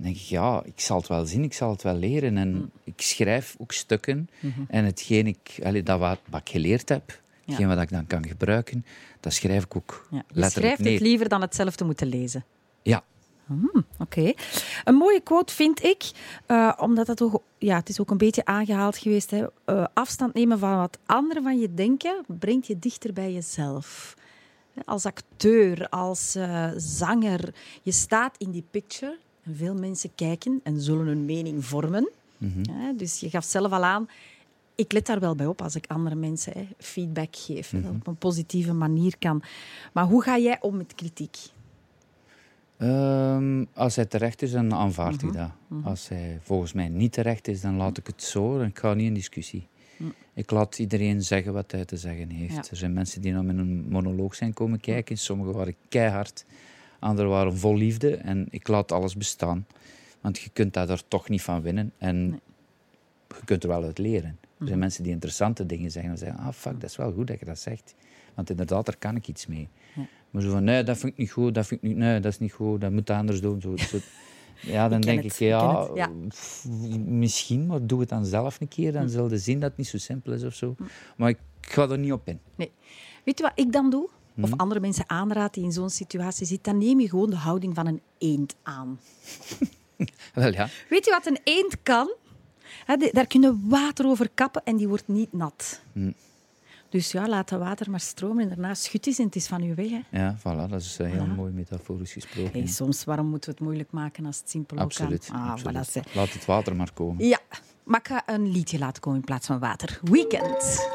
Dan 0.00 0.12
denk 0.12 0.16
ik, 0.22 0.28
ja, 0.28 0.62
ik 0.64 0.80
zal 0.80 0.96
het 0.98 1.06
wel 1.06 1.26
zien, 1.26 1.42
ik 1.44 1.52
zal 1.52 1.70
het 1.70 1.82
wel 1.82 1.94
leren. 1.94 2.36
En 2.36 2.54
Mm. 2.54 2.70
ik 2.84 3.00
schrijf 3.00 3.54
ook 3.58 3.72
stukken. 3.72 4.28
Mhm. 4.40 4.60
En 4.68 4.84
hetgeen 4.84 5.26
ik, 5.26 5.58
allee, 5.62 5.82
dat 5.82 5.98
wat, 5.98 6.18
wat 6.30 6.40
ik 6.40 6.48
geleerd 6.48 6.88
heb, 6.88 7.20
hetgeen 7.46 7.68
wat 7.68 7.80
ik 7.80 7.90
dan 7.90 8.06
kan 8.06 8.26
gebruiken, 8.26 8.84
dat 9.20 9.32
schrijf 9.32 9.64
ik 9.64 9.76
ook 9.76 10.06
Ja. 10.10 10.16
Je 10.16 10.22
letterlijk 10.26 10.52
schrijft 10.52 10.80
neer. 10.80 10.92
het 10.92 11.02
liever 11.02 11.28
dan 11.28 11.40
het 11.40 11.54
zelf 11.54 11.76
te 11.76 11.84
moeten 11.84 12.06
lezen. 12.06 12.44
Ja, 12.82 13.02
Oké. 13.98 14.32
Een 14.84 14.94
mooie 14.94 15.20
quote 15.20 15.54
vind 15.54 15.82
ik, 15.84 16.10
eh, 16.46 16.72
omdat 16.76 17.06
dat 17.06 17.16
toch, 17.16 17.38
ja, 17.58 17.76
het 17.76 17.88
is 17.88 18.00
ook 18.00 18.10
een 18.10 18.16
beetje 18.18 18.44
aangehaald 18.44 18.96
geweest. 18.98 19.30
Hè. 19.30 19.46
Eh, 19.64 19.84
afstand 19.94 20.34
nemen 20.34 20.58
van 20.58 20.76
wat 20.76 20.98
anderen 21.06 21.42
van 21.42 21.58
je 21.58 21.74
denken 21.74 22.24
brengt 22.26 22.66
je 22.66 22.78
dichter 22.78 23.12
bij 23.12 23.32
jezelf. 23.32 24.14
Als 24.84 25.04
acteur, 25.04 25.88
als 25.88 26.34
eh, 26.34 26.70
zanger, 26.76 27.54
je 27.82 27.92
staat 27.92 28.34
in 28.38 28.50
die 28.50 28.64
picture 28.70 29.18
veel 29.56 29.74
mensen 29.74 30.10
kijken 30.14 30.60
en 30.62 30.80
zullen 30.80 31.06
hun 31.06 31.24
mening 31.24 31.64
vormen. 31.64 32.10
Hè, 32.70 32.94
Dus 32.96 33.20
je 33.20 33.30
gaf 33.30 33.44
zelf 33.44 33.72
al 33.72 33.84
aan, 33.84 34.08
ik 34.74 34.92
let 34.92 35.06
daar 35.06 35.20
wel 35.20 35.34
bij 35.34 35.46
op 35.46 35.62
als 35.62 35.74
ik 35.74 35.84
andere 35.86 36.14
mensen 36.16 36.52
hè, 36.52 36.66
feedback 36.78 37.36
geef. 37.36 37.70
hè, 37.70 37.80
Dat 37.82 37.90
op 37.94 38.06
een 38.06 38.16
positieve 38.16 38.72
manier 38.72 39.14
kan. 39.18 39.42
Maar 39.92 40.04
hoe 40.04 40.22
ga 40.22 40.38
jij 40.38 40.58
om 40.60 40.76
met 40.76 40.94
kritiek? 40.94 41.36
Ehm, 42.76 43.64
als 43.74 43.96
hij 43.96 44.04
terecht 44.06 44.42
is, 44.42 44.50
dan 44.50 44.74
aanvaard 44.74 45.16
Mhm. 45.16 45.26
ik 45.26 45.32
dat. 45.32 45.50
Als 45.84 46.08
hij 46.08 46.38
volgens 46.42 46.72
mij 46.72 46.88
niet 46.88 47.12
terecht 47.12 47.48
is, 47.48 47.60
dan 47.60 47.76
laat 47.76 47.98
ik 47.98 48.06
het 48.06 48.22
zo. 48.22 48.58
Dan 48.58 48.70
ga 48.74 48.90
ik 48.90 48.96
niet 48.96 49.06
in 49.06 49.14
discussie. 49.14 49.66
Ik 50.34 50.50
laat 50.50 50.78
iedereen 50.78 51.22
zeggen 51.22 51.52
wat 51.52 51.70
hij 51.72 51.84
te 51.84 51.96
zeggen 51.96 52.30
heeft. 52.30 52.54
Ja. 52.54 52.62
Er 52.70 52.76
zijn 52.76 52.92
mensen 52.92 53.20
die 53.20 53.32
naar 53.32 53.44
mijn 53.44 53.88
monoloog 53.88 54.34
zijn 54.34 54.52
komen 54.54 54.80
kijken. 54.80 55.18
Sommigen 55.18 55.52
waren 55.54 55.74
keihard, 55.88 56.44
anderen 57.00 57.30
waren 57.30 57.56
vol 57.56 57.76
liefde. 57.76 58.16
En 58.16 58.46
ik 58.50 58.68
laat 58.68 58.92
alles 58.92 59.16
bestaan. 59.16 59.66
Want 60.20 60.38
je 60.38 60.50
kunt 60.50 60.74
daar 60.74 60.88
er 60.88 61.08
toch 61.08 61.28
niet 61.28 61.42
van 61.42 61.62
winnen. 61.62 61.92
En 61.98 62.40
je 63.28 63.44
kunt 63.44 63.62
er 63.62 63.68
wel 63.68 63.84
uit 63.84 63.98
leren. 63.98 64.38
Er 64.58 64.66
zijn 64.66 64.78
mensen 64.78 65.02
die 65.02 65.12
interessante 65.12 65.66
dingen 65.66 65.90
zeggen. 65.90 66.12
En 66.12 66.18
zeggen, 66.18 66.38
ah 66.38 66.52
fuck, 66.52 66.80
dat 66.80 66.90
is 66.90 66.96
wel 66.96 67.12
goed 67.12 67.26
dat 67.26 67.38
je 67.38 67.44
dat 67.44 67.58
zegt. 67.58 67.94
Want 68.34 68.50
inderdaad, 68.50 68.86
daar 68.86 68.96
kan 68.98 69.16
ik 69.16 69.28
iets 69.28 69.46
mee. 69.46 69.68
Maar 70.30 70.42
zo 70.42 70.50
van, 70.50 70.64
nee, 70.64 70.82
dat 70.82 70.98
vind 70.98 71.12
ik 71.12 71.18
niet 71.18 71.30
goed, 71.30 71.54
dat 71.54 71.66
vind 71.66 71.82
ik 71.82 71.88
niet, 71.88 71.98
nee, 71.98 72.20
dat 72.20 72.32
is 72.32 72.38
niet 72.38 72.52
goed, 72.52 72.80
dat 72.80 72.90
moet 72.90 73.08
je 73.08 73.14
anders 73.14 73.40
doen. 73.40 73.60
Zo, 73.60 73.76
zo. 73.76 73.98
Ja, 74.62 74.88
dan 74.88 74.98
Ik 74.98 75.04
denk 75.04 75.22
het, 75.22 75.32
ik, 75.32 75.38
ja, 75.94 76.10
misschien, 77.04 77.66
maar 77.66 77.86
doe 77.86 78.00
het 78.00 78.08
dan 78.08 78.24
zelf 78.24 78.60
een 78.60 78.68
keer. 78.68 78.92
Dan 78.92 79.08
zul 79.08 79.30
je 79.30 79.38
zien 79.38 79.60
dat 79.60 79.68
het 79.68 79.78
niet 79.78 79.88
zo 79.88 79.98
simpel 79.98 80.32
is 80.32 80.44
of 80.44 80.54
zo. 80.54 80.74
Maar 81.16 81.28
ik 81.28 81.38
ga 81.60 81.88
er 81.88 81.98
niet 81.98 82.12
op 82.12 82.28
in. 82.28 82.40
Nee. 82.54 82.70
Weet 83.24 83.38
je 83.38 83.44
wat 83.44 83.52
ik 83.54 83.72
dan 83.72 83.90
doe? 83.90 84.08
Of 84.40 84.56
andere 84.56 84.80
mensen 84.80 85.04
aanraad 85.06 85.54
die 85.54 85.64
in 85.64 85.72
zo'n 85.72 85.90
situatie 85.90 86.46
zitten, 86.46 86.72
dan 86.72 86.82
neem 86.82 87.00
je 87.00 87.08
gewoon 87.08 87.30
de 87.30 87.36
houding 87.36 87.74
van 87.74 87.86
een 87.86 88.00
eend 88.18 88.56
aan. 88.62 89.00
Wel 90.34 90.52
ja, 90.52 90.68
Weet 90.88 91.04
je 91.04 91.10
wat 91.10 91.26
een 91.26 91.38
eend 91.44 91.82
kan? 91.82 92.14
Hè, 92.84 92.96
de- 92.96 93.10
daar 93.12 93.26
kun 93.26 93.42
je 93.42 93.58
water 93.62 94.06
over 94.06 94.28
kappen 94.34 94.62
en 94.64 94.76
die 94.76 94.88
wordt 94.88 95.08
niet 95.08 95.32
nat. 95.32 95.80
Hm. 95.92 96.12
Dus 96.88 97.12
ja, 97.12 97.28
laat 97.28 97.48
dat 97.48 97.58
water 97.60 97.90
maar 97.90 98.00
stromen 98.00 98.42
en 98.42 98.48
daarna 98.48 98.74
schut 98.74 99.06
eens 99.06 99.18
en 99.18 99.24
het 99.24 99.36
is 99.36 99.46
van 99.46 99.62
je 99.62 99.74
weg. 99.74 99.90
Hè. 99.90 100.00
ja 100.22 100.38
voilà, 100.38 100.70
dat 100.70 100.80
is 100.80 100.98
eh, 100.98 101.10
heel 101.10 101.26
Voilà. 101.26 101.34
mooi 101.36 101.52
metaforisch 101.52 102.12
gesproken. 102.12 102.52
Hey, 102.52 102.66
soms, 102.66 103.04
waarom 103.04 103.26
moeten 103.26 103.50
we 103.50 103.56
het 103.56 103.64
moeilijk 103.64 103.90
maken 103.92 104.26
als 104.26 104.38
het 104.38 104.50
simpel 104.50 104.76
ook 104.76 104.82
Absoluut. 104.82 105.26
kan? 105.26 105.36
Ah, 105.36 105.50
absoluut. 105.50 105.88
voilà. 106.08 106.12
Laat 106.12 106.32
het 106.32 106.44
water 106.44 106.76
maar 106.76 106.92
komen. 106.92 107.26
Ja, 107.26 107.38
maar 107.84 108.00
ik 108.00 108.08
ga 108.08 108.22
een 108.26 108.50
liedje 108.50 108.78
laten 108.78 109.02
komen 109.02 109.18
in 109.18 109.24
plaats 109.24 109.46
van 109.46 109.58
water. 109.58 110.00
Weekend. 110.02 110.88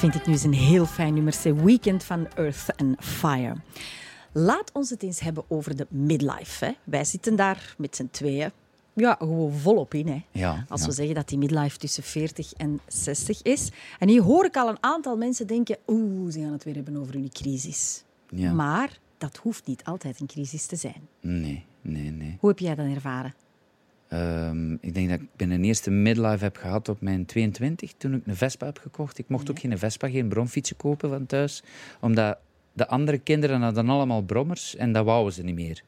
Vind 0.00 0.14
ik 0.14 0.26
nu 0.26 0.32
eens 0.32 0.42
een 0.42 0.52
heel 0.52 0.86
fijn 0.86 1.14
nummer. 1.14 1.64
Weekend 1.64 2.04
van 2.04 2.26
Earth 2.34 2.76
and 2.76 3.04
Fire. 3.04 3.54
Laat 4.32 4.72
ons 4.72 4.90
het 4.90 5.02
eens 5.02 5.20
hebben 5.20 5.44
over 5.48 5.76
de 5.76 5.86
midlife. 5.90 6.64
Hè. 6.64 6.72
Wij 6.84 7.04
zitten 7.04 7.36
daar 7.36 7.74
met 7.78 7.96
z'n 7.96 8.08
tweeën. 8.10 8.50
Ja, 8.94 9.14
gewoon 9.18 9.52
volop 9.52 9.94
in. 9.94 10.06
Hè. 10.06 10.24
Ja, 10.32 10.64
Als 10.68 10.80
ja. 10.80 10.86
we 10.86 10.92
zeggen 10.92 11.14
dat 11.14 11.28
die 11.28 11.38
midlife 11.38 11.78
tussen 11.78 12.02
40 12.02 12.52
en 12.52 12.80
60 12.86 13.42
is. 13.42 13.70
En 13.98 14.08
hier 14.08 14.22
hoor 14.22 14.44
ik 14.44 14.56
al 14.56 14.68
een 14.68 14.82
aantal 14.82 15.16
mensen 15.16 15.46
denken... 15.46 15.76
Oeh, 15.86 16.32
ze 16.32 16.40
gaan 16.40 16.52
het 16.52 16.64
weer 16.64 16.74
hebben 16.74 16.96
over 16.96 17.14
hun 17.14 17.30
crisis. 17.30 18.04
Ja. 18.28 18.52
Maar 18.52 18.98
dat 19.18 19.36
hoeft 19.36 19.66
niet 19.66 19.84
altijd 19.84 20.20
een 20.20 20.26
crisis 20.26 20.66
te 20.66 20.76
zijn. 20.76 21.08
Nee, 21.20 21.64
nee, 21.80 22.10
nee. 22.10 22.36
Hoe 22.40 22.48
heb 22.48 22.58
jij 22.58 22.74
dat 22.74 22.86
ervaren? 22.86 23.34
Ehm, 24.10 24.72
ik 24.72 24.94
denk 24.94 25.08
dat 25.08 25.20
ik 25.20 25.46
mijn 25.46 25.64
eerste 25.64 25.90
midlife 25.90 26.44
heb 26.44 26.56
gehad 26.56 26.88
op 26.88 27.00
mijn 27.00 27.26
22, 27.26 27.92
toen 27.96 28.14
ik 28.14 28.26
een 28.26 28.36
Vespa 28.36 28.66
heb 28.66 28.78
gekocht. 28.78 29.18
Ik 29.18 29.28
mocht 29.28 29.50
ook 29.50 29.58
geen 29.58 29.78
Vespa, 29.78 30.08
geen 30.08 30.28
bromfietsen 30.28 30.76
kopen 30.76 31.08
van 31.08 31.26
thuis, 31.26 31.62
omdat 32.00 32.38
de 32.72 32.86
andere 32.86 33.18
kinderen 33.18 33.62
hadden 33.62 33.88
allemaal 33.88 34.22
brommers 34.22 34.76
en 34.76 34.92
dat 34.92 35.04
wouden 35.04 35.32
ze 35.32 35.42
niet 35.42 35.54
meer. 35.54 35.82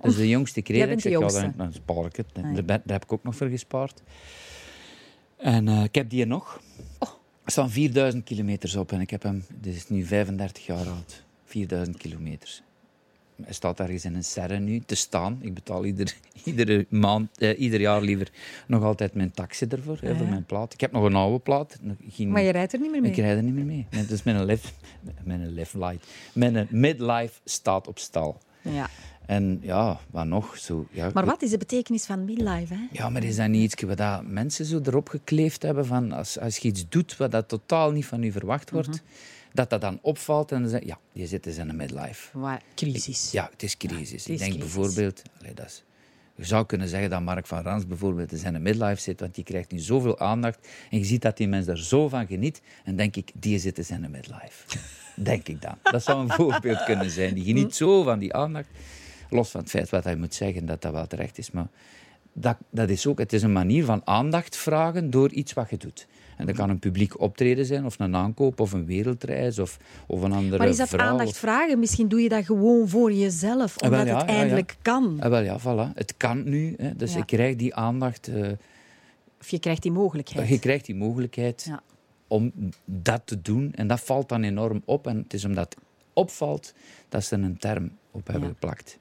Dus 0.00 0.16
de 0.16 0.28
jongste 0.28 0.62
kreeg 0.62 0.88
ik 0.88 1.00
zeg, 1.00 1.12
ja, 1.12 1.18
dan, 1.18 1.52
dan 1.56 1.72
spaar 1.72 2.04
ik 2.04 2.16
het. 2.16 2.26
Daar, 2.66 2.80
heb 2.86 3.02
ik 3.02 3.12
ook 3.12 3.22
nog 3.22 3.36
voor 3.36 3.48
gespaard. 3.48 4.02
En 5.36 5.68
eh, 5.68 5.82
ik 5.82 5.94
heb 5.94 6.10
die 6.10 6.26
nog. 6.26 6.60
Oh. 6.98 7.08
Er 7.44 7.52
staan 7.52 7.70
4000 7.70 8.24
kilometers 8.24 8.76
op 8.76 8.92
en 8.92 9.00
ik 9.00 9.10
heb 9.10 9.22
hem, 9.22 9.44
dit 9.60 9.74
is 9.74 9.88
nu 9.88 10.04
35 10.04 10.66
jaar 10.66 10.86
oud, 10.86 11.24
4000 11.44 11.96
kilometers. 11.96 12.62
Hij 13.44 13.52
staat 13.52 13.80
ergens 13.80 14.04
in 14.04 14.14
een 14.14 14.24
serre 14.24 14.58
nu 14.58 14.80
te 14.86 14.94
staan. 14.94 15.38
Ik 15.40 15.54
betaal 15.54 15.84
ieder, 15.84 16.14
iedere 16.44 16.86
maand, 16.88 17.38
eh, 17.38 17.60
ieder 17.60 17.80
jaar 17.80 18.00
liever 18.02 18.28
nog 18.66 18.82
altijd 18.82 19.14
mijn 19.14 19.30
taxi 19.30 19.66
ervoor, 19.68 19.98
hè, 20.00 20.14
voor 20.16 20.24
Ja. 20.24 20.30
mijn 20.30 20.44
plaat. 20.44 20.72
Ik 20.72 20.80
heb 20.80 20.92
nog 20.92 21.04
een 21.04 21.14
oude 21.14 21.38
plaat. 21.38 21.78
geen- 22.08 22.30
Maar 22.30 22.42
je 22.42 22.50
rijdt 22.50 22.72
er 22.72 22.80
niet 22.80 22.90
meer 22.90 23.00
mee. 23.00 23.10
ik 23.10 23.16
rijd 23.16 23.36
er 23.36 23.42
niet 23.42 23.54
meer 23.54 23.64
mee. 23.64 23.86
Nee, 23.90 24.06
Dus 24.06 24.22
mijn 24.22 24.44
life, 24.44 24.68
mijn 25.24 25.52
light, 25.54 25.74
mijn 26.32 26.66
midlife 26.70 27.40
staat 27.44 27.88
op 27.88 27.98
stal. 27.98 28.38
Ja. 28.62 28.88
En 29.26 29.58
ja, 29.62 30.00
wat 30.10 30.26
nog? 30.26 30.58
Zo, 30.58 30.86
ja, 30.90 31.10
Maar 31.14 31.24
wat 31.24 31.42
is 31.42 31.50
de 31.50 31.58
betekenis 31.58 32.04
van 32.04 32.24
midlife? 32.24 32.74
Hè? 32.74 32.80
ja, 32.92 33.08
maar 33.08 33.24
is 33.24 33.36
dat 33.36 33.48
niet 33.48 33.72
iets 33.72 33.82
wat 33.82 33.96
dat 33.96 34.26
mensen 34.26 34.64
zo 34.64 34.80
erop 34.84 35.08
gekleefd 35.08 35.62
hebben 35.62 35.86
van 35.86 36.12
als, 36.12 36.38
als 36.38 36.56
je 36.56 36.68
iets 36.68 36.88
doet 36.88 37.16
wat 37.16 37.30
dat 37.30 37.48
totaal 37.48 37.90
niet 37.90 38.06
van 38.06 38.22
u 38.22 38.32
verwacht 38.32 38.70
wordt, 38.70 38.88
Mhm. 38.88 38.98
Dat 39.58 39.70
dat 39.70 39.80
dan 39.80 39.98
opvalt 40.02 40.52
en 40.52 40.60
dan 40.60 40.70
zeg 40.70 40.80
je, 40.80 40.86
ja, 40.86 40.98
je 41.12 41.26
zit 41.26 41.44
dus 41.44 41.56
in 41.56 41.68
een 41.68 41.76
midlife. 41.76 42.38
Waar 42.38 42.62
crisis. 42.74 43.30
Ja, 43.30 43.48
het 43.52 43.62
is 43.62 43.76
crisis. 43.76 44.12
is 44.12 44.26
ik 44.26 44.38
denk 44.38 44.52
crisis. 44.52 44.58
bijvoorbeeld, 44.58 45.22
allee, 45.38 45.54
dat 45.54 45.66
is, 45.66 45.84
je 46.34 46.44
zou 46.44 46.66
kunnen 46.66 46.88
zeggen 46.88 47.10
dat 47.10 47.22
Mark 47.22 47.46
van 47.46 47.62
Rans 47.62 47.86
bijvoorbeeld 47.86 48.32
in 48.32 48.38
zijn 48.38 48.62
midlife 48.62 49.00
zit, 49.00 49.20
want 49.20 49.34
die 49.34 49.44
krijgt 49.44 49.70
nu 49.70 49.78
zoveel 49.78 50.18
aandacht 50.18 50.68
en 50.90 50.98
je 50.98 51.04
ziet 51.04 51.22
dat 51.22 51.36
die 51.36 51.48
mens 51.48 51.66
daar 51.66 51.78
zo 51.78 52.08
van 52.08 52.26
geniet 52.26 52.60
en 52.84 52.96
denk 52.96 53.16
ik, 53.16 53.30
die 53.34 53.58
zit 53.58 53.78
in 53.78 53.84
zijn 53.84 54.10
midlife. 54.10 54.78
denk 55.30 55.48
ik 55.48 55.62
dan. 55.62 55.78
Dat 55.82 56.02
zou 56.02 56.20
een 56.20 56.32
voorbeeld 56.32 56.84
kunnen 56.84 57.10
zijn. 57.10 57.34
Die 57.34 57.44
geniet 57.44 57.74
zo 57.74 58.02
van 58.02 58.18
die 58.18 58.34
aandacht, 58.34 58.68
los 59.30 59.50
van 59.50 59.60
het 59.60 59.70
feit 59.70 59.90
wat 59.90 60.04
hij 60.04 60.16
moet 60.16 60.34
zeggen, 60.34 60.66
dat 60.66 60.82
dat 60.82 60.92
wel 60.92 61.06
terecht 61.06 61.38
is, 61.38 61.50
maar 61.50 61.68
dat, 62.32 62.56
dat 62.70 62.88
is 62.88 63.06
ook, 63.06 63.18
het 63.18 63.32
is 63.32 63.42
een 63.42 63.52
manier 63.52 63.84
van 63.84 64.00
aandacht 64.04 64.56
vragen 64.56 65.10
door 65.10 65.30
iets 65.30 65.52
wat 65.52 65.70
je 65.70 65.76
doet. 65.76 66.06
En 66.38 66.46
dat 66.46 66.56
kan 66.56 66.70
een 66.70 66.78
publiek 66.78 67.20
optreden 67.20 67.64
zijn, 67.66 67.84
of 67.84 67.98
een 67.98 68.16
aankoop, 68.16 68.60
of 68.60 68.72
een 68.72 68.84
wereldreis, 68.86 69.58
of, 69.58 69.78
of 70.06 70.22
een 70.22 70.32
andere 70.32 70.58
Maar 70.58 70.68
is 70.68 70.76
dat 70.76 70.96
aandacht 70.96 71.36
vragen? 71.38 71.78
Misschien 71.78 72.08
doe 72.08 72.20
je 72.20 72.28
dat 72.28 72.44
gewoon 72.44 72.88
voor 72.88 73.12
jezelf, 73.12 73.78
Ah, 73.78 73.90
omdat 73.90 74.06
ja, 74.06 74.16
het 74.18 74.26
ja, 74.28 74.32
ja. 74.34 74.38
eindelijk 74.40 74.76
kan. 74.82 75.16
Ah, 75.20 75.30
wel 75.30 75.40
ja, 75.42 75.58
voilà. 75.60 75.94
Het 75.94 76.14
kan 76.16 76.44
nu. 76.48 76.74
Hè. 76.78 76.96
Dus 76.96 77.16
ik 77.16 77.26
krijg 77.26 77.56
die 77.56 77.74
aandacht. 77.74 78.28
eh, 78.28 78.50
Of 79.40 79.48
je 79.48 79.58
krijgt 79.58 79.82
die 79.82 79.92
mogelijkheid. 79.92 80.48
je 80.48 80.58
krijgt 80.58 80.84
die 80.86 80.94
mogelijkheid 80.94 81.64
Ja. 81.68 81.82
om 82.26 82.52
dat 82.84 83.20
te 83.24 83.42
doen. 83.42 83.72
En 83.74 83.86
dat 83.86 84.00
valt 84.00 84.28
dan 84.28 84.42
enorm 84.42 84.82
op. 84.84 85.06
En 85.06 85.16
het 85.16 85.34
is 85.34 85.44
omdat 85.44 85.74
het 85.74 85.84
opvalt 86.12 86.72
dat 87.08 87.24
ze 87.24 87.34
een 87.36 87.58
term 87.58 87.90
op 88.10 88.26
hebben 88.26 88.48
geplakt. 88.48 88.98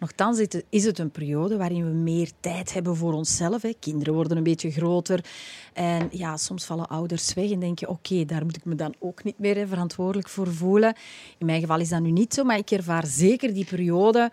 Nochtans 0.00 0.38
is 0.38 0.52
het- 0.52 0.64
is 0.68 0.84
het 0.84 0.98
een 0.98 1.10
periode 1.10 1.56
waarin 1.56 1.84
we 1.84 1.90
meer 1.90 2.30
tijd 2.40 2.72
hebben 2.72 2.96
voor 2.96 3.12
onszelf. 3.12 3.62
Hè. 3.62 3.72
Kinderen 3.80 4.14
worden 4.14 4.36
een 4.36 4.42
beetje 4.42 4.70
groter. 4.70 5.24
En 5.72 6.08
ja, 6.10 6.36
soms 6.36 6.64
vallen 6.64 6.88
ouders 6.88 7.34
weg 7.34 7.50
en 7.50 7.60
denk 7.60 7.78
je, 7.78 7.88
oké, 7.88 8.24
daar 8.24 8.44
moet 8.44 8.56
ik 8.56 8.64
me 8.64 8.74
dan 8.74 8.94
ook 8.98 9.24
niet 9.24 9.38
meer 9.38 9.56
hè, 9.56 9.66
verantwoordelijk 9.66 10.28
voor 10.28 10.52
voelen. 10.54 10.94
In 11.38 11.46
mijn 11.46 11.60
geval 11.60 11.80
is 11.80 11.88
dat 11.88 12.00
nu 12.02 12.10
niet 12.10 12.34
zo, 12.34 12.44
maar 12.44 12.58
ik 12.58 12.70
ervaar 12.70 13.06
zeker 13.06 13.54
die 13.54 13.64
periode 13.64 14.30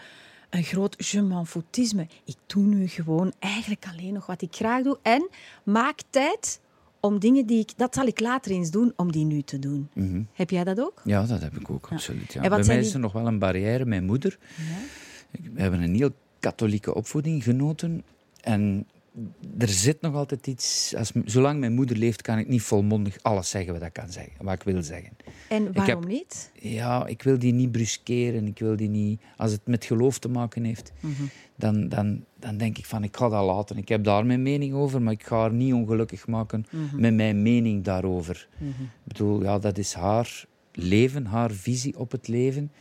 een 0.49 0.63
groot 0.63 0.95
je 1.09 1.21
m'en 1.21 1.45
foutisme. 1.47 2.07
Ik 2.25 2.35
doe 2.45 2.63
nu 2.63 2.87
gewoon 2.87 3.33
eigenlijk 3.39 3.85
alleen 3.91 4.13
nog 4.13 4.25
wat 4.25 4.41
ik 4.41 4.55
graag 4.55 4.83
doe. 4.83 4.97
En 5.01 5.29
maak 5.63 5.99
tijd 6.09 6.59
om 6.99 7.19
dingen 7.19 7.45
die 7.45 7.59
ik... 7.59 7.71
Dat 7.77 7.95
zal 7.95 8.05
ik 8.05 8.19
later 8.19 8.51
eens 8.51 8.71
doen, 8.71 8.93
om 8.95 9.11
die 9.11 9.25
nu 9.25 9.41
te 9.41 9.59
doen. 9.59 9.89
Heb 10.33 10.49
jij 10.49 10.63
dat 10.63 10.79
ook? 10.79 11.01
Ja, 11.03 11.23
dat 11.25 11.41
heb 11.41 11.55
ik 11.59 11.69
ook, 11.69 11.87
absoluut. 11.91 12.33
Ja. 12.33 12.41
En 12.41 12.49
Bij 12.49 12.63
mij 12.63 12.77
die- 12.77 12.85
is 12.87 12.93
er 12.93 12.99
nog 12.99 13.11
wel 13.13 13.27
een 13.27 13.39
barrière. 13.39 13.85
Mijn 13.85 14.05
moeder, 14.05 14.37
ik- 14.57 15.11
we 15.53 15.61
hebben 15.61 15.81
een 15.81 15.95
heel 15.95 16.11
katholieke 16.39 16.93
opvoeding 16.95 17.43
genoten. 17.43 18.03
En 18.41 18.88
er 19.57 19.67
zit 19.69 20.01
nog 20.01 20.15
altijd 20.15 20.47
iets... 20.47 20.93
Als, 20.97 21.11
zolang 21.25 21.59
mijn 21.59 21.73
moeder 21.73 21.97
leeft, 21.97 22.21
kan 22.21 22.38
ik 22.38 22.47
niet 22.47 22.61
volmondig 22.61 23.17
alles 23.21 23.49
zeggen 23.49 23.73
wat 23.73 23.81
ik 23.81 23.93
kan 23.93 24.11
zeggen, 24.11 24.34
wat 24.41 24.53
ik 24.53 24.63
wil 24.63 24.84
zeggen. 24.84 25.11
En 25.49 25.73
waarom 25.73 26.01
heb- 26.01 26.09
niet? 26.09 26.51
Ja, 26.59 27.05
ik 27.05 27.23
wil 27.23 27.39
die 27.39 27.53
niet 27.53 27.71
bruskeren. 27.71 28.47
Ik 28.47 28.59
wil 28.59 28.75
die 28.75 28.89
niet... 28.89 29.21
Als 29.38 29.51
het 29.51 29.61
met 29.65 29.86
geloof 29.86 30.19
te 30.19 30.29
maken 30.29 30.63
heeft, 30.63 30.91
dan, 31.55 31.89
dan, 31.89 32.25
dan 32.39 32.57
denk 32.57 32.77
ik 32.77 32.86
van, 32.86 33.03
ik 33.03 33.17
ga 33.17 33.29
dat 33.29 33.45
laten. 33.45 33.77
Ik 33.77 33.89
heb 33.89 34.03
daar 34.03 34.25
mijn 34.25 34.41
mening 34.43 34.73
over, 34.73 35.01
maar 35.01 35.13
ik 35.13 35.23
ga 35.23 35.38
haar 35.39 35.53
niet 35.53 35.73
ongelukkig 35.73 36.27
maken 36.27 36.65
met 36.95 37.13
mijn 37.13 37.41
mening 37.41 37.84
daarover. 37.84 38.47
Ik 38.59 38.73
bedoel, 39.03 39.41
ja, 39.43 39.59
dat 39.59 39.77
is 39.77 39.93
haar 39.93 40.45
leven, 40.71 41.25
haar 41.25 41.51
visie 41.51 41.97
op 41.99 42.11
het 42.11 42.27
leven. 42.27 42.71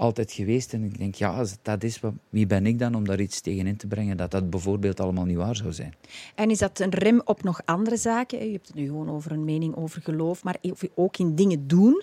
Altijd 0.00 0.32
geweest. 0.32 0.72
En 0.72 0.84
ik 0.84 0.98
denk, 0.98 1.14
ja, 1.14 1.30
als 1.30 1.56
dat 1.62 1.82
is, 1.82 2.00
wat- 2.00 2.12
wie 2.28 2.46
ben 2.46 2.66
ik 2.66 2.78
dan 2.78 2.94
om 2.94 3.04
daar 3.04 3.20
iets 3.20 3.40
tegen 3.40 3.66
in 3.66 3.76
te 3.76 3.86
brengen 3.86 4.16
dat 4.16 4.30
dat 4.30 4.50
bijvoorbeeld 4.50 5.00
allemaal 5.00 5.24
niet 5.24 5.36
waar 5.36 5.56
zou 5.56 5.72
zijn? 5.72 5.94
En 6.34 6.50
is 6.50 6.58
dat 6.58 6.78
een 6.78 6.90
rem 6.90 7.20
op 7.24 7.42
nog 7.42 7.60
andere 7.64 7.96
zaken? 7.96 8.46
Je 8.46 8.52
hebt 8.52 8.66
het 8.66 8.76
nu 8.76 8.86
gewoon 8.86 9.10
over 9.10 9.32
een 9.32 9.44
mening 9.44 9.76
over 9.76 10.02
geloof, 10.02 10.44
maar 10.44 10.56
ook 10.94 11.16
in 11.16 11.34
dingen 11.34 11.66
doen. 11.66 12.02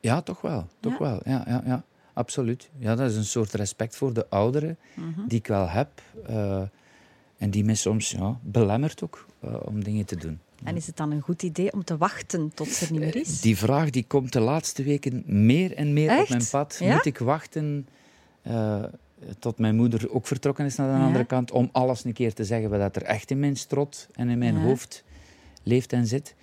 Ja, 0.00 0.22
toch 0.22 0.40
wel. 0.40 0.66
Toch 0.80 0.92
Ja? 0.92 0.98
wel. 0.98 1.20
Ja, 1.24 1.44
ja, 1.48 1.62
ja, 1.66 1.84
absoluut. 2.12 2.70
Ja, 2.78 2.94
dat 2.94 3.10
is 3.10 3.16
een 3.16 3.24
soort 3.24 3.52
respect 3.52 3.96
voor 3.96 4.12
de 4.12 4.26
ouderen 4.28 4.78
die 5.28 5.38
ik 5.38 5.46
wel 5.46 5.68
heb. 5.68 5.88
eh, 6.26 6.62
en 7.38 7.50
die 7.50 7.64
me 7.64 7.74
soms 7.74 8.10
ja, 8.10 8.38
belemmert 8.42 9.02
ook 9.02 9.26
eh, 9.40 9.54
om 9.64 9.84
dingen 9.84 10.04
te 10.04 10.16
doen. 10.16 10.38
En 10.64 10.76
is 10.76 10.86
het 10.86 10.96
dan 10.96 11.10
een 11.10 11.20
goed 11.20 11.42
idee 11.42 11.72
om 11.72 11.84
te 11.84 11.96
wachten 11.96 12.54
tot 12.54 12.68
ze 12.68 12.84
er 12.86 12.92
niet 12.92 13.00
meer 13.00 13.16
is? 13.16 13.40
Die 13.40 13.56
vraag 13.56 13.90
die 13.90 14.04
komt 14.06 14.32
de 14.32 14.40
laatste 14.40 14.82
weken 14.82 15.22
meer 15.26 15.74
en 15.74 15.92
meer 15.92 16.18
op 16.20 16.28
mijn 16.28 16.48
pad. 16.50 16.76
Ja? 16.80 16.94
Moet 16.94 17.04
ik 17.04 17.18
wachten 17.18 17.88
eh, 18.42 18.84
tot 19.38 19.58
mijn 19.58 19.76
moeder 19.76 20.10
ook 20.12 20.26
vertrokken 20.26 20.64
is 20.64 20.76
naar 20.76 20.92
de 20.92 20.98
Ja. 20.98 21.06
andere 21.06 21.24
kant, 21.24 21.50
om 21.50 21.68
alles 21.72 22.04
een 22.04 22.12
keer 22.12 22.34
te 22.34 22.44
zeggen 22.44 22.70
wat 22.70 22.96
er 22.96 23.02
echt 23.02 23.30
in 23.30 23.40
mijn 23.40 23.56
strot 23.56 24.08
en 24.14 24.28
in 24.28 24.38
mijn 24.38 24.54
Ja. 24.54 24.60
hoofd 24.60 25.04
leeft 25.62 25.92
en 25.92 26.06
zit? 26.06 26.34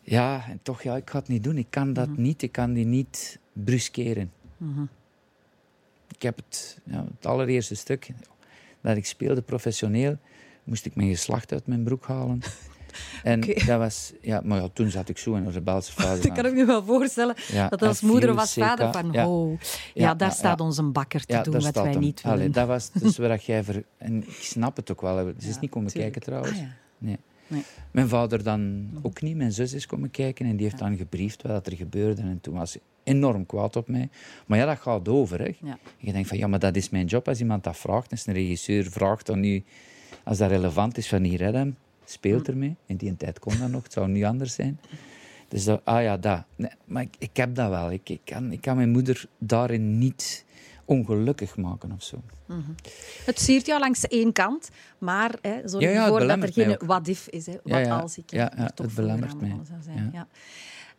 Ja, 0.00 0.44
en 0.48 0.58
toch, 0.62 0.82
ja, 0.82 0.96
ik 0.96 1.10
ga 1.10 1.18
het 1.18 1.28
niet 1.28 1.44
doen. 1.44 1.56
Ik 1.58 1.66
kan 1.70 1.92
dat 1.92 2.08
Mhm. 2.08 2.22
niet. 2.22 2.42
Ik 2.42 2.52
kan 2.52 2.72
die 2.72 2.86
niet 2.86 3.38
bruskeren. 3.52 4.32
Ik 6.14 6.22
heb 6.22 6.36
het, 6.36 6.78
ja, 6.84 7.04
het 7.16 7.26
allereerste 7.26 7.74
stuk 7.74 8.08
dat 8.80 8.96
ik 8.96 9.06
speelde 9.06 9.42
professioneel, 9.42 10.16
moest 10.64 10.86
ik 10.86 10.94
mijn 10.94 11.08
geslacht 11.08 11.52
uit 11.52 11.66
mijn 11.66 11.84
broek 11.84 12.06
halen. 12.06 12.40
En 13.22 13.40
dat 13.40 13.78
was, 13.78 14.12
ja, 14.20 14.40
maar 14.44 14.60
ja, 14.60 14.68
toen 14.72 14.90
zat 14.90 15.08
ik 15.08 15.18
zo 15.18 15.34
in 15.34 15.44
een 15.44 15.52
rebelse 15.52 15.92
fase. 15.92 16.22
Dat 16.22 16.32
kan 16.32 16.46
ik 16.46 16.54
me 16.54 16.64
wel 16.64 16.84
voorstellen. 16.84 17.34
Ja, 17.52 17.68
dat 17.68 17.82
als 17.82 18.00
moeder 18.00 18.30
of 18.30 18.38
als 18.38 18.52
vader 18.52 18.92
van, 18.92 19.12
ja. 19.12 19.28
oh, 19.28 19.60
ja, 19.94 20.14
daar 20.14 20.32
staat 20.32 20.60
onze 20.60 20.82
bakker 20.82 21.24
te 21.24 21.40
doen 21.42 21.60
wat 21.60 21.74
wij 21.74 21.90
hem. 21.90 22.00
niet 22.00 22.22
willen. 22.22 22.38
Allee, 22.38 22.50
dat 22.50 22.66
was 22.66 22.90
dus 23.02 23.18
waar 23.18 23.28
dat 23.28 23.44
jij... 23.44 23.64
Ver... 23.64 23.84
En 23.98 24.16
ik 24.16 24.34
snap 24.40 24.76
het 24.76 24.90
ook 24.90 25.00
wel. 25.00 25.16
hè. 25.16 25.32
Ze 25.38 25.48
is 25.48 25.58
niet 25.58 25.70
komen 25.70 25.90
tuurlijk. 25.90 26.12
kijken 26.12 26.32
trouwens. 26.32 26.58
Ah, 26.58 26.66
nee. 26.98 27.18
Nee. 27.46 27.62
Mijn 27.90 28.08
vader 28.08 28.42
dan 28.42 28.90
ook 29.02 29.22
niet. 29.22 29.36
Mijn 29.36 29.52
zus 29.52 29.72
is 29.72 29.86
komen 29.86 30.10
kijken 30.10 30.46
en 30.46 30.56
die 30.56 30.66
heeft 30.66 30.78
dan 30.78 30.96
gebriefd 30.96 31.42
wat 31.42 31.66
er 31.66 31.76
gebeurde. 31.76 32.22
En 32.22 32.40
toen 32.40 32.54
was 32.54 32.76
enorm 33.02 33.46
kwaad 33.46 33.76
op 33.76 33.88
mij. 33.88 34.08
Maar 34.46 34.58
ja, 34.58 34.66
dat 34.66 34.78
gaat 34.78 35.08
over. 35.08 35.38
Hè. 35.38 35.54
Ja. 35.60 35.78
Je 35.98 36.12
denkt 36.12 36.28
van, 36.28 36.38
ja, 36.38 36.46
maar 36.46 36.58
dat 36.58 36.76
is 36.76 36.90
mijn 36.90 37.06
job. 37.06 37.28
Als 37.28 37.40
iemand 37.40 37.64
dat 37.64 37.76
vraagt, 37.76 38.10
als 38.10 38.26
een 38.26 38.34
regisseur 38.34 38.84
vraagt 38.90 39.26
dan 39.26 39.40
nu... 39.40 39.64
Als 40.24 40.38
dat 40.38 40.50
relevant 40.50 40.98
is 40.98 41.08
van 41.08 41.22
hier, 41.22 41.52
hem, 41.52 41.76
speelt 42.12 42.48
ermee. 42.48 42.76
In 42.86 42.96
die 42.96 43.16
tijd 43.16 43.38
kon 43.38 43.58
dat 43.58 43.68
nog, 43.70 43.82
het 43.82 43.92
zou 43.92 44.08
nu 44.08 44.22
anders 44.24 44.54
zijn. 44.54 44.80
Dus 45.48 45.64
dat, 45.64 45.80
ah 45.84 46.02
ja, 46.02 46.16
dat. 46.16 46.44
Nee, 46.56 46.70
maar 46.84 47.02
ik, 47.02 47.14
ik 47.18 47.36
heb 47.36 47.54
dat 47.54 47.68
wel. 47.68 47.90
Ik, 47.90 48.08
ik, 48.08 48.20
kan, 48.24 48.52
ik 48.52 48.60
kan 48.60 48.76
mijn 48.76 48.90
moeder 48.90 49.24
daarin 49.38 49.98
niet 49.98 50.44
ongelukkig 50.84 51.56
maken 51.56 51.92
of 51.92 52.02
zo. 52.02 52.22
Het 53.24 53.40
siert 53.40 53.66
jou 53.66 53.80
langs 53.80 54.06
één 54.08 54.32
kant, 54.32 54.70
maar 54.98 55.34
hè, 55.42 55.68
zorg 55.68 55.84
Ja, 55.84 56.02
ervoor 56.02 56.26
dat 56.26 56.42
er 56.42 56.52
geen 56.52 56.70
ook. 56.70 56.82
what 56.82 57.08
if 57.08 57.28
is. 57.28 57.46
Hè. 57.46 57.56
Wat 57.62 57.86
Ja, 57.86 57.98
als 57.98 58.18
ik 58.18 58.30
Ja, 58.30 58.52
ja, 58.56 58.66
toch 58.68 58.86
het 58.86 58.94
belemmert 58.94 59.40
mij. 59.40 59.56
zou 59.68 59.82
zijn. 59.82 60.10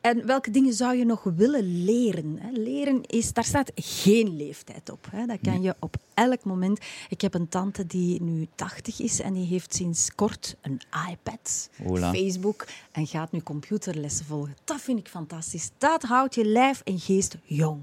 En 0.04 0.26
welke 0.26 0.51
dingen 0.51 0.74
zou 0.74 0.95
je 0.95 1.06
nog 1.06 1.24
willen 1.24 1.84
leren? 1.84 2.39
Leren 2.51 3.04
is, 3.04 3.34
daar 3.34 3.43
staat 3.43 3.72
geen 3.76 4.36
leeftijd 4.36 4.89
op. 4.89 5.10
Dat 5.28 5.38
kan 5.41 5.62
je 5.62 5.76
op 5.80 5.95
elk 6.14 6.43
moment. 6.43 6.80
Ik 7.10 7.22
heb 7.22 7.34
een 7.34 7.47
tante 7.47 7.86
die 7.86 8.22
nu 8.22 8.47
80 8.56 8.99
is 8.99 9.20
en 9.20 9.34
die 9.34 9.45
heeft 9.45 9.74
sinds 9.74 10.16
kort 10.16 10.56
een 10.62 10.82
iPad, 11.12 11.70
Hola. 11.84 12.14
Facebook 12.14 12.68
en 12.91 13.08
gaat 13.08 13.32
nu 13.32 13.41
computerlessen 13.41 14.26
volgen. 14.26 14.56
Dat 14.64 14.82
vind 14.82 14.99
ik 14.99 15.08
fantastisch. 15.08 15.70
Dat 15.78 16.04
houdt 16.04 16.36
je 16.36 16.45
lijf 16.45 16.82
en 16.84 16.99
geest 16.99 17.38
jong. 17.43 17.82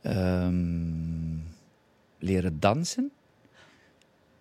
Ehm, 0.00 1.36
leren 2.18 2.60
dansen. 2.60 3.10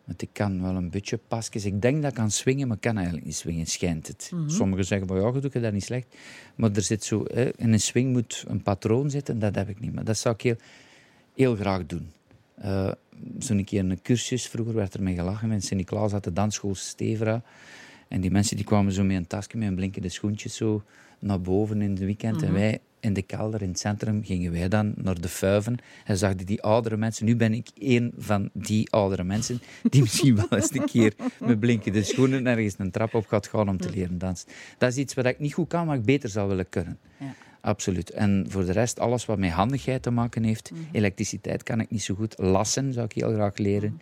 Want 0.06 0.22
ik 0.22 0.30
kan 0.32 0.62
wel 0.62 0.76
een 0.76 0.90
beetje 0.90 1.20
pasjes. 1.28 1.66
Ik 1.66 1.82
denk 1.82 2.02
dat 2.02 2.12
ik 2.12 2.18
kan 2.18 2.32
swingen, 2.32 2.68
maar 2.68 2.76
ik 2.76 2.82
kan 2.82 2.96
eigenlijk 2.96 3.26
niet 3.26 3.36
swingen, 3.36 3.66
schijnt 3.66 4.08
het. 4.08 4.32
Sommigen 4.46 4.86
zeggen, 4.86 5.08
maar 5.08 5.22
ja, 5.22 5.32
je 5.34 5.40
doet 5.40 5.62
dat 5.62 5.74
niet 5.74 5.84
slecht. 5.84 6.16
Maar 6.56 6.72
er 6.72 6.82
zit 6.82 7.04
zo, 7.04 7.26
hè, 7.34 7.58
in 7.58 7.74
een 7.74 7.80
swing 7.80 8.12
moet 8.12 8.44
een 8.48 8.64
patroon 8.64 9.10
zitten, 9.10 9.40
dat 9.40 9.56
heb 9.56 9.70
ik 9.70 9.80
niet. 9.80 9.94
Maar 9.94 10.04
dat 10.04 10.18
zou 10.18 10.36
ik 10.36 10.42
heel, 10.42 10.56
heel 11.34 11.56
graag 11.56 11.86
doen. 11.86 12.12
Eh 12.56 12.92
Zo'n 13.40 13.64
keer 13.64 13.80
een 13.80 14.02
cursus, 14.02 14.48
vroeger 14.48 14.74
werd 14.74 14.94
er 14.94 15.04
mee 15.04 15.16
gelachen. 15.16 15.48
Met 15.48 15.66
Sint-Niklaas 15.66 16.12
had 16.12 16.24
de 16.24 16.34
dansschool 16.34 16.76
Stevra. 16.76 17.44
En 18.08 18.22
die 18.22 18.32
mensen 18.32 18.56
die 18.56 18.66
kwamen 18.66 18.92
zo 18.94 19.04
met 19.04 19.18
een 19.18 19.28
tasje 19.28 19.58
met 19.58 19.68
een 19.68 19.76
blinkende 19.76 20.10
schoentjes 20.10 20.56
zo 20.56 20.84
naar 21.20 21.42
boven 21.42 21.82
in 21.82 21.90
het 21.90 22.00
weekend. 22.00 22.42
En 22.42 22.54
wij 22.54 22.80
in 23.02 23.14
de 23.14 23.22
kelder 23.22 23.62
in 23.62 23.70
het 23.70 23.80
centrum 23.80 24.24
gingen 24.24 24.52
wij 24.52 24.68
dan 24.68 24.94
naar 24.96 25.22
de 25.22 25.28
fuiven. 25.28 25.78
En 26.06 26.18
zag 26.18 26.36
die, 26.36 26.46
die 26.46 26.62
oudere 26.62 26.98
mensen. 26.98 27.26
Nu 27.26 27.36
ben 27.36 27.54
ik 27.54 27.68
een 27.76 28.14
van 28.18 28.50
die 28.54 28.92
oudere 28.92 29.24
mensen 29.24 29.62
die 29.90 30.02
misschien 30.12 30.36
wel 30.36 30.48
eens 30.50 30.74
een 30.74 30.86
keer 30.86 31.14
met 31.40 31.60
blinkende 31.60 32.04
schoenen 32.04 32.48
ergens 32.48 32.76
een 32.78 32.92
trap 32.92 33.14
op 33.14 33.28
gaat 33.28 33.48
gaan 33.48 33.70
om 33.70 33.78
te 33.78 33.90
leren 33.90 34.18
dansen. 34.18 34.48
Dat 34.78 34.92
is 34.92 34.98
iets 34.98 35.14
wat 35.14 35.26
ik 35.26 35.40
niet 35.40 35.54
goed 35.54 35.68
kan, 35.68 35.86
maar 35.86 35.96
ik 35.96 36.06
beter 36.06 36.30
zou 36.30 36.48
willen 36.48 36.70
kunnen. 36.70 36.98
Ja. 37.20 37.34
Absoluut. 37.62 38.10
En 38.10 38.46
voor 38.50 38.66
de 38.66 38.72
rest, 38.72 39.00
alles 39.00 39.26
wat 39.26 39.38
met 39.38 39.52
handigheid 39.52 40.04
te 40.04 40.12
maken 40.12 40.44
heeft. 40.44 40.72
Elektriciteit 40.92 41.64
kan 41.64 41.80
ik 41.80 41.90
niet 41.90 42.04
zo 42.04 42.16
goed. 42.16 42.36
Lassen 42.38 42.94
zou 42.94 43.06
ik 43.06 43.12
heel 43.12 43.34
graag 43.34 43.58
leren. 43.58 44.02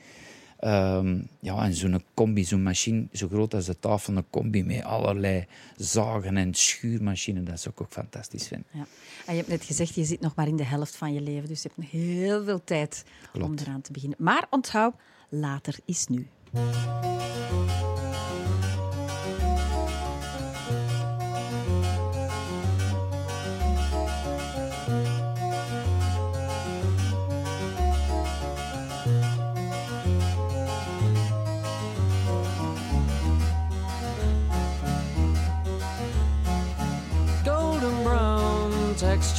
Ehm, 0.59 1.21
ja, 1.39 1.63
en 1.63 1.73
zo'n 1.73 2.03
combi, 2.13 2.43
zo'n 2.43 2.63
machine, 2.63 3.07
zo 3.13 3.27
groot 3.27 3.53
als 3.53 3.65
de 3.65 3.79
tafel, 3.79 4.15
een 4.15 4.29
combi 4.29 4.63
met 4.63 4.83
allerlei 4.83 5.45
zagen 5.77 6.37
en 6.37 6.53
schuurmachines, 6.53 7.43
dat 7.43 7.59
zou 7.59 7.73
ik 7.73 7.81
ook 7.81 7.91
fantastisch 7.91 8.47
vinden. 8.47 8.67
Ja. 8.71 8.85
En 9.25 9.33
je 9.33 9.37
hebt 9.37 9.47
net 9.47 9.63
gezegd, 9.63 9.95
je 9.95 10.03
zit 10.03 10.19
nog 10.19 10.35
maar 10.35 10.47
in 10.47 10.55
de 10.55 10.63
helft 10.63 10.95
van 10.95 11.13
je 11.13 11.21
leven, 11.21 11.47
dus 11.47 11.61
je 11.61 11.67
hebt 11.67 11.81
nog 11.81 12.01
heel 12.01 12.43
veel 12.43 12.63
tijd 12.63 13.03
om 13.41 13.55
eraan 13.57 13.81
te 13.81 13.91
beginnen. 13.91 14.17
Maar 14.21 14.47
onthoud, 14.49 14.93
later 15.29 15.79
is 15.85 16.07
nu. 16.07 16.27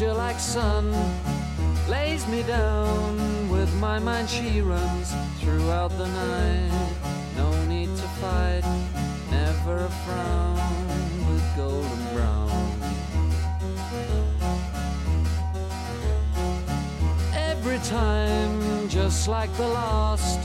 Like 0.09 0.41
sun 0.41 0.91
lays 1.87 2.27
me 2.27 2.43
down 2.45 3.51
with 3.51 3.71
my 3.75 3.99
mind. 3.99 4.31
She 4.31 4.63
runs 4.63 5.13
throughout 5.41 5.91
the 5.99 6.07
night. 6.07 6.93
No 7.37 7.51
need 7.67 7.89
to 7.89 8.09
fight. 8.23 8.63
Never 9.31 9.85
a 9.85 9.91
frown 10.05 10.57
with 11.29 11.45
golden 11.55 12.15
brown. 12.15 12.81
Every 17.35 17.79
time 17.81 18.89
just 18.89 19.29
like 19.29 19.55
the 19.59 19.69
last 19.69 20.41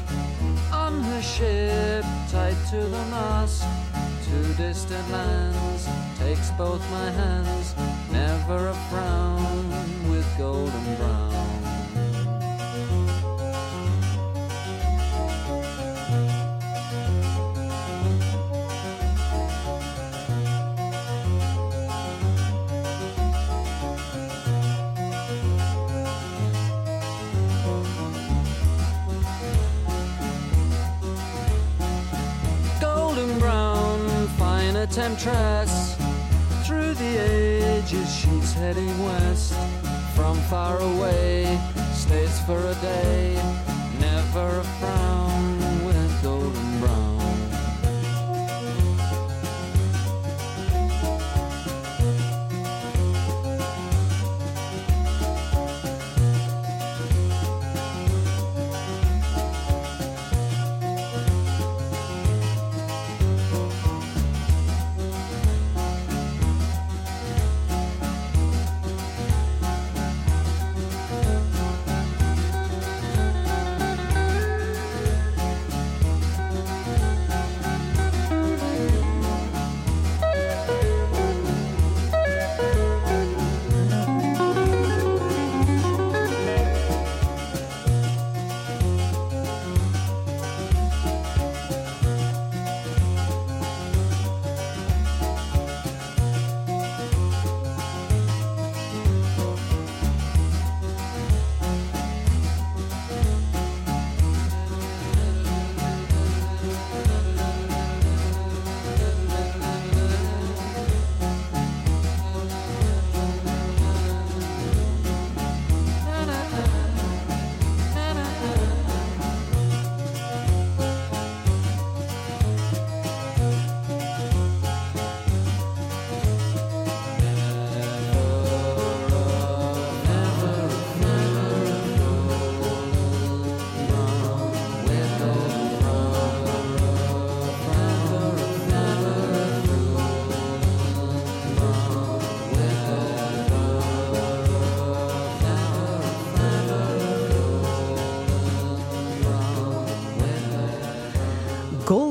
on 0.74 1.02
her 1.02 1.22
ship 1.22 2.04
tied 2.30 2.58
to 2.72 2.78
the 2.78 3.06
mast 3.10 3.64
to 4.26 4.54
distant 4.56 5.10
lands 5.12 5.88
takes 6.20 6.52
both 6.52 6.82
my 6.92 7.10
hands 7.12 7.74
never 8.38 8.68
a 8.68 8.74
frown 8.90 9.70
with 10.10 10.28
golden 10.38 10.96
brown 10.96 11.32
golden 32.82 33.40
brown, 33.40 34.28
fine 34.38 34.76
temptress. 34.88 35.96
Through 36.66 36.96
the 36.96 37.18
ages, 37.86 38.25
heading 38.56 39.04
west. 39.04 39.54
From 40.16 40.38
far 40.50 40.80
away, 40.80 41.60
stays 41.94 42.40
for 42.42 42.60
a 42.60 42.76
day. 42.76 43.36
Never 44.00 44.60
a 44.60 44.64
frown 44.80 45.25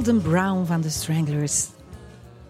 Golden 0.05 0.23
Brown 0.23 0.65
van 0.65 0.81
de 0.81 0.89
Stranglers. 0.89 1.69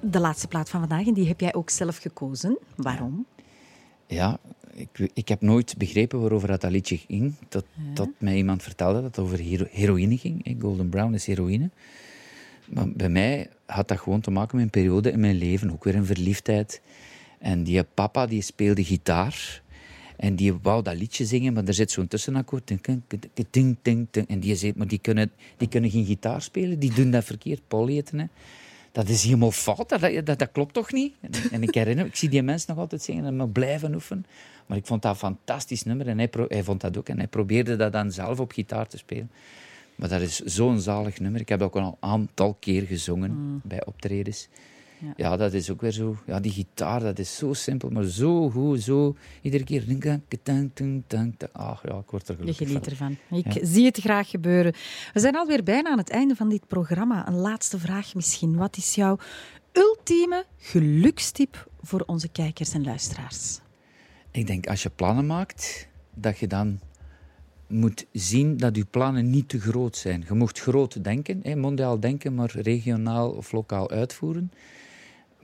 De 0.00 0.20
laatste 0.20 0.48
plaat 0.48 0.70
van 0.70 0.80
vandaag, 0.80 1.06
en 1.06 1.14
die 1.14 1.26
heb 1.26 1.40
jij 1.40 1.54
ook 1.54 1.70
zelf 1.70 1.96
gekozen. 1.96 2.58
Waarom? 2.76 3.26
Ja, 4.06 4.38
ik, 4.72 5.10
ik 5.14 5.28
heb 5.28 5.40
nooit 5.40 5.74
begrepen 5.78 6.20
waarover 6.20 6.48
dat, 6.48 6.60
dat 6.60 6.70
liedje 6.70 6.96
ging. 6.96 7.34
Tot, 7.48 7.64
tot 7.92 8.08
mij 8.18 8.36
iemand 8.36 8.62
vertelde 8.62 8.94
dat 8.94 9.04
het 9.04 9.18
over 9.18 9.38
hero- 9.38 9.66
heroïne 9.70 10.18
ging. 10.18 10.56
Golden 10.60 10.88
Brown 10.88 11.14
is 11.14 11.26
heroïne. 11.26 11.70
Maar 12.68 12.92
bij 12.92 13.08
mij 13.08 13.48
had 13.66 13.88
dat 13.88 13.98
gewoon 14.00 14.20
te 14.20 14.30
maken 14.30 14.56
met 14.56 14.64
een 14.64 14.70
periode 14.70 15.10
in 15.10 15.20
mijn 15.20 15.36
leven. 15.36 15.72
Ook 15.72 15.84
weer 15.84 15.94
een 15.94 16.06
verliefdheid. 16.06 16.80
En 17.38 17.64
die 17.64 17.84
papa 17.84 18.26
die 18.26 18.42
speelde 18.42 18.84
gitaar. 18.84 19.62
En 20.16 20.36
die 20.36 20.54
wou 20.62 20.82
dat 20.82 20.96
liedje 20.96 21.24
zingen, 21.26 21.52
maar 21.52 21.64
er 21.64 21.74
zit 21.74 21.90
zo'n 21.90 22.08
tussenakkoord. 22.08 22.72
En 24.26 24.40
die 24.40 24.56
zei, 24.56 24.72
maar 24.76 24.86
die 24.86 24.98
kunnen, 24.98 25.30
die 25.56 25.68
kunnen 25.68 25.90
geen 25.90 26.04
gitaar 26.04 26.42
spelen. 26.42 26.78
Die 26.78 26.94
doen 26.94 27.10
dat 27.10 27.24
verkeerd. 27.24 27.60
Paul 27.68 27.88
eten, 27.88 28.18
hè. 28.18 28.26
Dat 28.92 29.08
is 29.08 29.22
helemaal 29.24 29.50
fout. 29.50 29.88
Dat, 29.88 30.26
dat, 30.26 30.38
dat 30.38 30.52
klopt 30.52 30.74
toch 30.74 30.92
niet? 30.92 31.14
En, 31.20 31.30
en 31.50 31.62
ik 31.62 31.74
herinner 31.74 32.06
ik 32.06 32.16
zie 32.16 32.28
die 32.28 32.42
mensen 32.42 32.70
nog 32.70 32.78
altijd 32.78 33.02
zingen 33.02 33.40
en 33.40 33.52
blijven 33.52 33.94
oefenen. 33.94 34.26
Maar 34.66 34.78
ik 34.78 34.86
vond 34.86 35.02
dat 35.02 35.12
een 35.12 35.18
fantastisch 35.18 35.82
nummer 35.82 36.08
en 36.08 36.18
hij, 36.18 36.28
pro- 36.28 36.46
hij 36.48 36.62
vond 36.62 36.80
dat 36.80 36.96
ook. 36.96 37.08
En 37.08 37.18
hij 37.18 37.26
probeerde 37.26 37.76
dat 37.76 37.92
dan 37.92 38.12
zelf 38.12 38.40
op 38.40 38.52
gitaar 38.52 38.86
te 38.86 38.96
spelen. 38.98 39.30
Maar 39.94 40.08
dat 40.08 40.20
is 40.20 40.40
zo'n 40.40 40.80
zalig 40.80 41.20
nummer. 41.20 41.40
Ik 41.40 41.48
heb 41.48 41.58
dat 41.58 41.68
ook 41.68 41.82
al 41.82 41.86
een 41.86 42.10
aantal 42.10 42.56
keer 42.60 42.82
gezongen 42.82 43.60
bij 43.64 43.86
optredens. 43.86 44.48
Ja. 45.16 45.36
dat 45.36 45.52
is 45.52 45.70
ook 45.70 45.80
weer 45.80 45.90
zo. 45.92 46.16
Ja, 46.26 46.40
die 46.40 46.52
gitaar, 46.52 47.00
dat 47.00 47.18
is 47.18 47.36
zo 47.36 47.52
simpel, 47.52 47.90
maar 47.90 48.04
zo 48.04 48.50
goed, 48.50 48.82
zo. 48.82 49.16
Iedere 49.42 49.64
keer. 49.64 49.84
Ach 51.52 51.82
ja, 51.88 51.98
ik 51.98 52.10
word 52.10 52.28
er 52.28 52.34
Je 52.34 52.40
gelukkig 52.40 52.56
geniet 52.56 52.82
van. 52.82 52.92
ervan. 52.92 53.38
Ik 53.38 53.52
Ja. 53.52 53.66
zie 53.66 53.84
het 53.84 53.98
graag 53.98 54.30
gebeuren. 54.30 54.72
We 55.12 55.20
zijn 55.20 55.36
alweer 55.36 55.62
bijna 55.62 55.90
aan 55.90 55.98
het 55.98 56.10
einde 56.10 56.34
van 56.36 56.48
dit 56.48 56.66
programma. 56.66 57.28
Een 57.28 57.34
laatste 57.34 57.78
vraag 57.78 58.14
misschien. 58.14 58.56
Wat 58.56 58.76
is 58.76 58.94
jouw 58.94 59.18
ultieme 59.72 60.44
gelukstip 60.58 61.68
voor 61.82 62.02
onze 62.06 62.28
kijkers 62.28 62.72
en 62.74 62.84
luisteraars? 62.84 63.60
Ik 64.30 64.46
denk, 64.46 64.66
als 64.66 64.82
je 64.82 64.90
plannen 64.90 65.26
maakt, 65.26 65.88
dat 66.14 66.38
je 66.38 66.46
dan 66.46 66.80
moet 67.66 68.06
zien 68.12 68.56
dat 68.56 68.76
je 68.76 68.84
plannen 68.84 69.30
niet 69.30 69.48
te 69.48 69.60
groot 69.60 69.96
zijn. 69.96 70.24
Je 70.28 70.34
mocht 70.34 70.60
groot 70.60 71.04
denken, 71.04 71.58
mondiaal 71.60 72.00
denken, 72.00 72.34
maar 72.34 72.50
regionaal 72.54 73.30
of 73.30 73.52
lokaal 73.52 73.90
uitvoeren. 73.90 74.52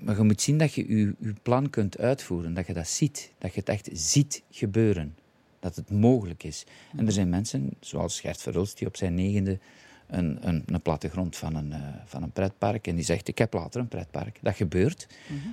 Maar 0.01 0.17
je 0.17 0.23
moet 0.23 0.41
zien 0.41 0.59
dat 0.59 0.75
je 0.75 0.97
je, 0.97 1.15
je 1.19 1.35
plan 1.43 1.71
kunt 1.71 1.99
uitvoeren, 1.99 2.55
dat 2.55 2.67
je 2.67 2.73
dat 2.73 2.89
ziet, 2.89 3.33
dat 3.39 3.55
je 3.55 3.61
het 3.61 3.69
echt 3.69 3.89
ziet 3.93 4.43
gebeuren, 4.51 5.17
dat 5.61 5.77
het 5.77 5.91
mogelijk 5.91 6.45
is. 6.45 6.65
En 6.97 7.07
er 7.07 7.13
zijn 7.13 7.29
mensen, 7.29 7.71
zoals 7.81 8.21
Gert 8.21 8.43
Verhulst, 8.43 8.79
die 8.79 8.87
op 8.87 8.97
zijn 8.97 9.15
negende 9.15 9.59
een, 10.07 10.49
een, 10.49 10.63
een 10.67 10.83
plattegrond 10.83 11.37
van 11.37 11.55
een, 11.55 11.73
eh, 11.73 11.81
van 12.05 12.23
een 12.23 12.31
pretpark 12.31 12.87
en 12.87 12.95
die 12.95 13.05
zegt, 13.05 13.29
ik 13.29 13.39
heb 13.39 13.53
later 13.53 13.81
een 13.81 13.89
pretpark. 13.89 14.39
Dat 14.43 14.55
gebeurt. 14.55 15.07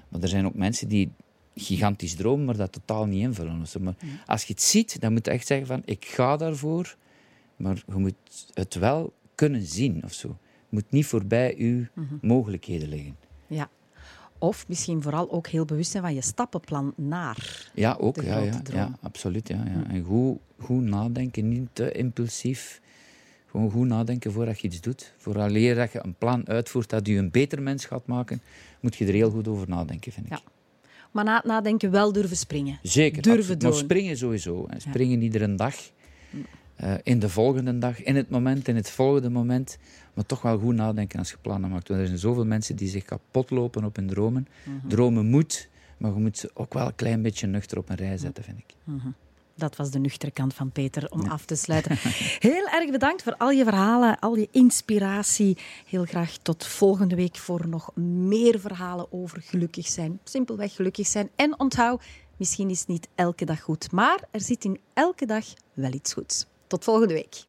Maar 0.10 0.22
er 0.22 0.28
zijn 0.28 0.46
ook 0.46 0.56
mensen 0.56 0.88
die 0.88 1.12
gigantisch 1.56 2.16
dromen, 2.16 2.46
maar 2.46 2.58
dat 2.58 2.72
totaal 2.72 3.06
niet 3.06 3.22
invullen. 3.22 3.66
Maar 3.82 3.96
als 4.26 4.44
je 4.44 4.54
het 4.54 4.62
ziet, 4.62 5.02
dan 5.02 5.14
moet 5.14 5.26
je 5.26 5.32
echt 5.32 5.48
zeggen 5.48 5.68
van, 5.68 5.82
ik 5.86 6.06
ga 6.06 6.38
daarvoor, 6.38 6.96
maar 7.56 7.84
je 7.88 7.96
moet 7.96 8.14
het 8.54 8.76
wel 8.76 9.14
kunnen 9.36 9.62
zien 9.62 10.04
of 10.04 10.14
zo. 10.14 10.28
Het 10.28 10.70
moet 10.70 10.92
niet 10.92 11.06
voorbij 11.06 11.56
je 11.58 11.88
mogelijkheden 12.22 12.90
liggen. 12.90 13.18
Ja. 13.48 13.70
Of 14.40 14.68
misschien 14.68 15.02
vooral 15.02 15.32
ook 15.32 15.48
heel 15.48 15.66
bewust 15.66 15.92
zijn 15.92 16.04
van 16.04 16.14
je 16.14 16.22
stappenplan 16.22 16.94
naar. 16.96 17.70
Ja, 17.74 17.98
ook. 18.00 18.22
Ja, 18.22 18.38
ja, 18.38 18.62
ja, 18.74 18.92
absoluut. 19.02 19.48
Ja, 19.48 19.64
ja. 19.66 19.84
En 19.90 20.04
goed, 20.04 20.38
goed 20.60 20.84
nadenken, 20.84 21.48
niet 21.48 21.68
te 21.74 21.92
impulsief. 21.92 22.82
Gewoon 23.46 23.72
goed 23.72 23.88
nadenken 23.88 24.32
voordat 24.32 24.60
je 24.60 24.68
iets 24.68 24.82
doet. 24.82 25.14
Vooraleer 25.18 25.76
dat 25.76 25.92
je 25.92 26.00
een 26.04 26.16
plan 26.18 26.48
uitvoert 26.48 26.90
dat 26.90 27.08
je 27.08 27.16
een 27.16 27.32
beter 27.32 27.62
mens 27.62 27.86
gaat 27.86 28.06
maken, 28.06 28.42
moet 28.80 28.96
je 28.96 29.06
er 29.06 29.14
heel 29.14 29.30
goed 29.32 29.48
over 29.48 29.70
nadenken, 29.70 30.12
vind 30.12 30.26
ik. 30.26 30.32
Ja. 30.32 30.42
Maar 31.12 31.24
na 31.24 31.36
het 31.36 31.46
nadenken 31.46 31.92
wel 31.92 32.12
durven 32.12 32.38
springen. 32.38 32.80
Zeker. 32.82 33.22
Durven 33.22 33.60
doen. 33.60 33.70
Maar 33.70 33.78
springen 33.80 34.18
sowieso. 34.18 34.66
En 34.66 34.82
springen 34.82 35.22
iedere 35.22 35.56
dag. 35.56 35.76
eh, 36.76 36.94
in 37.04 37.20
de 37.20 37.30
volgende 37.30 37.78
dag, 37.78 38.04
in 38.04 38.16
het 38.16 38.30
moment, 38.30 38.68
in 38.68 38.76
het 38.76 38.90
volgende 38.90 39.30
moment. 39.30 39.78
Maar 40.18 40.26
toch 40.26 40.42
wel 40.42 40.60
goed 40.60 40.76
nadenken 40.76 41.20
als 41.20 41.30
je 41.30 41.38
plannen 41.42 41.70
maakt. 41.70 41.88
Want 41.88 42.00
er 42.00 42.08
zijn 42.08 42.20
zoveel 42.20 42.46
mensen 42.46 42.76
die 42.76 42.88
zich 42.88 43.04
kapot 43.04 43.50
lopen 43.50 43.84
op 43.84 43.96
hun 43.96 44.08
dromen. 44.08 44.48
Mhm. 44.64 44.88
Dromen 44.88 45.26
moet, 45.26 45.70
maar 45.98 46.14
je 46.14 46.20
moet 46.20 46.38
ze 46.38 46.52
ook 46.54 46.74
wel 46.74 46.86
een 46.86 46.96
klein 46.96 47.22
beetje 47.22 47.48
nuchter 47.48 47.78
op 47.78 47.90
een 47.90 47.96
rij 47.96 48.18
zetten, 48.18 48.44
vind 48.44 48.58
ik. 48.58 48.76
Dat 49.56 49.76
was 49.76 49.92
de 49.92 50.00
nuchtere 50.00 50.32
kant 50.32 50.54
van 50.54 50.72
Peter 50.72 51.12
om 51.12 51.28
af 51.28 51.46
te 51.46 51.56
sluiten. 51.56 51.98
Heel 52.50 52.68
erg 52.68 52.92
bedankt 52.92 53.24
voor 53.24 53.36
al 53.38 53.52
je 53.52 53.64
verhalen, 53.64 54.20
al 54.20 54.36
je 54.36 54.48
inspiratie. 54.52 55.58
Heel 55.86 56.06
graag 56.06 56.38
tot 56.38 56.66
volgende 56.66 57.16
week 57.16 57.36
voor 57.36 57.68
nog 57.68 57.96
meer 57.96 58.60
verhalen 58.60 59.12
over 59.12 59.42
gelukkig 59.42 59.88
zijn. 59.88 60.20
Simpelweg 60.24 60.76
gelukkig 60.76 61.08
zijn. 61.08 61.30
En 61.36 61.60
onthoud, 61.60 62.04
misschien 62.38 62.70
is 62.70 62.86
niet 62.86 63.08
elke 63.16 63.46
dag 63.46 63.62
goed, 63.62 63.92
maar 63.92 64.24
er 64.32 64.42
zit 64.42 64.64
in 64.64 64.80
elke 64.94 65.26
dag 65.26 65.46
wel 65.74 65.94
iets 65.94 66.14
goeds. 66.14 66.46
Tot 66.68 66.84
volgende 66.84 67.14
week. 67.14 67.46